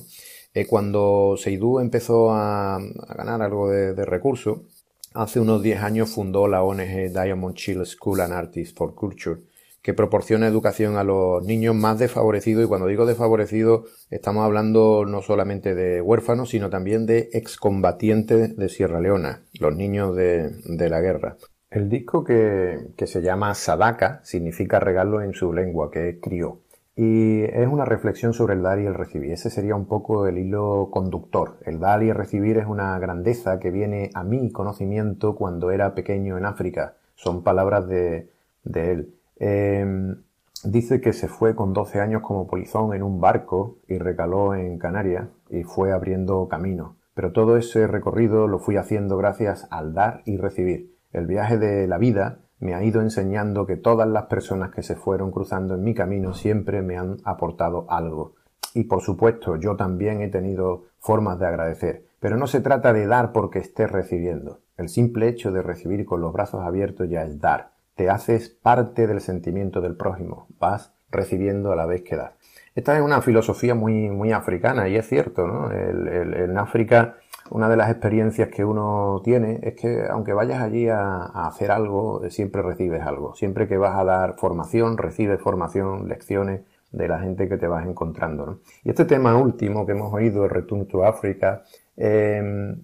Eh, 0.56 0.66
cuando 0.66 1.36
Seidú 1.38 1.80
empezó 1.80 2.32
a, 2.32 2.80
ganar 3.16 3.44
algo 3.44 3.70
de, 3.70 3.94
de 3.94 4.06
recursos, 4.06 4.62
hace 5.14 5.40
unos 5.40 5.62
10 5.62 5.84
años 5.84 6.10
fundó 6.10 6.48
la 6.48 6.64
ONG 6.64 7.12
Diamond 7.14 7.54
Chill 7.54 7.86
School 7.86 8.22
and 8.22 8.34
Artists 8.34 8.76
for 8.76 8.96
Culture, 8.96 9.40
que 9.82 9.94
proporciona 9.94 10.48
educación 10.48 10.98
a 10.98 11.04
los 11.04 11.44
niños 11.46 11.76
más 11.76 12.00
desfavorecidos 12.00 12.66
y 12.66 12.68
cuando 12.68 12.88
digo 12.88 13.06
desfavorecidos 13.06 14.08
estamos 14.10 14.44
hablando 14.44 15.06
no 15.06 15.22
solamente 15.22 15.76
de 15.76 16.02
huérfanos 16.02 16.50
sino 16.50 16.70
también 16.70 17.06
de 17.06 17.30
excombatientes 17.34 18.56
de 18.58 18.70
Sierra 18.70 19.00
Leona, 19.00 19.42
los 19.60 19.76
niños 19.76 20.16
de, 20.16 20.90
la 20.90 21.02
guerra. 21.02 21.38
El 21.70 21.90
disco 21.90 22.24
que, 22.24 22.92
se 23.06 23.22
llama 23.22 23.54
Sadaka 23.54 24.22
significa 24.24 24.80
regalo 24.80 25.22
en 25.22 25.34
su 25.34 25.54
lengua, 25.54 25.92
que 25.92 26.10
es 26.10 26.16
crió. 26.22 26.60
Y 26.96 27.44
es 27.44 27.68
una 27.68 27.86
reflexión 27.86 28.34
sobre 28.34 28.56
el 28.56 28.64
dar 28.64 28.80
y 28.80 28.86
el 28.86 28.94
recibir. 28.94 29.32
Ese 29.32 29.50
sería 29.50 29.76
un 29.76 29.86
poco 29.86 30.28
el 30.28 30.38
hilo 30.38 30.90
conductor. 30.92 31.58
El 31.66 31.80
dar 31.80 32.04
y 32.04 32.10
el 32.10 32.16
recibir 32.16 32.58
es 32.58 32.66
una 32.66 32.98
grandeza 33.00 33.60
que 33.60 33.72
viene 33.72 34.10
a 34.16 34.24
mi 34.24 34.52
conocimiento 34.52 35.36
cuando 35.36 35.72
era 35.72 35.94
pequeño 35.94 36.38
en 36.38 36.46
África. 36.46 36.96
Son 37.16 37.44
palabras 37.44 37.88
de, 37.88 38.30
de 38.64 38.92
él. 38.92 39.14
Em, 39.40 40.18
dice 40.66 41.00
que 41.00 41.14
se 41.14 41.30
fue 41.30 41.56
con 41.56 41.74
12 41.74 42.02
años 42.02 42.22
como 42.22 42.48
polizón 42.48 42.94
en 42.94 43.04
un 43.04 43.22
barco 43.22 43.78
y 43.88 43.98
recaló 43.98 44.54
en 44.54 44.78
Canarias 44.78 45.30
y 45.50 45.64
fue 45.64 45.94
abriendo 45.94 46.48
camino. 46.50 46.98
Pero 47.14 47.32
todo 47.32 47.58
ese 47.58 47.88
recorrido 47.88 48.48
lo 48.48 48.60
fui 48.60 48.76
haciendo 48.76 49.18
gracias 49.18 49.68
al 49.72 49.94
dar 49.94 50.22
y 50.26 50.38
recibir. 50.38 50.96
El 51.12 51.26
viaje 51.26 51.58
de 51.58 51.88
la 51.88 51.98
vida 51.98 52.40
me 52.60 52.76
ha 52.76 52.84
ido 52.84 53.02
enseñando 53.02 53.66
que 53.66 53.78
todas 53.78 54.08
las 54.08 54.26
personas 54.26 54.72
que 54.72 54.84
se 54.84 54.96
fueron 54.96 55.32
cruzando 55.32 55.76
en 55.76 55.84
mi 55.84 55.94
camino 55.94 56.34
siempre 56.34 56.82
me 56.82 56.98
han 56.98 57.18
aportado 57.24 57.86
algo. 57.90 58.36
Y 58.74 58.84
por 58.84 59.02
supuesto, 59.02 59.56
yo 59.56 59.76
también 59.76 60.22
he 60.22 60.28
tenido 60.28 60.84
formas 61.00 61.40
de 61.40 61.48
agradecer. 61.48 62.06
Pero 62.20 62.36
no 62.36 62.48
se 62.48 62.60
trata 62.60 62.92
de 62.92 63.08
dar 63.08 63.32
porque 63.32 63.60
estés 63.60 63.90
recibiendo. 63.90 64.60
El 64.78 64.90
simple 64.90 65.30
hecho 65.30 65.52
de 65.52 65.62
recibir 65.62 66.06
con 66.06 66.22
los 66.22 66.34
brazos 66.34 66.62
abiertos 66.62 67.10
ya 67.10 67.24
es 67.24 67.40
dar 67.40 67.79
te 68.00 68.10
haces 68.10 68.47
parte 68.47 69.08
del 69.08 69.20
sentimiento 69.20 69.82
del 69.82 69.97
prójimo, 69.97 70.47
vas 70.58 70.93
recibiendo 71.12 71.74
a 71.74 71.76
la 71.76 71.86
vez 71.86 72.02
que 72.04 72.16
das. 72.16 72.32
Esta 72.74 72.95
es 72.95 73.02
una 73.02 73.22
filosofía 73.22 73.76
muy, 73.76 74.10
muy 74.10 74.32
africana 74.32 74.88
y 74.88 74.95
es 74.95 75.06
cierto, 75.06 75.45
¿no? 75.45 75.70
en 75.70 76.58
África 76.58 77.18
una 77.50 77.68
de 77.68 77.76
las 77.76 77.89
experiencias 77.89 78.47
que 78.47 78.64
uno 78.64 79.20
tiene 79.22 79.60
es 79.64 79.76
que 79.76 80.06
aunque 80.10 80.32
vayas 80.32 80.62
allí 80.62 80.88
a, 80.88 81.24
hacer 81.47 81.72
algo, 81.72 82.22
siempre 82.30 82.62
recibes 82.62 83.02
algo. 83.02 83.36
Siempre 83.36 83.68
que 83.68 83.76
vas 83.76 83.97
a 83.97 84.06
dar 84.06 84.36
formación, 84.38 84.97
recibes 84.97 85.41
formación, 85.41 86.08
lecciones 86.08 86.62
de 86.93 87.08
la 87.10 87.20
gente 87.20 87.50
que 87.50 87.58
te 87.58 87.68
vas 87.68 87.86
encontrando. 87.86 88.60
Y 88.86 88.91
este 88.91 89.04
tema 89.04 89.36
último 89.36 89.86
que 89.86 89.91
hemos 89.91 90.14
oído, 90.14 90.45
el 90.45 90.52
Return 90.52 90.88
to 90.88 91.04
Africa, 91.04 91.64
eh, 91.97 92.78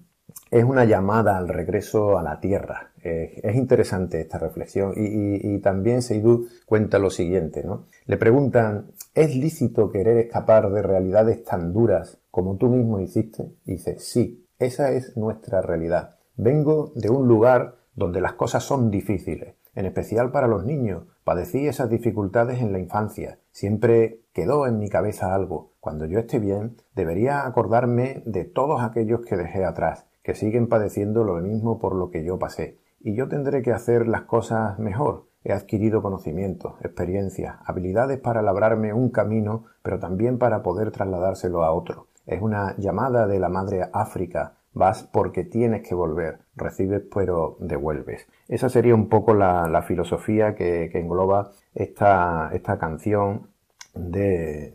es 0.50 0.64
una 0.64 0.84
llamada 0.84 1.38
al 1.38 1.48
regreso 1.48 2.18
a 2.18 2.22
la 2.22 2.38
tierra. 2.38 2.90
Eh, 3.08 3.40
es 3.44 3.54
interesante 3.54 4.20
esta 4.20 4.36
reflexión 4.36 4.92
y, 4.96 5.60
también 5.60 6.02
Seydou 6.02 6.48
cuenta 6.66 6.98
lo 6.98 7.10
siguiente, 7.10 7.62
¿no? 7.62 7.84
Le 8.04 8.16
preguntan, 8.16 8.86
¿es 9.14 9.36
lícito 9.36 9.92
querer 9.92 10.18
escapar 10.18 10.72
de 10.72 10.82
realidades 10.82 11.44
tan 11.44 11.72
duras 11.72 12.18
como 12.32 12.56
tú 12.56 12.68
mismo 12.68 12.98
hiciste? 12.98 13.44
Dice, 13.64 14.00
sí, 14.00 14.44
esa 14.58 14.90
es 14.90 15.16
nuestra 15.16 15.62
realidad. 15.62 16.16
Vengo 16.34 16.90
de 16.96 17.08
un 17.08 17.28
lugar 17.28 17.76
donde 17.94 18.20
las 18.20 18.32
cosas 18.32 18.64
son 18.64 18.90
difíciles, 18.90 19.54
en 19.76 19.86
especial 19.86 20.32
para 20.32 20.48
los 20.48 20.64
niños. 20.64 21.04
Padecí 21.22 21.68
esas 21.68 21.88
dificultades 21.88 22.60
en 22.60 22.72
la 22.72 22.80
infancia. 22.80 23.38
Siempre 23.52 24.22
quedó 24.32 24.66
en 24.66 24.80
mi 24.80 24.88
cabeza 24.88 25.32
algo. 25.32 25.70
Cuando 25.78 26.06
yo 26.06 26.18
esté 26.18 26.40
bien, 26.40 26.76
debería 26.96 27.46
acordarme 27.46 28.24
de 28.26 28.42
todos 28.42 28.82
aquellos 28.82 29.20
que 29.20 29.36
dejé 29.36 29.64
atrás 29.64 30.06
que 30.24 30.34
siguen 30.34 30.66
padeciendo 30.66 31.22
lo 31.22 31.36
mismo 31.36 31.78
por 31.78 31.94
lo 31.94 32.10
que 32.10 32.24
yo 32.24 32.36
pasé. 32.36 32.78
Y 33.00 33.14
yo 33.14 33.28
tendré 33.28 33.62
que 33.62 33.72
hacer 33.72 34.06
las 34.08 34.22
cosas 34.22 34.78
mejor. 34.78 35.26
He 35.44 35.52
adquirido 35.52 36.02
conocimientos, 36.02 36.74
experiencias, 36.82 37.56
habilidades 37.64 38.18
para 38.18 38.42
labrarme 38.42 38.92
un 38.92 39.10
camino, 39.10 39.66
pero 39.82 40.00
también 40.00 40.38
para 40.38 40.62
poder 40.62 40.90
trasladárselo 40.90 41.62
a 41.62 41.72
otro. 41.72 42.08
Es 42.26 42.42
una 42.42 42.74
llamada 42.78 43.28
de 43.28 43.38
la 43.38 43.48
madre 43.48 43.88
África. 43.92 44.54
Vas 44.72 45.04
porque 45.04 45.44
tienes 45.44 45.86
que 45.86 45.94
volver. 45.94 46.40
Recibes 46.56 47.04
pero 47.14 47.56
devuelves. 47.60 48.26
Esa 48.48 48.68
sería 48.68 48.94
un 48.94 49.08
poco 49.08 49.34
la, 49.34 49.82
filosofía 49.86 50.54
que, 50.56 50.90
engloba 50.94 51.52
esta, 51.74 52.50
esta 52.52 52.78
canción 52.78 53.46
de... 53.94 54.74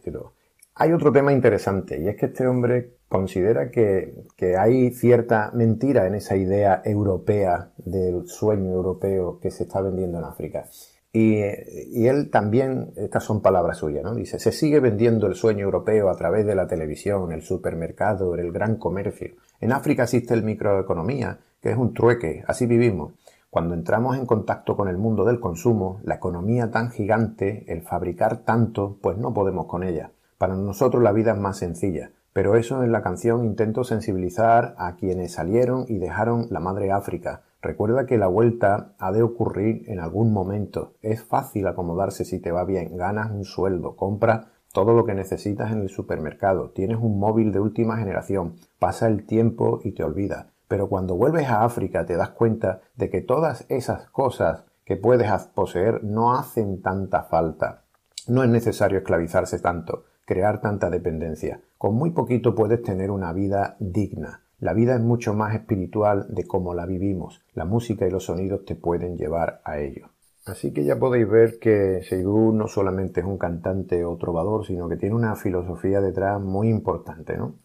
Hay 0.76 0.94
otro 0.94 1.12
tema 1.12 1.34
interesante 1.34 2.00
y 2.00 2.08
es 2.08 2.16
que 2.16 2.28
este 2.28 2.48
hombre 2.48 2.96
considera 3.10 3.70
que, 3.70 4.14
hay 4.58 4.92
cierta 4.92 5.52
mentira 5.54 6.08
en 6.08 6.16
esa 6.16 6.38
idea 6.38 6.82
europea 6.86 7.72
del 7.78 8.28
sueño 8.28 8.72
europeo 8.72 9.40
que 9.40 9.52
se 9.52 9.64
está 9.64 9.82
vendiendo 9.82 10.18
en 10.20 10.24
África. 10.24 10.66
Y, 11.12 11.42
él 11.42 12.30
también, 12.32 12.94
estas 12.96 13.26
son 13.26 13.42
palabras 13.42 13.80
suyas, 13.80 14.04
¿no? 14.04 14.16
Dice, 14.16 14.40
se 14.40 14.54
sigue 14.54 14.80
vendiendo 14.80 15.28
el 15.28 15.36
sueño 15.36 15.66
europeo 15.66 16.10
a 16.10 16.16
través 16.16 16.46
de 16.46 16.56
la 16.56 16.68
televisión, 16.68 17.34
el 17.34 17.42
supermercado, 17.42 18.34
el 18.36 18.54
gran 18.54 18.78
comercio. 18.78 19.32
En 19.60 19.74
África 19.74 20.04
existe 20.04 20.34
el 20.34 20.44
microeconomía, 20.44 21.40
que 21.62 21.72
es 21.72 21.78
un 21.78 21.94
trueque, 21.94 22.46
así 22.48 22.66
vivimos. 22.66 23.14
Cuando 23.50 23.74
entramos 23.74 24.18
en 24.18 24.26
contacto 24.26 24.78
con 24.78 24.88
el 24.88 24.98
mundo 24.98 25.26
del 25.26 25.42
consumo, 25.42 26.00
la 26.06 26.16
economía 26.16 26.72
tan 26.72 26.92
gigante, 26.92 27.66
el 27.68 27.82
fabricar 27.82 28.46
tanto, 28.46 28.98
pues 29.02 29.18
no 29.18 29.34
podemos 29.34 29.66
con 29.66 29.84
ella. 29.84 30.12
Para 30.42 30.56
nosotros 30.56 31.04
la 31.04 31.12
vida 31.12 31.34
es 31.34 31.38
más 31.38 31.58
sencilla. 31.58 32.14
Pero 32.34 32.56
eso 32.56 32.84
en 32.84 32.92
la 32.92 33.04
canción 33.04 33.46
intento 33.46 33.84
sensibilizar 33.84 34.74
a 34.80 34.96
quienes 34.96 35.34
salieron 35.34 35.86
y 35.88 36.00
dejaron 36.00 36.48
la 36.50 36.60
madre 36.60 36.92
África. 36.92 37.44
Recuerda 37.62 38.08
que 38.08 38.18
la 38.18 38.26
vuelta 38.26 38.96
ha 38.98 39.12
de 39.12 39.22
ocurrir 39.22 39.84
en 39.86 40.00
algún 40.00 40.34
momento. 40.34 40.94
Es 41.04 41.22
fácil 41.24 41.68
acomodarse 41.68 42.26
si 42.26 42.40
te 42.40 42.52
va 42.52 42.66
bien. 42.66 42.98
Ganas 42.98 43.30
un 43.30 43.46
sueldo, 43.46 43.96
compras 43.96 44.48
todo 44.74 44.96
lo 44.96 45.06
que 45.06 45.14
necesitas 45.14 45.72
en 45.74 45.82
el 45.82 45.90
supermercado, 45.90 46.72
tienes 46.72 46.98
un 46.98 47.20
móvil 47.20 47.52
de 47.52 47.60
última 47.60 47.98
generación, 47.98 48.56
pasa 48.80 49.06
el 49.06 49.28
tiempo 49.28 49.80
y 49.84 49.92
te 49.92 50.04
olvidas. 50.04 50.48
Pero 50.68 50.90
cuando 50.90 51.14
vuelves 51.14 51.50
a 51.50 51.64
África 51.64 52.08
te 52.08 52.18
das 52.18 52.32
cuenta 52.32 52.82
de 52.96 53.12
que 53.12 53.22
todas 53.22 53.68
esas 53.70 54.10
cosas 54.10 54.64
que 54.86 54.96
puedes 54.98 55.32
poseer 55.50 56.04
no 56.04 56.34
hacen 56.34 56.82
tanta 56.82 57.22
falta. 57.22 57.84
No 58.28 58.44
es 58.44 58.50
necesario 58.50 58.98
esclavizarse 58.98 59.60
tanto 59.60 60.06
crear 60.32 60.62
tanta 60.62 60.90
dependencia. 60.90 61.60
Con 61.78 61.96
muy 61.96 62.12
poquito 62.12 62.56
puedes 62.56 62.82
tener 62.82 63.12
una 63.12 63.34
vida 63.34 63.76
digna. 63.82 64.44
La 64.60 64.72
vida 64.72 64.96
es 64.96 65.02
mucho 65.02 65.34
más 65.34 65.54
espiritual 65.54 66.28
de 66.30 66.48
cómo 66.48 66.74
la 66.74 66.86
vivimos. 66.86 67.42
La 67.54 67.66
música 67.66 68.08
y 68.08 68.12
los 68.12 68.24
sonidos 68.24 68.64
te 68.64 68.76
pueden 68.76 69.18
llevar 69.18 69.60
a 69.66 69.80
ello. 69.80 70.08
Así 70.46 70.72
que 70.72 70.86
ya 70.86 70.98
podéis 70.98 71.28
ver 71.30 71.60
que 71.60 72.02
Seydou 72.04 72.54
no 72.54 72.70
solamente 72.70 73.20
es 73.20 73.26
un 73.26 73.38
cantante 73.38 74.06
o 74.06 74.16
trovador, 74.16 74.66
sino 74.66 74.88
que 74.88 74.96
tiene 74.96 75.16
una 75.16 75.36
filosofía 75.36 76.00
detrás 76.00 76.40
muy 76.40 76.70
importante, 76.70 77.36
¿no? 77.36 77.56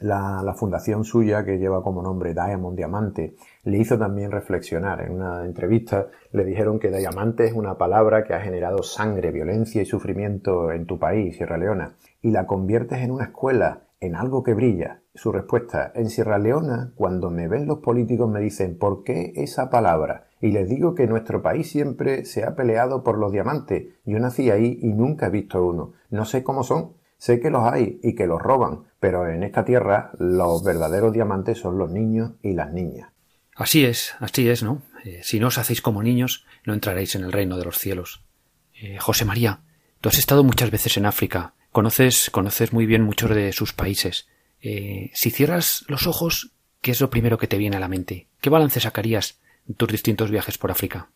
La, 0.00 0.52
fundación 0.58 1.04
suya, 1.04 1.44
que 1.44 1.58
lleva 1.58 1.82
como 1.82 2.02
nombre 2.02 2.34
Diamond 2.34 2.76
Diamante, 2.76 3.36
le 3.64 3.78
hizo 3.78 3.96
también 3.96 4.30
reflexionar. 4.30 5.00
En 5.00 5.12
una 5.12 5.44
entrevista 5.44 6.08
le 6.32 6.44
dijeron 6.44 6.78
que 6.78 6.90
diamante 6.90 7.46
es 7.46 7.54
una 7.54 7.78
palabra 7.78 8.24
que 8.24 8.34
ha 8.34 8.40
generado 8.40 8.82
sangre, 8.82 9.30
violencia 9.30 9.80
y 9.80 9.86
sufrimiento 9.86 10.70
en 10.70 10.84
tu 10.84 10.98
país, 10.98 11.36
Sierra 11.36 11.56
Leona, 11.56 11.94
y 12.22 12.30
la 12.30 12.46
conviertes 12.46 12.98
en 12.98 13.10
una 13.10 13.24
escuela, 13.24 13.84
en 14.00 14.14
algo 14.14 14.42
que 14.42 14.54
brilla. 14.54 15.02
Su 15.14 15.32
respuesta, 15.32 15.92
en 15.94 16.10
Sierra 16.10 16.38
Leona, 16.38 16.92
cuando 16.94 17.30
me 17.30 17.48
ven 17.48 17.66
los 17.66 17.78
políticos 17.78 18.30
me 18.30 18.40
dicen 18.40 18.78
¿por 18.78 19.04
qué 19.04 19.32
esa 19.36 19.70
palabra? 19.70 20.28
Y 20.40 20.52
les 20.52 20.68
digo 20.68 20.94
que 20.94 21.06
nuestro 21.06 21.42
país 21.42 21.70
siempre 21.70 22.24
se 22.24 22.44
ha 22.44 22.54
peleado 22.54 23.02
por 23.02 23.18
los 23.18 23.32
diamantes. 23.32 23.94
Yo 24.04 24.18
nací 24.18 24.50
ahí 24.50 24.78
y 24.82 24.92
nunca 24.92 25.26
he 25.26 25.30
visto 25.30 25.64
uno. 25.64 25.92
No 26.10 26.26
sé 26.26 26.44
cómo 26.44 26.62
son, 26.62 26.92
Sé 27.18 27.40
que 27.40 27.50
los 27.50 27.62
hay 27.62 27.98
y 28.02 28.14
que 28.14 28.26
los 28.26 28.40
roban, 28.40 28.84
pero 29.00 29.28
en 29.28 29.42
esta 29.42 29.64
tierra 29.64 30.10
los 30.18 30.62
verdaderos 30.62 31.12
diamantes 31.12 31.58
son 31.58 31.78
los 31.78 31.90
niños 31.90 32.32
y 32.42 32.52
las 32.52 32.72
niñas. 32.72 33.10
Así 33.54 33.86
es, 33.86 34.14
así 34.20 34.48
es, 34.48 34.62
¿no? 34.62 34.82
Eh, 35.04 35.20
si 35.22 35.40
no 35.40 35.46
os 35.46 35.56
hacéis 35.56 35.80
como 35.80 36.02
niños, 36.02 36.44
no 36.64 36.74
entraréis 36.74 37.14
en 37.14 37.24
el 37.24 37.32
reino 37.32 37.56
de 37.56 37.64
los 37.64 37.78
cielos. 37.78 38.22
Eh, 38.74 38.98
José 38.98 39.24
María, 39.24 39.60
tú 40.02 40.10
has 40.10 40.18
estado 40.18 40.44
muchas 40.44 40.70
veces 40.70 40.98
en 40.98 41.06
África, 41.06 41.54
conoces, 41.76 42.30
conoces 42.30 42.72
muy 42.72 42.86
bien 42.86 43.02
muchos 43.02 43.28
de 43.28 43.52
sus 43.52 43.74
países. 43.74 44.26
Eh, 44.62 45.10
si 45.12 45.30
cierras 45.30 45.84
los 45.88 46.06
ojos, 46.06 46.54
¿qué 46.80 46.92
es 46.92 47.02
lo 47.02 47.10
primero 47.10 47.36
que 47.36 47.48
te 47.48 47.58
viene 47.58 47.76
a 47.76 47.80
la 47.80 47.86
mente? 47.86 48.28
¿Qué 48.40 48.48
balance 48.48 48.80
sacarías 48.80 49.38
en 49.68 49.74
tus 49.74 49.90
distintos 49.90 50.30
viajes 50.30 50.56
por 50.56 50.70
África? 50.70 51.10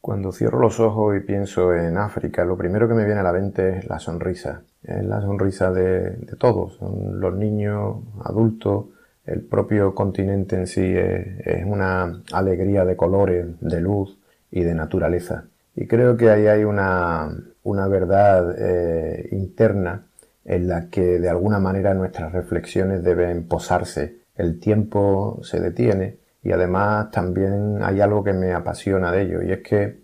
Cuando 0.00 0.32
cierro 0.32 0.58
los 0.58 0.80
ojos 0.80 1.14
y 1.18 1.20
pienso 1.20 1.74
en 1.74 1.98
África, 1.98 2.46
lo 2.46 2.56
primero 2.56 2.88
que 2.88 2.94
me 2.94 3.04
viene 3.04 3.20
a 3.20 3.24
la 3.24 3.34
mente 3.34 3.76
es 3.76 3.88
la 3.90 3.98
sonrisa. 3.98 4.62
Es 4.82 5.04
la 5.04 5.20
sonrisa 5.20 5.70
de, 5.70 6.12
todos, 6.38 6.78
los 6.80 7.36
niños, 7.36 7.98
adultos, 8.24 8.86
el 9.26 9.42
propio 9.42 9.94
continente 9.94 10.56
en 10.56 10.66
sí 10.66 10.94
es, 10.96 11.62
una 11.66 12.22
alegría 12.32 12.86
de 12.86 12.96
colores, 12.96 13.48
de 13.60 13.82
luz 13.82 14.16
y 14.50 14.62
de 14.62 14.74
naturaleza. 14.74 15.44
Y 15.76 15.86
creo 15.86 16.16
que 16.16 16.30
ahí 16.30 16.46
hay 16.46 16.64
una, 16.64 17.30
verdad 17.88 18.54
eh, 18.58 19.28
interna 19.32 20.06
en 20.44 20.68
la 20.68 20.88
que 20.88 21.18
de 21.18 21.28
alguna 21.28 21.58
manera 21.58 21.94
nuestras 21.94 22.32
reflexiones 22.32 23.04
deben 23.04 23.46
posarse. 23.46 24.20
El 24.36 24.58
tiempo 24.58 25.40
se 25.42 25.60
detiene 25.60 26.18
y 26.42 26.52
además 26.52 27.10
también 27.10 27.78
hay 27.82 28.00
algo 28.00 28.24
que 28.24 28.32
me 28.32 28.52
apasiona 28.52 29.12
de 29.12 29.22
ello 29.22 29.42
y 29.42 29.52
es 29.52 29.60
que 29.60 30.00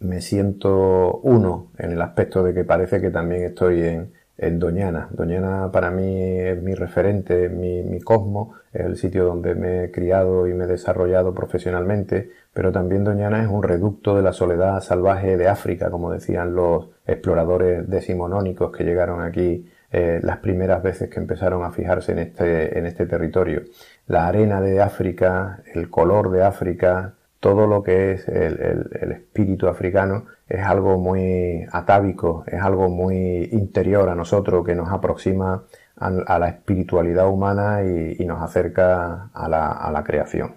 me 0.00 0.20
siento 0.20 1.20
uno 1.22 1.70
en 1.78 1.92
el 1.92 2.02
aspecto 2.02 2.42
de 2.42 2.52
que 2.52 2.64
parece 2.64 3.00
que 3.00 3.10
también 3.10 3.44
estoy 3.44 3.82
en, 3.82 4.12
en 4.36 4.58
Doñana. 4.58 5.08
Doñana 5.12 5.70
para 5.72 5.90
mí 5.90 6.38
es 6.40 6.60
mi 6.62 6.74
referente, 6.74 7.48
mi, 7.48 7.82
mi 7.82 8.00
cosmo, 8.00 8.54
es 8.72 8.84
el 8.84 8.96
sitio 8.96 9.24
donde 9.24 9.54
me 9.54 9.84
he 9.84 9.90
criado 9.90 10.46
y 10.46 10.54
me 10.54 10.64
he 10.64 10.68
desarrollado 10.68 11.32
profesionalmente, 11.34 12.30
pero 12.56 12.72
también 12.72 13.04
Doñana 13.04 13.42
es 13.42 13.48
un 13.50 13.62
reducto 13.62 14.16
de 14.16 14.22
la 14.22 14.32
soledad 14.32 14.80
salvaje 14.80 15.36
de 15.36 15.46
África, 15.46 15.90
como 15.90 16.10
decían 16.10 16.54
los 16.54 16.88
exploradores 17.06 17.86
decimonónicos 17.86 18.74
que 18.74 18.82
llegaron 18.82 19.20
aquí 19.20 19.70
eh, 19.92 20.20
las 20.22 20.38
primeras 20.38 20.82
veces 20.82 21.10
que 21.10 21.20
empezaron 21.20 21.64
a 21.64 21.70
fijarse 21.70 22.12
en 22.12 22.18
este, 22.18 22.78
en 22.78 22.86
este 22.86 23.04
territorio. 23.04 23.64
La 24.06 24.26
arena 24.26 24.62
de 24.62 24.80
África, 24.80 25.62
el 25.74 25.90
color 25.90 26.30
de 26.30 26.44
África, 26.44 27.12
todo 27.40 27.66
lo 27.66 27.82
que 27.82 28.12
es 28.12 28.26
el, 28.26 29.12
espíritu 29.12 29.68
africano 29.68 30.24
es 30.48 30.64
algo 30.64 30.98
muy 30.98 31.66
atávico, 31.70 32.42
es 32.46 32.62
algo 32.62 32.88
muy 32.88 33.50
interior 33.52 34.08
a 34.08 34.14
nosotros 34.14 34.64
que 34.64 34.74
nos 34.74 34.90
aproxima 34.90 35.64
a, 35.98 36.38
la 36.38 36.48
espiritualidad 36.48 37.28
humana 37.28 37.82
y, 37.82 38.24
nos 38.24 38.42
acerca 38.42 39.28
a 39.34 39.46
la, 39.46 39.72
a 39.72 39.90
la, 39.92 40.02
creación. 40.04 40.54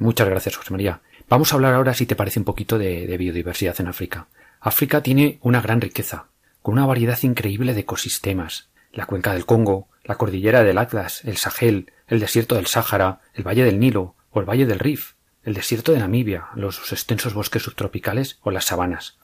Muchas 0.00 0.28
gracias, 0.28 0.56
José 0.56 0.72
María. 0.72 1.00
Vamos 1.28 1.52
a 1.52 1.56
hablar 1.56 1.74
ahora, 1.74 1.94
si 1.94 2.06
te 2.06 2.16
parece, 2.16 2.38
un 2.38 2.44
poquito 2.44 2.78
de, 2.78 3.16
biodiversidad 3.18 3.80
en 3.80 3.88
África. 3.88 4.28
África 4.60 5.02
tiene 5.02 5.38
una 5.42 5.60
gran 5.60 5.80
riqueza, 5.80 6.26
con 6.62 6.74
una 6.74 6.86
variedad 6.86 7.18
increíble 7.22 7.74
de 7.74 7.80
ecosistemas. 7.80 8.68
La 8.92 9.06
cuenca 9.06 9.34
del 9.34 9.46
Congo, 9.46 9.88
la 10.04 10.16
cordillera 10.16 10.62
del 10.64 10.78
Atlas, 10.78 11.24
el 11.24 11.36
Sahel, 11.36 11.92
el 12.06 12.20
desierto 12.20 12.54
del 12.54 12.66
Sáhara, 12.66 13.20
el 13.34 13.46
valle 13.46 13.64
del 13.64 13.78
Nilo 13.78 14.14
o 14.30 14.40
el 14.40 14.48
valle 14.48 14.66
del 14.66 14.78
Rif 14.78 15.12
el 15.48 15.54
desierto 15.54 15.92
de 15.92 15.98
Namibia, 15.98 16.48
los 16.54 16.92
extensos 16.92 17.32
bosques 17.32 17.62
subtropicales 17.62 18.38
o 18.42 18.50
las 18.50 18.66
sabanas, 18.66 19.16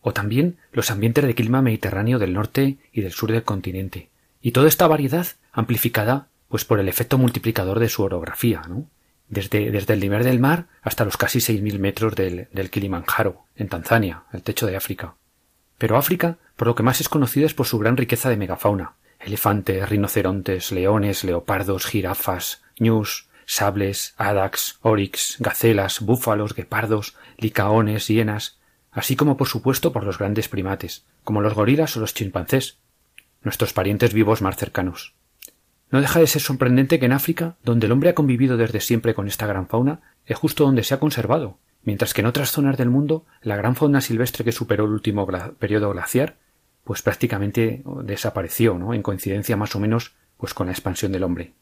o 0.00 0.12
también 0.12 0.56
los 0.70 0.92
ambientes 0.92 1.24
de 1.24 1.34
clima 1.34 1.62
mediterráneo 1.62 2.20
del 2.20 2.32
norte 2.32 2.78
y 2.92 3.00
del 3.00 3.10
sur 3.10 3.32
del 3.32 3.42
continente, 3.42 4.08
y 4.40 4.52
toda 4.52 4.68
esta 4.68 4.86
variedad 4.86 5.26
amplificada 5.50 6.28
pues 6.48 6.64
por 6.64 6.78
el 6.78 6.88
efecto 6.88 7.18
multiplicador 7.18 7.80
de 7.80 7.88
su 7.88 8.04
orografía, 8.04 8.62
¿no? 8.68 8.86
Desde, 9.28 9.70
desde 9.70 9.94
el 9.94 10.00
nivel 10.00 10.24
del 10.24 10.40
mar 10.40 10.66
hasta 10.82 11.04
los 11.04 11.16
casi 11.16 11.40
seis 11.40 11.60
mil 11.60 11.78
metros 11.78 12.14
del, 12.14 12.48
del 12.52 12.70
Kilimanjaro, 12.70 13.44
en 13.56 13.68
Tanzania, 13.68 14.22
el 14.32 14.42
techo 14.42 14.66
de 14.66 14.76
África. 14.76 15.16
Pero 15.76 15.96
África, 15.96 16.38
por 16.56 16.68
lo 16.68 16.74
que 16.74 16.82
más 16.82 17.00
es 17.00 17.08
conocida 17.08 17.46
es 17.46 17.54
por 17.54 17.66
su 17.66 17.78
gran 17.78 17.96
riqueza 17.96 18.30
de 18.30 18.36
megafauna, 18.36 18.94
elefantes, 19.20 19.88
rinocerontes, 19.88 20.72
leones, 20.72 21.24
leopardos, 21.24 21.86
jirafas, 21.86 22.62
ñus, 22.78 23.28
sables, 23.46 24.14
adax, 24.18 24.78
oryx, 24.82 25.36
gacelas, 25.38 26.00
búfalos, 26.00 26.54
guepardos, 26.54 27.16
licaones, 27.36 28.08
hienas, 28.08 28.58
así 28.90 29.16
como 29.16 29.36
por 29.36 29.48
supuesto 29.48 29.92
por 29.92 30.04
los 30.04 30.18
grandes 30.18 30.48
primates, 30.48 31.04
como 31.24 31.40
los 31.40 31.54
gorilas 31.54 31.96
o 31.96 32.00
los 32.00 32.14
chimpancés, 32.14 32.78
nuestros 33.42 33.72
parientes 33.72 34.12
vivos 34.12 34.42
más 34.42 34.56
cercanos. 34.56 35.14
No 35.90 36.00
deja 36.00 36.20
de 36.20 36.26
ser 36.26 36.42
sorprendente 36.42 36.98
que 36.98 37.06
en 37.06 37.12
África, 37.12 37.56
donde 37.64 37.86
el 37.86 37.92
hombre 37.92 38.10
ha 38.10 38.14
convivido 38.14 38.56
desde 38.56 38.80
siempre 38.80 39.14
con 39.14 39.26
esta 39.26 39.46
gran 39.46 39.68
fauna, 39.68 40.00
es 40.26 40.36
justo 40.36 40.64
donde 40.64 40.84
se 40.84 40.94
ha 40.94 41.00
conservado, 41.00 41.58
mientras 41.82 42.12
que 42.12 42.20
en 42.20 42.26
otras 42.26 42.50
zonas 42.50 42.76
del 42.76 42.90
mundo 42.90 43.24
la 43.40 43.56
gran 43.56 43.74
fauna 43.74 44.00
silvestre 44.00 44.44
que 44.44 44.52
superó 44.52 44.84
el 44.84 44.92
último 44.92 45.26
periodo 45.58 45.90
glaciar, 45.90 46.36
pues 46.84 47.02
prácticamente 47.02 47.82
desapareció, 48.02 48.78
¿no? 48.78 48.94
En 48.94 49.02
coincidencia 49.02 49.56
más 49.56 49.74
o 49.74 49.80
menos 49.80 50.14
pues 50.36 50.54
con 50.54 50.66
la 50.66 50.72
expansión 50.72 51.12
del 51.12 51.24
hombre. 51.24 51.54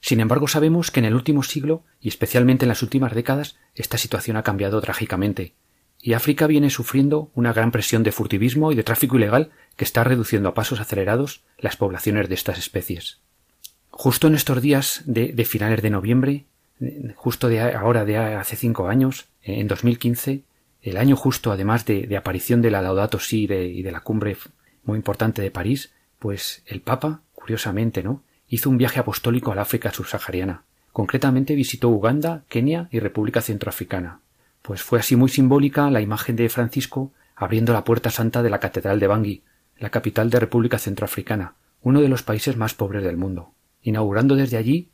Sin 0.00 0.20
embargo, 0.20 0.46
sabemos 0.46 0.90
que 0.90 1.00
en 1.00 1.06
el 1.06 1.14
último 1.14 1.42
siglo, 1.42 1.82
y 2.00 2.08
especialmente 2.08 2.64
en 2.64 2.68
las 2.68 2.82
últimas 2.82 3.14
décadas, 3.14 3.56
esta 3.74 3.98
situación 3.98 4.36
ha 4.36 4.42
cambiado 4.42 4.80
trágicamente, 4.80 5.54
y 6.00 6.12
África 6.12 6.46
viene 6.46 6.70
sufriendo 6.70 7.30
una 7.34 7.52
gran 7.52 7.72
presión 7.72 8.02
de 8.02 8.12
furtivismo 8.12 8.72
y 8.72 8.74
de 8.74 8.84
tráfico 8.84 9.16
ilegal 9.16 9.50
que 9.76 9.84
está 9.84 10.04
reduciendo 10.04 10.48
a 10.48 10.54
pasos 10.54 10.80
acelerados 10.80 11.42
las 11.58 11.76
poblaciones 11.76 12.28
de 12.28 12.34
estas 12.34 12.58
especies. 12.58 13.18
Justo 13.90 14.26
en 14.26 14.34
estos 14.34 14.60
días 14.60 15.02
de, 15.06 15.44
finales 15.44 15.82
de 15.82 15.90
noviembre, 15.90 16.44
justo 17.14 17.48
de 17.48 17.60
ahora 17.60 18.04
de 18.04 18.18
hace 18.18 18.56
cinco 18.56 18.88
años, 18.88 19.26
en 19.42 19.66
2015, 19.68 20.42
el 20.82 20.96
año 20.98 21.16
justo 21.16 21.50
además 21.50 21.86
de, 21.86 22.14
aparición 22.16 22.62
de 22.62 22.70
la 22.70 22.82
Laudato 22.82 23.18
Si 23.18 23.44
y 23.44 23.82
de 23.82 23.92
la 23.92 24.00
cumbre 24.00 24.36
muy 24.84 24.96
importante 24.96 25.42
de 25.42 25.50
París, 25.50 25.92
pues 26.18 26.62
el 26.66 26.80
Papa, 26.80 27.22
curiosamente, 27.34 28.02
¿no? 28.02 28.22
hizo 28.48 28.70
un 28.70 28.78
viaje 28.78 29.00
apostólico 29.00 29.52
al 29.52 29.58
África 29.58 29.92
subsahariana. 29.92 30.62
Concretamente 30.92 31.54
visitó 31.54 31.88
Uganda, 31.88 32.44
Kenia 32.48 32.88
y 32.90 33.00
República 33.00 33.40
Centroafricana. 33.40 34.20
Pues 34.66 34.82
fue 34.82 34.98
así 34.98 35.14
muy 35.14 35.28
simbólica 35.28 35.88
la 35.90 36.00
imagen 36.00 36.34
de 36.34 36.48
Francisco 36.48 37.12
abriendo 37.36 37.72
la 37.72 37.84
puerta 37.84 38.10
santa 38.10 38.42
de 38.42 38.50
la 38.50 38.58
Catedral 38.58 38.98
de 38.98 39.06
Bangui, 39.06 39.44
la 39.78 39.90
capital 39.90 40.28
de 40.28 40.40
República 40.40 40.76
Centroafricana, 40.76 41.54
uno 41.82 42.00
de 42.00 42.08
los 42.08 42.24
países 42.24 42.56
más 42.56 42.74
pobres 42.74 43.04
del 43.04 43.16
mundo, 43.16 43.54
inaugurando 43.82 44.34
desde 44.34 44.56
allí 44.56 44.90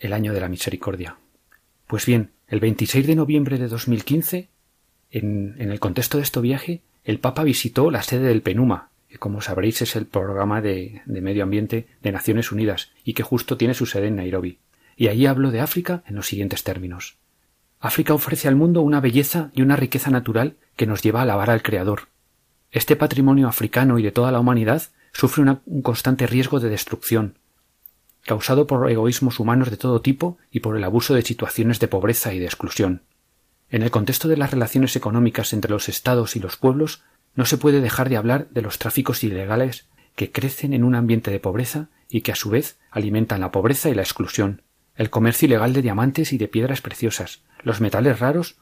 el 0.00 0.12
año 0.12 0.32
de 0.32 0.40
la 0.40 0.48
misericordia. 0.48 1.18
Pues 1.86 2.04
bien, 2.04 2.32
el 2.48 2.58
26 2.58 3.06
de 3.06 3.14
noviembre 3.14 3.58
de 3.58 3.68
2015, 3.68 4.48
en, 5.12 5.54
en 5.56 5.70
el 5.70 5.78
contexto 5.78 6.16
de 6.16 6.24
este 6.24 6.40
viaje, 6.40 6.82
el 7.04 7.20
Papa 7.20 7.44
visitó 7.44 7.92
la 7.92 8.02
sede 8.02 8.26
del 8.26 8.42
PENUMA, 8.42 8.88
que 9.08 9.18
como 9.18 9.40
sabréis 9.40 9.82
es 9.82 9.94
el 9.94 10.06
programa 10.06 10.60
de, 10.60 11.02
medio 11.06 11.44
ambiente 11.44 11.86
de 12.02 12.10
Naciones 12.10 12.50
Unidas 12.50 12.90
y 13.04 13.14
que 13.14 13.22
justo 13.22 13.56
tiene 13.56 13.74
su 13.74 13.86
sede 13.86 14.08
en 14.08 14.16
Nairobi. 14.16 14.58
Y 14.96 15.06
allí 15.06 15.26
hablo 15.26 15.52
de 15.52 15.60
África 15.60 16.02
en 16.08 16.16
los 16.16 16.26
siguientes 16.26 16.64
términos. 16.64 17.18
África 17.86 18.14
ofrece 18.14 18.48
al 18.48 18.56
mundo 18.56 18.82
una 18.82 19.00
belleza 19.00 19.50
y 19.54 19.62
una 19.62 19.76
riqueza 19.76 20.10
natural 20.10 20.56
que 20.76 20.86
nos 20.86 21.02
lleva 21.02 21.20
a 21.20 21.22
alabar 21.22 21.50
al 21.50 21.62
Creador. 21.62 22.08
Este 22.70 22.96
patrimonio 22.96 23.48
africano 23.48 23.98
y 23.98 24.02
de 24.02 24.12
toda 24.12 24.32
la 24.32 24.40
humanidad 24.40 24.82
sufre 25.12 25.44
un 25.64 25.82
constante 25.82 26.26
riesgo 26.26 26.60
de 26.60 26.68
destrucción, 26.68 27.38
causado 28.24 28.66
por 28.66 28.90
egoísmos 28.90 29.40
humanos 29.40 29.70
de 29.70 29.76
todo 29.76 30.02
tipo 30.02 30.36
y 30.50 30.60
por 30.60 30.76
el 30.76 30.84
abuso 30.84 31.14
de 31.14 31.22
situaciones 31.22 31.80
de 31.80 31.88
pobreza 31.88 32.34
y 32.34 32.38
de 32.38 32.46
exclusión. 32.46 33.02
En 33.70 33.82
el 33.82 33.90
contexto 33.90 34.28
de 34.28 34.36
las 34.36 34.50
relaciones 34.50 34.94
económicas 34.96 35.52
entre 35.52 35.70
los 35.70 35.88
estados 35.88 36.36
y 36.36 36.40
los 36.40 36.56
pueblos 36.56 37.02
no 37.34 37.46
se 37.46 37.56
puede 37.56 37.80
dejar 37.80 38.08
de 38.08 38.16
hablar 38.16 38.48
de 38.50 38.62
los 38.62 38.78
tráficos 38.78 39.24
ilegales 39.24 39.86
que 40.14 40.32
crecen 40.32 40.72
en 40.72 40.84
un 40.84 40.94
ambiente 40.94 41.30
de 41.30 41.40
pobreza 41.40 41.88
y 42.08 42.22
que 42.22 42.32
a 42.32 42.36
su 42.36 42.50
vez 42.50 42.78
alimentan 42.90 43.40
la 43.40 43.52
pobreza 43.52 43.90
y 43.90 43.94
la 43.94 44.02
exclusión, 44.02 44.62
el 44.96 45.10
comercio 45.10 45.46
ilegal 45.46 45.72
de 45.72 45.82
diamantes 45.82 46.32
y 46.32 46.38
de 46.38 46.48
piedras 46.48 46.80
preciosas, 46.80 47.42
los 47.66 47.80
metales 47.80 48.20
raros 48.20 48.54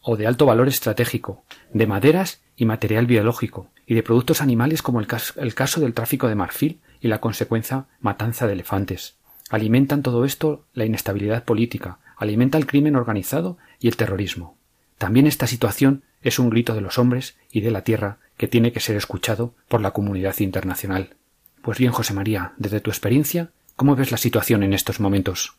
o 0.00 0.16
de 0.16 0.28
alto 0.28 0.46
valor 0.46 0.68
estratégico, 0.68 1.42
de 1.72 1.88
maderas 1.88 2.42
y 2.56 2.64
material 2.64 3.06
biológico, 3.06 3.70
y 3.88 3.96
de 3.96 4.04
productos 4.04 4.40
animales 4.40 4.82
como 4.82 5.00
el 5.00 5.08
caso, 5.08 5.40
el 5.40 5.52
caso 5.52 5.80
del 5.80 5.94
tráfico 5.94 6.28
de 6.28 6.36
marfil 6.36 6.78
y 7.00 7.08
la 7.08 7.20
consecuencia 7.20 7.86
matanza 8.00 8.46
de 8.46 8.52
elefantes. 8.52 9.16
Alimentan 9.50 10.04
todo 10.04 10.24
esto 10.24 10.64
la 10.74 10.84
inestabilidad 10.84 11.42
política, 11.42 11.98
alimenta 12.16 12.56
el 12.56 12.68
crimen 12.68 12.94
organizado 12.94 13.58
y 13.80 13.88
el 13.88 13.96
terrorismo. 13.96 14.56
También 14.96 15.26
esta 15.26 15.48
situación 15.48 16.04
es 16.22 16.38
un 16.38 16.48
grito 16.48 16.76
de 16.76 16.82
los 16.82 17.00
hombres 17.00 17.36
y 17.50 17.62
de 17.62 17.72
la 17.72 17.82
tierra 17.82 18.18
que 18.36 18.46
tiene 18.46 18.70
que 18.70 18.78
ser 18.78 18.94
escuchado 18.94 19.54
por 19.66 19.80
la 19.80 19.90
comunidad 19.90 20.38
internacional. 20.38 21.16
Pues 21.62 21.78
bien, 21.78 21.90
José 21.90 22.14
María, 22.14 22.52
desde 22.58 22.80
tu 22.80 22.90
experiencia, 22.90 23.50
¿cómo 23.74 23.96
ves 23.96 24.12
la 24.12 24.18
situación 24.18 24.62
en 24.62 24.72
estos 24.72 25.00
momentos? 25.00 25.58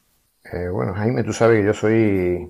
Eh, 0.53 0.69
bueno, 0.69 0.93
Jaime, 0.93 1.25
tú 1.25 1.33
sabes 1.33 1.59
que 1.59 1.65
yo 1.65 1.73
soy 1.73 2.47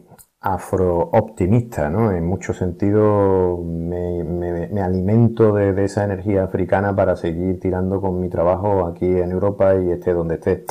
afro-optimista, 0.54 1.90
¿no? 1.90 2.12
En 2.12 2.26
muchos 2.26 2.58
sentidos 2.58 3.60
me, 3.66 4.82
alimento 4.82 5.54
de, 5.54 5.84
esa 5.84 6.06
energía 6.06 6.44
africana 6.44 6.96
para 6.96 7.16
seguir 7.16 7.60
tirando 7.60 8.00
con 8.00 8.20
mi 8.22 8.30
trabajo 8.30 8.86
aquí 8.86 9.06
en 9.06 9.32
Europa 9.32 9.76
y 9.76 9.92
esté 9.92 10.14
donde 10.14 10.36
esté. 10.36 10.66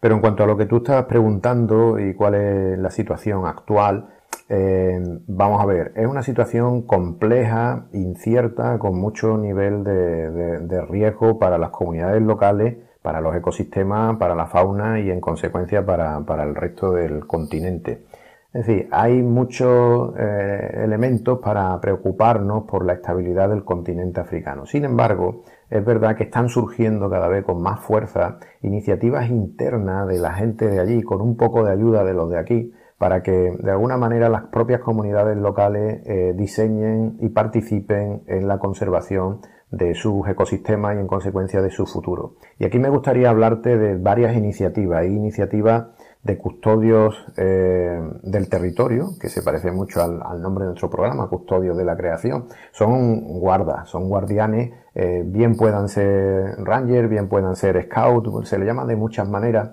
Pero 0.00 0.14
en 0.14 0.20
cuanto 0.20 0.44
a 0.44 0.46
lo 0.46 0.56
que 0.56 0.66
tú 0.66 0.78
estabas 0.78 1.06
preguntando 1.06 1.98
y 1.98 2.14
cuál 2.14 2.34
es 2.34 2.78
la 2.78 2.90
situación 2.90 3.46
actual, 3.46 4.08
eh, 4.48 4.98
vamos 5.26 5.62
a 5.62 5.66
ver, 5.66 5.92
es 5.96 6.06
una 6.06 6.22
situación 6.22 6.82
compleja, 6.82 7.86
incierta, 7.92 8.78
con 8.78 8.98
mucho 8.98 9.36
nivel 9.36 9.84
de, 9.84 10.86
riesgo 10.88 11.38
para 11.38 11.58
las 11.58 11.70
comunidades 11.70 12.22
locales, 12.22 12.76
para 13.02 13.20
los 13.20 13.34
ecosistemas, 13.36 14.16
para 14.18 14.34
la 14.34 14.46
fauna 14.46 15.00
y 15.00 15.10
en 15.10 15.20
consecuencia 15.20 15.84
para, 15.84 16.18
el 16.42 16.54
resto 16.54 16.92
del 16.92 17.26
continente. 17.26 18.04
Es 18.52 18.66
decir, 18.66 18.88
hay 18.90 19.22
muchos 19.22 20.12
eh, 20.18 20.80
elementos 20.82 21.38
para 21.38 21.80
preocuparnos 21.80 22.64
por 22.64 22.84
la 22.84 22.94
estabilidad 22.94 23.48
del 23.48 23.64
continente 23.64 24.20
africano. 24.20 24.66
Sin 24.66 24.84
embargo, 24.84 25.42
es 25.68 25.84
verdad 25.84 26.16
que 26.16 26.24
están 26.24 26.48
surgiendo 26.48 27.08
cada 27.08 27.28
vez 27.28 27.44
con 27.44 27.62
más 27.62 27.78
fuerza 27.80 28.38
iniciativas 28.62 29.30
internas 29.30 30.08
de 30.08 30.18
la 30.18 30.34
gente 30.34 30.66
de 30.66 30.80
allí, 30.80 31.00
con 31.02 31.20
un 31.20 31.36
poco 31.36 31.64
de 31.64 31.72
ayuda 31.72 32.02
de 32.02 32.12
los 32.12 32.28
de 32.28 32.38
aquí, 32.38 32.72
para 32.98 33.22
que 33.22 33.56
de 33.56 33.70
alguna 33.70 33.96
manera 33.96 34.28
las 34.28 34.42
propias 34.48 34.80
comunidades 34.80 35.38
locales 35.38 36.02
eh, 36.04 36.34
diseñen 36.36 37.18
y 37.20 37.28
participen 37.28 38.24
en 38.26 38.48
la 38.48 38.58
conservación 38.58 39.42
de 39.70 39.94
sus 39.94 40.26
ecosistemas 40.26 40.96
y 40.96 40.98
en 40.98 41.06
consecuencia 41.06 41.62
de 41.62 41.70
su 41.70 41.86
futuro. 41.86 42.34
Y 42.58 42.64
aquí 42.64 42.80
me 42.80 42.90
gustaría 42.90 43.30
hablarte 43.30 43.78
de 43.78 43.96
varias 43.96 44.36
iniciativas. 44.36 45.02
Hay 45.02 45.14
iniciativas 45.14 45.86
de 46.22 46.36
custodios 46.36 47.16
eh, 47.36 47.98
del 48.22 48.48
territorio, 48.48 49.10
que 49.18 49.28
se 49.28 49.42
parece 49.42 49.72
mucho 49.72 50.02
al, 50.02 50.42
nombre 50.42 50.64
de 50.64 50.70
nuestro 50.70 50.90
programa, 50.90 51.28
custodios 51.28 51.76
de 51.76 51.84
la 51.84 51.96
creación. 51.96 52.46
Son 52.72 53.38
guardas, 53.40 53.88
son 53.88 54.08
guardianes, 54.08 54.72
eh, 54.94 55.22
bien 55.24 55.56
puedan 55.56 55.88
ser 55.88 56.56
ranger, 56.58 57.08
bien 57.08 57.28
puedan 57.28 57.56
ser 57.56 57.82
scout, 57.84 58.44
se 58.44 58.58
le 58.58 58.66
llama 58.66 58.84
de 58.84 58.96
muchas 58.96 59.28
maneras, 59.28 59.70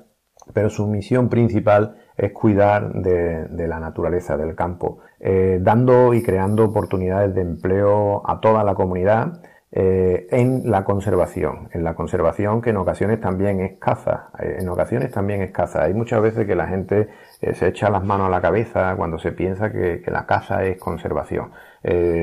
pero 0.53 0.69
su 0.69 0.87
misión 0.87 1.27
principal 1.27 1.97
es 2.15 2.31
cuidar 2.31 2.93
de, 2.93 3.67
la 3.67 3.79
naturaleza, 3.79 4.37
del 4.37 4.55
campo, 4.55 4.99
eh, 5.19 5.59
dando 5.61 6.13
y 6.13 6.23
creando 6.23 6.65
oportunidades 6.65 7.35
de 7.35 7.41
empleo 7.41 8.27
a 8.27 8.39
toda 8.39 8.63
la 8.63 8.73
comunidad 8.73 9.41
eh, 9.69 10.27
en 10.31 10.71
la 10.71 10.85
conservación, 10.85 11.69
en 11.73 11.83
la 11.83 11.93
conservación 11.93 12.61
que 12.61 12.69
en 12.69 12.77
ocasiones 12.77 13.19
también 13.19 13.59
es 13.59 13.77
caza, 13.79 14.29
eh, 14.39 14.57
en 14.59 14.69
ocasiones 14.69 15.11
también 15.11 15.41
es 15.41 15.51
caza. 15.51 15.83
Hay 15.83 15.93
muchas 15.93 16.21
veces 16.21 16.47
que 16.47 16.55
la 16.55 16.67
gente 16.67 17.09
se 17.53 17.67
echa 17.67 17.89
las 17.89 18.03
manos 18.03 18.27
a 18.27 18.29
la 18.29 18.41
cabeza 18.41 18.95
cuando 18.95 19.19
se 19.19 19.33
piensa 19.33 19.71
que, 19.71 20.01
la 20.07 20.25
caza 20.25 20.63
es 20.63 20.77
conservación. 20.77 21.51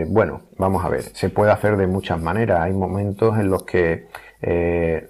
bueno, 0.09 0.43
vamos 0.59 0.85
a 0.85 0.89
ver, 0.89 1.03
se 1.03 1.31
puede 1.31 1.53
hacer 1.53 1.77
de 1.77 1.87
muchas 1.87 2.21
maneras. 2.21 2.61
Hay 2.61 2.73
momentos 2.73 3.39
en 3.39 3.51
los 3.51 3.63
que 3.65 4.09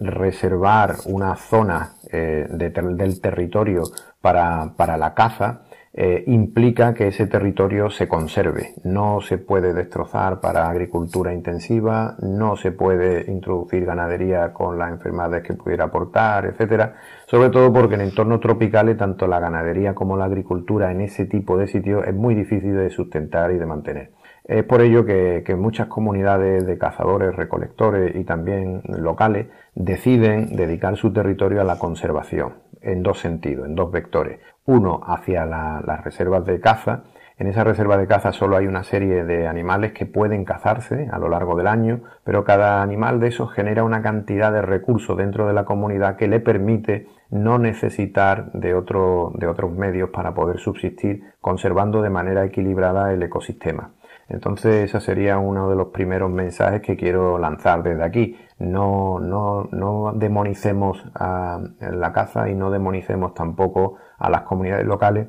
reservar 0.01 0.97
una 1.07 1.37
zona 1.37 1.95
del 2.11 3.20
territorio 3.20 3.85
para, 4.20 4.97
la 4.97 5.14
caza 5.14 5.62
eh, 5.97 6.24
implica 6.26 6.92
que 6.92 7.07
ese 7.07 7.28
territorio 7.28 7.88
se 7.88 8.09
conserve. 8.09 8.74
No 8.82 9.20
se 9.20 9.38
puede 9.38 9.72
destrozar 9.72 10.40
para 10.40 10.68
agricultura 10.68 11.32
intensiva, 11.32 12.16
no 12.20 12.57
se 12.57 12.72
puede 12.72 13.30
introducir 13.30 13.84
ganadería 13.84 14.53
con 14.53 14.76
las 14.76 14.90
enfermedades 14.90 15.45
que 15.45 15.55
pudiera 15.55 15.84
aportar, 15.84 16.47
etcétera. 16.47 16.97
Sobre 17.26 17.51
todo 17.51 17.72
porque 17.72 17.95
en 17.95 18.01
entornos 18.01 18.40
tropicales 18.40 18.97
tanto 18.97 19.28
la 19.28 19.38
ganadería 19.38 19.95
como 19.95 20.16
la 20.16 20.24
agricultura 20.24 20.90
en 20.90 21.01
ese 21.01 21.26
tipo 21.26 21.57
de 21.57 21.68
sitios 21.68 22.05
es 22.07 22.14
muy 22.14 22.34
difícil 22.34 22.74
de 22.74 22.90
sustentar 22.90 23.53
y 23.53 23.59
de 23.59 23.66
mantener. 23.66 24.11
Es 24.45 24.62
por 24.64 24.82
ello 24.82 25.07
que, 25.07 25.42
muchas 25.57 25.86
comunidades 25.86 26.66
de 26.66 26.76
cazadores, 26.76 27.34
recolectores 27.34 28.14
y 28.14 28.24
también 28.24 28.82
locales 28.88 29.47
deciden 29.74 30.55
dedicar 30.55 30.97
su 30.97 31.12
territorio 31.14 31.62
a 31.62 31.64
la 31.64 31.78
conservación 31.78 32.53
en 32.82 33.03
dos 33.03 33.20
sentidos, 33.20 33.66
en 33.66 33.74
dos 33.74 33.90
vectores. 33.90 34.40
Uno 34.66 35.00
hacia 35.06 35.44
las 35.44 36.04
reservas 36.04 36.46
de 36.46 36.58
caza. 36.58 37.02
En 37.36 37.48
esa 37.48 37.64
reserva 37.64 37.98
de 37.98 38.06
caza 38.06 38.32
solo 38.32 38.56
hay 38.56 38.66
una 38.66 38.82
serie 38.82 39.24
de 39.24 39.46
animales 39.46 39.92
que 39.92 40.06
pueden 40.06 40.44
cazarse 40.44 41.08
a 41.12 41.18
lo 41.18 41.28
largo 41.28 41.54
del 41.54 41.66
año, 41.66 42.00
pero 42.24 42.44
cada 42.44 42.80
animal 42.80 43.20
de 43.20 43.28
esos 43.28 43.52
genera 43.52 43.84
una 43.84 44.00
cantidad 44.00 44.52
de 44.52 44.62
recursos 44.62 45.18
dentro 45.18 45.46
de 45.46 45.52
la 45.52 45.64
comunidad 45.64 46.16
que 46.16 46.28
le 46.28 46.40
permite 46.40 47.08
no 47.30 47.58
necesitar 47.58 48.52
de 48.52 48.74
otros 48.74 49.32
medios 49.76 50.10
para 50.10 50.32
poder 50.32 50.58
subsistir, 50.60 51.24
conservando 51.40 52.00
de 52.00 52.10
manera 52.10 52.44
equilibrada 52.44 53.12
el 53.12 53.22
ecosistema. 53.22 53.90
Entonces, 54.29 54.85
ese 54.85 55.01
sería 55.01 55.39
uno 55.39 55.68
de 55.68 55.77
los 55.77 55.89
primeros 55.89 56.31
mensajes 56.31 56.81
que 56.81 56.97
quiero 56.97 57.39
lanzar 57.39 57.83
desde 57.83 58.03
aquí. 58.03 58.37
No, 58.59 59.20
no, 59.20 59.68
no 59.70 60.12
demonicemos 60.14 61.05
a 61.14 61.61
la 61.81 62.12
caza 62.12 62.49
y 62.49 62.55
no 62.55 62.70
demonicemos 62.70 63.35
tampoco 63.35 63.97
a 64.18 64.31
las 64.31 64.43
comunidades 64.43 64.87
locales, 64.87 65.29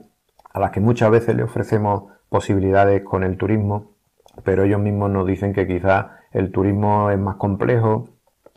a 0.53 0.59
las 0.59 0.71
que 0.71 0.79
muchas 0.79 1.11
veces 1.11 1.35
le 1.35 1.43
ofrecemos 1.43 2.03
posibilidades 2.29 3.03
con 3.03 3.23
el 3.23 3.37
turismo, 3.37 3.95
pero 4.43 4.63
ellos 4.63 4.79
mismos 4.79 5.09
nos 5.09 5.27
dicen 5.27 5.53
que 5.53 5.67
quizás 5.67 6.07
el 6.31 6.51
turismo 6.51 7.09
es 7.11 7.19
más 7.19 7.35
complejo, 7.35 8.09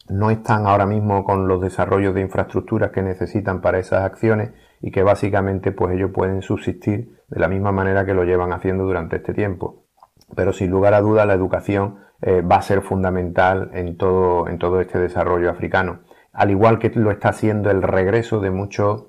no 0.09 0.31
están 0.31 0.67
ahora 0.67 0.87
mismo 0.87 1.25
con 1.25 1.49
los 1.49 1.61
desarrollos 1.61 2.15
de 2.15 2.23
infraestructuras 2.23 2.91
que 2.93 3.03
necesitan 3.03 3.61
para 3.61 3.79
esas 3.79 4.05
acciones 4.05 4.53
y 4.81 4.91
que 4.91 5.03
básicamente 5.03 5.73
pues 5.73 5.95
ellos 5.95 6.11
pueden 6.13 6.41
subsistir 6.43 7.19
de 7.29 7.41
la 7.41 7.49
misma 7.49 7.73
manera 7.73 8.07
que 8.07 8.15
lo 8.15 8.25
llevan 8.25 8.53
haciendo 8.53 8.85
durante 8.85 9.17
este 9.17 9.35
tiempo 9.35 9.88
pero 10.35 10.53
sin 10.53 10.71
lugar 10.71 10.95
a 10.95 11.01
duda 11.01 11.27
la 11.27 11.35
educación 11.35 11.99
eh, 12.21 12.43
va 12.43 12.57
a 12.57 12.63
ser 12.63 12.83
fundamental 12.83 13.71
en 13.75 13.97
todo, 13.97 14.49
en 14.49 14.59
todo 14.59 14.81
este 14.81 14.99
desarrollo 14.99 15.51
africano, 15.51 16.01
al 16.33 16.51
igual 16.51 16.79
que 16.79 16.91
lo 16.91 17.11
está 17.11 17.31
haciendo 17.31 17.71
el 17.71 17.83
regreso 17.83 18.41
de 18.41 18.51
muchos 18.51 19.07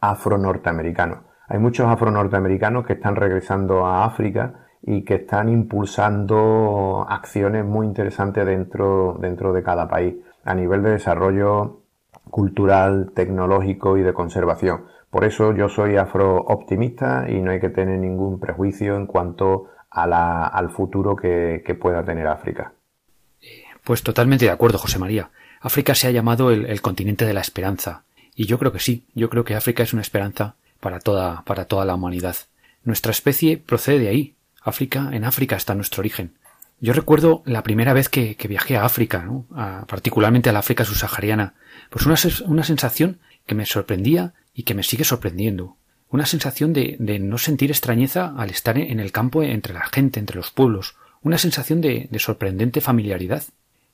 afro-norteamericanos. 0.00 1.20
Hay 1.48 1.58
muchos 1.58 1.86
afro-norteamericanos 1.86 2.86
que 2.86 2.94
están 2.94 3.16
regresando 3.16 3.86
a 3.86 4.04
África 4.04 4.66
y 4.82 5.04
que 5.04 5.16
están 5.16 5.48
impulsando 5.48 7.06
acciones 7.08 7.64
muy 7.64 7.86
interesantes 7.86 8.46
dentro, 8.46 9.16
dentro 9.20 9.52
de 9.52 9.62
cada 9.62 9.88
país 9.88 10.16
a 10.44 10.54
nivel 10.54 10.82
de 10.82 10.90
desarrollo 10.90 11.80
cultural, 12.30 13.12
tecnológico 13.14 13.96
y 13.96 14.02
de 14.02 14.14
conservación. 14.14 14.84
Por 15.10 15.24
eso 15.24 15.52
yo 15.52 15.68
soy 15.68 15.96
afro-optimista 15.96 17.26
y 17.28 17.40
no 17.40 17.50
hay 17.50 17.60
que 17.60 17.68
tener 17.68 17.98
ningún 17.98 18.40
prejuicio 18.40 18.96
en 18.96 19.06
cuanto 19.06 19.66
al 19.96 20.70
futuro 20.70 21.16
que, 21.16 21.78
pueda 21.80 22.04
tener 22.04 22.26
África. 22.26 22.72
Pues 23.82 24.02
totalmente 24.02 24.44
de 24.44 24.50
acuerdo, 24.50 24.78
José 24.78 24.98
María. 24.98 25.30
África 25.60 25.94
se 25.94 26.06
ha 26.06 26.10
llamado 26.10 26.50
el, 26.50 26.80
continente 26.82 27.24
de 27.24 27.34
la 27.34 27.40
esperanza. 27.40 28.02
Y 28.34 28.46
yo 28.46 28.58
creo 28.58 28.72
que 28.72 28.80
sí, 28.80 29.04
yo 29.14 29.30
creo 29.30 29.44
que 29.44 29.54
África 29.54 29.82
es 29.82 29.92
una 29.92 30.02
esperanza 30.02 30.56
para 30.80 31.00
toda, 31.00 31.42
para 31.42 31.64
toda 31.64 31.84
la 31.84 31.94
humanidad. 31.94 32.36
Nuestra 32.84 33.12
especie 33.12 33.56
procede 33.56 33.98
de 33.98 34.08
ahí. 34.08 34.34
África, 34.62 35.10
en 35.12 35.24
África 35.24 35.56
está 35.56 35.74
nuestro 35.74 36.00
origen. 36.00 36.34
Yo 36.78 36.92
recuerdo 36.92 37.42
la 37.46 37.62
primera 37.62 37.94
vez 37.94 38.08
que, 38.10 38.36
viajé 38.48 38.76
a 38.76 38.84
África, 38.84 39.26
particularmente 39.88 40.50
a 40.50 40.52
la 40.52 40.58
África 40.58 40.84
subsahariana, 40.84 41.54
pues 41.88 42.04
una, 42.04 42.16
una 42.46 42.64
sensación 42.64 43.18
que 43.46 43.54
me 43.54 43.64
sorprendía 43.64 44.34
y 44.52 44.64
que 44.64 44.74
me 44.74 44.82
sigue 44.82 45.04
sorprendiendo 45.04 45.76
una 46.16 46.24
sensación 46.24 46.72
de, 46.72 46.96
de, 46.98 47.18
no 47.18 47.36
sentir 47.36 47.70
extrañeza 47.70 48.32
al 48.38 48.48
estar 48.48 48.78
en 48.78 49.00
el 49.00 49.12
campo 49.12 49.42
entre 49.42 49.74
la 49.74 49.86
gente, 49.92 50.18
entre 50.18 50.36
los 50.36 50.50
pueblos, 50.50 50.96
una 51.20 51.36
sensación 51.36 51.82
de, 51.82 52.08
de, 52.10 52.18
sorprendente 52.18 52.80
familiaridad. 52.80 53.44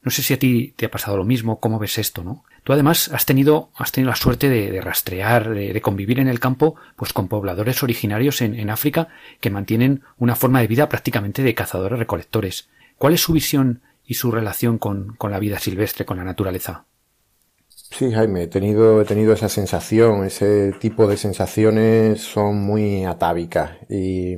No 0.02 0.12
sé 0.12 0.22
si 0.22 0.32
a 0.32 0.38
ti 0.38 0.72
te 0.76 0.86
ha 0.86 0.90
pasado 0.90 1.16
lo 1.16 1.24
mismo, 1.24 1.58
cómo 1.58 1.80
ves 1.80 1.98
esto, 1.98 2.22
¿no? 2.22 2.44
Tú 2.62 2.72
además 2.72 3.08
has 3.12 3.26
tenido, 3.26 3.70
has 3.76 3.90
tenido 3.90 4.10
la 4.10 4.16
suerte 4.16 4.48
de, 4.48 4.80
rastrear, 4.80 5.52
de, 5.52 5.80
convivir 5.80 6.20
en 6.20 6.28
el 6.28 6.38
campo, 6.38 6.76
pues 6.94 7.12
con 7.12 7.26
pobladores 7.26 7.82
originarios 7.82 8.40
en, 8.40 8.54
en 8.54 8.70
África 8.70 9.08
que 9.40 9.50
mantienen 9.50 10.02
una 10.16 10.36
forma 10.36 10.60
de 10.60 10.68
vida 10.68 10.88
prácticamente 10.88 11.42
de 11.42 11.56
cazadores 11.56 11.98
recolectores. 11.98 12.68
¿Cuál 12.98 13.14
es 13.14 13.20
su 13.20 13.32
visión 13.32 13.82
y 14.06 14.14
su 14.14 14.30
relación 14.30 14.78
con, 14.78 15.16
con 15.16 15.32
la 15.32 15.40
vida 15.40 15.58
silvestre, 15.58 16.04
con 16.04 16.18
la 16.18 16.24
naturaleza? 16.24 16.84
Sí, 17.94 18.10
Jaime, 18.10 18.44
he 18.44 18.46
tenido, 18.48 19.02
he 19.02 19.04
tenido 19.04 19.32
esa 19.34 19.48
sensación, 19.50 20.24
ese 20.24 20.72
tipo 20.80 21.06
de 21.06 21.16
sensaciones 21.18 22.22
son 22.22 22.56
muy 22.62 23.04
atávicas 23.04 23.72
y, 23.88 24.34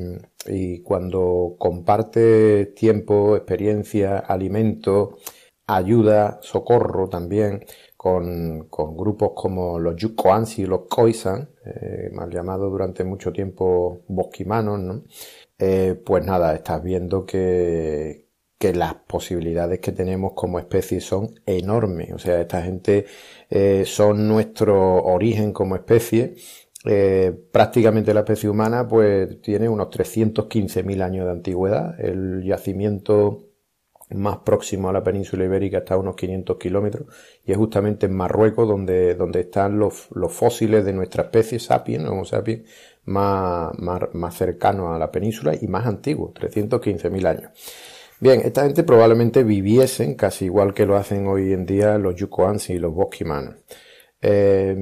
y 0.46 0.82
cuando 0.82 1.54
comparte 1.58 2.66
tiempo, 2.74 3.36
experiencia, 3.36 4.18
alimento, 4.18 5.18
ayuda, 5.68 6.38
socorro 6.42 7.08
también 7.08 7.64
con, 7.96 8.66
con 8.68 8.96
grupos 8.96 9.30
como 9.36 9.78
los 9.78 9.94
Yukoansi 9.96 10.62
y 10.62 10.66
los 10.66 10.82
Khoisan, 10.88 11.48
eh, 11.64 12.10
mal 12.12 12.30
llamados 12.30 12.70
durante 12.72 13.04
mucho 13.04 13.32
tiempo 13.32 14.02
bosquimanos, 14.08 14.80
¿no? 14.80 15.04
Eh, 15.58 16.00
pues 16.04 16.24
nada, 16.26 16.54
estás 16.54 16.82
viendo 16.82 17.24
que, 17.24 18.23
que 18.58 18.72
las 18.72 18.94
posibilidades 18.94 19.80
que 19.80 19.92
tenemos 19.92 20.32
como 20.34 20.58
especie 20.58 21.00
son 21.00 21.30
enormes. 21.46 22.12
O 22.12 22.18
sea, 22.18 22.40
esta 22.40 22.62
gente 22.62 23.06
eh, 23.50 23.84
son 23.86 24.28
nuestro 24.28 25.04
origen 25.04 25.52
como 25.52 25.76
especie. 25.76 26.34
Eh, 26.86 27.32
prácticamente 27.50 28.12
la 28.12 28.20
especie 28.20 28.48
humana 28.48 28.86
pues 28.86 29.40
tiene 29.40 29.68
unos 29.68 29.88
315.000 29.88 31.02
años 31.02 31.26
de 31.26 31.32
antigüedad. 31.32 31.98
El 32.00 32.42
yacimiento 32.44 33.48
más 34.10 34.38
próximo 34.38 34.88
a 34.88 34.92
la 34.92 35.02
península 35.02 35.44
ibérica 35.44 35.78
está 35.78 35.94
a 35.94 35.98
unos 35.98 36.14
500 36.14 36.58
kilómetros 36.58 37.08
y 37.44 37.52
es 37.52 37.58
justamente 37.58 38.06
en 38.06 38.14
Marruecos 38.14 38.68
donde, 38.68 39.14
donde 39.14 39.40
están 39.40 39.78
los, 39.78 40.08
los 40.12 40.32
fósiles 40.32 40.84
de 40.84 40.92
nuestra 40.92 41.24
especie 41.24 41.58
sapiens, 41.58 42.06
Homo 42.06 42.24
sapiens, 42.24 42.68
más, 43.04 43.76
más, 43.78 44.02
más 44.12 44.36
cercanos 44.36 44.94
a 44.94 44.98
la 44.98 45.10
península 45.10 45.54
y 45.60 45.66
más 45.68 45.86
antiguos, 45.86 46.32
315.000 46.34 47.26
años. 47.26 47.50
Bien, 48.20 48.40
esta 48.44 48.64
gente 48.64 48.84
probablemente 48.84 49.42
viviesen 49.44 50.14
casi 50.14 50.46
igual 50.46 50.72
que 50.72 50.86
lo 50.86 50.96
hacen 50.96 51.26
hoy 51.26 51.52
en 51.52 51.66
día 51.66 51.98
los 51.98 52.14
Yukoansi 52.14 52.74
y 52.74 52.78
los 52.78 52.94
Boskiman. 52.94 53.58
Eh, 54.22 54.76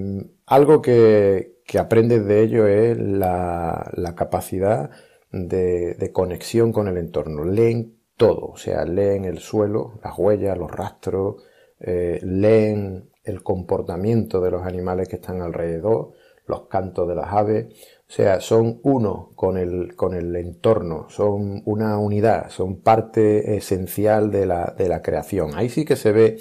algo 0.47 0.83
que, 0.83 1.61
que 1.67 1.79
aprendes 1.79 2.27
de 2.27 2.43
ello 2.43 2.67
es 2.67 2.97
la, 2.99 4.15
capacidad 4.17 4.91
de, 5.31 5.95
de, 5.95 6.13
conexión 6.13 6.73
con 6.73 6.89
el 6.89 6.99
entorno. 6.99 7.45
Leen 7.45 7.99
todo, 8.17 8.51
o 8.53 8.57
sea, 8.57 8.85
leen 8.85 9.25
el 9.25 9.39
suelo, 9.39 9.99
las 10.05 10.17
huellas, 10.19 10.57
los 10.59 10.71
rastros, 10.71 11.43
eh, 11.81 12.21
leen 12.23 13.11
el 13.25 13.43
comportamiento 13.43 14.41
de 14.41 14.51
los 14.51 14.65
animales 14.65 15.09
que 15.09 15.17
están 15.17 15.43
alrededor, 15.43 16.13
los 16.47 16.69
cantos 16.69 17.09
de 17.09 17.15
las 17.15 17.33
aves, 17.33 17.67
o 18.13 18.15
sea, 18.15 18.43
son 18.43 18.79
uno 18.83 19.31
con 19.37 19.57
el, 19.57 19.97
con 19.97 20.13
el 20.13 20.37
entorno, 20.37 21.07
son 21.09 21.63
una 21.65 21.97
unidad, 21.97 22.51
son 22.51 22.83
parte 22.83 23.57
esencial 23.57 24.31
de 24.31 24.45
la, 24.45 24.75
de 24.77 24.87
la 24.91 25.01
creación. 25.01 25.53
Ahí 25.55 25.71
sí 25.71 25.87
que 25.87 25.97
se 25.97 26.13
ve 26.13 26.37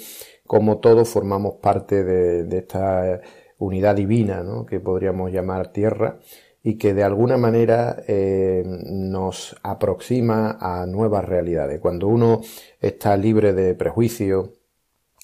como 0.46 0.80
todos 0.80 1.08
formamos 1.08 1.54
parte 1.62 2.04
de, 2.04 2.44
de 2.44 2.58
esta 2.58 3.22
unidad 3.56 3.96
divina, 3.96 4.42
¿no? 4.42 4.66
que 4.66 4.80
podríamos 4.80 5.32
llamar 5.32 5.72
tierra, 5.72 6.18
y 6.62 6.76
que 6.76 6.92
de 6.92 7.04
alguna 7.04 7.38
manera 7.38 8.02
eh, 8.06 8.64
nos 8.66 9.56
aproxima 9.62 10.58
a 10.60 10.84
nuevas 10.84 11.24
realidades. 11.24 11.80
Cuando 11.80 12.06
uno 12.06 12.42
está 12.82 13.16
libre 13.16 13.54
de 13.54 13.74
prejuicio, 13.74 14.52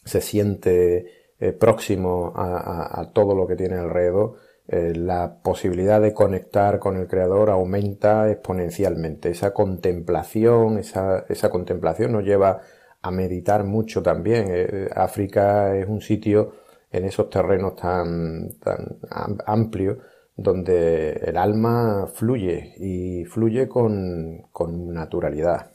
se 0.03 0.23
siente 0.23 1.35
eh, 1.41 1.53
próximo 1.53 2.33
a, 2.35 2.57
a, 2.57 3.01
a, 3.03 3.13
todo 3.13 3.35
lo 3.35 3.47
que 3.47 3.55
tiene 3.55 3.77
alrededor, 3.77 4.48
eh, 4.69 4.93
la 4.95 5.39
posibilidad 5.43 6.01
de 6.01 6.13
conectar 6.13 6.79
con 6.79 6.99
el 6.99 7.09
creador 7.09 7.49
aumenta 7.49 8.31
exponencialmente. 8.31 9.31
Esa 9.31 9.55
contemplación, 9.55 10.79
esa, 10.79 11.25
esa 11.29 11.49
contemplación 11.49 12.13
nos 12.13 12.25
lleva 12.25 12.61
a 13.01 13.11
meditar 13.11 13.65
mucho 13.65 14.03
también. 14.03 14.47
Eh, 14.49 14.89
África 14.95 15.75
es 15.75 15.89
un 15.89 16.03
sitio 16.03 16.53
en 16.93 17.05
esos 17.07 17.31
terrenos 17.31 17.77
tan, 17.77 18.59
tan 18.61 18.99
amplios 19.47 19.99
donde 20.37 21.13
el 21.13 21.37
alma 21.37 22.07
fluye 22.15 22.75
y 22.79 23.25
fluye 23.25 23.69
con, 23.69 24.43
con 24.53 24.93
naturalidad. 24.93 25.71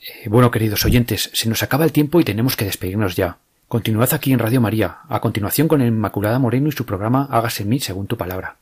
Eh, 0.00 0.28
bueno, 0.28 0.50
queridos 0.50 0.84
oyentes, 0.84 1.30
se 1.32 1.48
nos 1.48 1.62
acaba 1.62 1.84
el 1.84 1.92
tiempo 1.92 2.18
y 2.18 2.24
tenemos 2.24 2.56
que 2.56 2.64
despedirnos 2.64 3.14
ya. 3.14 3.38
Continuad 3.68 4.14
aquí 4.14 4.32
en 4.32 4.38
Radio 4.38 4.60
María, 4.60 4.98
a 5.08 5.20
continuación 5.20 5.66
con 5.66 5.82
Inmaculada 5.84 6.38
Moreno 6.38 6.68
y 6.68 6.72
su 6.72 6.86
programa 6.86 7.26
Hágase 7.32 7.64
en 7.64 7.70
mí 7.70 7.80
según 7.80 8.06
tu 8.06 8.16
palabra. 8.16 8.58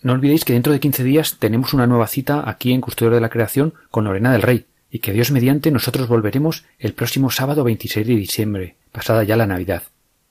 No 0.00 0.14
olvidéis 0.14 0.46
que 0.46 0.54
dentro 0.54 0.72
de 0.72 0.80
15 0.80 1.04
días 1.04 1.36
tenemos 1.38 1.74
una 1.74 1.86
nueva 1.86 2.06
cita 2.06 2.48
aquí 2.48 2.72
en 2.72 2.80
Custodio 2.80 3.12
de 3.12 3.20
la 3.20 3.28
Creación 3.28 3.74
con 3.90 4.04
Lorena 4.04 4.32
del 4.32 4.40
Rey, 4.40 4.64
y 4.90 5.00
que 5.00 5.12
Dios 5.12 5.32
mediante 5.32 5.70
nosotros 5.70 6.08
volveremos 6.08 6.64
el 6.78 6.94
próximo 6.94 7.30
sábado 7.30 7.62
26 7.62 8.06
de 8.06 8.16
diciembre, 8.16 8.76
pasada 8.90 9.22
ya 9.22 9.36
la 9.36 9.46
Navidad. 9.46 9.82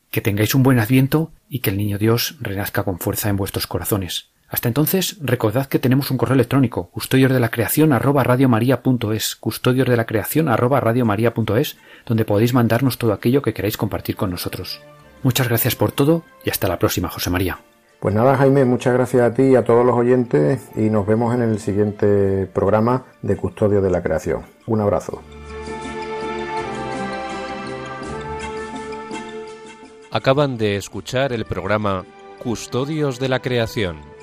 Que 0.10 0.22
tengáis 0.22 0.56
un 0.56 0.64
buen 0.64 0.80
adviento 0.80 1.32
y 1.48 1.60
que 1.60 1.70
el 1.70 1.78
Niño 1.78 2.00
Dios 2.00 2.38
renazca 2.42 2.84
con 2.84 2.98
fuerza 2.98 3.30
en 3.30 3.38
vuestros 3.38 3.68
corazones. 3.68 4.30
Hasta 4.50 4.70
entonces, 4.70 5.18
recordad 5.22 5.66
que 5.66 5.80
tenemos 5.80 6.10
un 6.10 6.18
correo 6.18 6.36
electrónico, 6.36 6.90
custodios 6.90 7.32
de 7.32 7.40
la 7.40 7.50
creación 7.50 7.92
arroba 7.92 8.24
radiomaria.es, 8.24 9.36
custodios 9.36 9.88
de 9.88 9.98
la 9.98 10.06
creación 10.06 10.48
arroba 10.48 10.80
radiomaria.es, 10.80 11.78
donde 12.06 12.24
podéis 12.24 12.54
mandarnos 12.54 12.98
todo 12.98 13.12
aquello 13.12 13.42
que 13.42 13.54
queráis 13.54 13.76
compartir 13.76 14.16
con 14.16 14.30
nosotros. 14.32 14.82
Muchas 15.22 15.50
gracias 15.50 15.76
por 15.76 15.92
todo 15.92 16.24
y 16.46 16.50
hasta 16.50 16.70
la 16.70 16.80
próxima, 16.80 17.10
José 17.10 17.30
María. 17.30 17.60
Pues 18.00 18.16
nada, 18.16 18.38
Jaime, 18.38 18.64
muchas 18.64 18.94
gracias 18.94 19.24
a 19.24 19.34
ti 19.34 19.44
y 19.44 19.56
a 19.56 19.66
todos 19.66 19.86
los 19.86 19.96
oyentes 19.96 20.70
y 20.76 20.90
nos 20.92 21.06
vemos 21.06 21.36
en 21.36 21.42
el 21.42 21.60
siguiente 21.60 22.46
programa 22.46 23.06
de 23.22 23.36
Custodio 23.36 23.82
de 23.82 23.90
la 23.90 24.02
Creación. 24.02 24.44
Un 24.66 24.80
abrazo. 24.80 25.22
Acaban 30.10 30.58
de 30.58 30.78
escuchar 30.78 31.34
el 31.34 31.44
programa 31.44 32.06
Custodios 32.40 33.20
de 33.20 33.28
la 33.28 33.40
Creación 33.40 34.17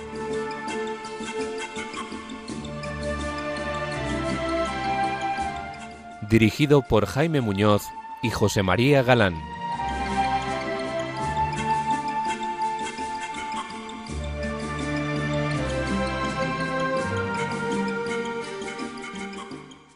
dirigido 6.35 6.83
por 6.83 7.07
Jaime 7.07 7.41
Muñoz 7.41 7.85
y 8.21 8.31
José 8.31 8.65
María 8.65 9.05
Galán. 9.05 9.54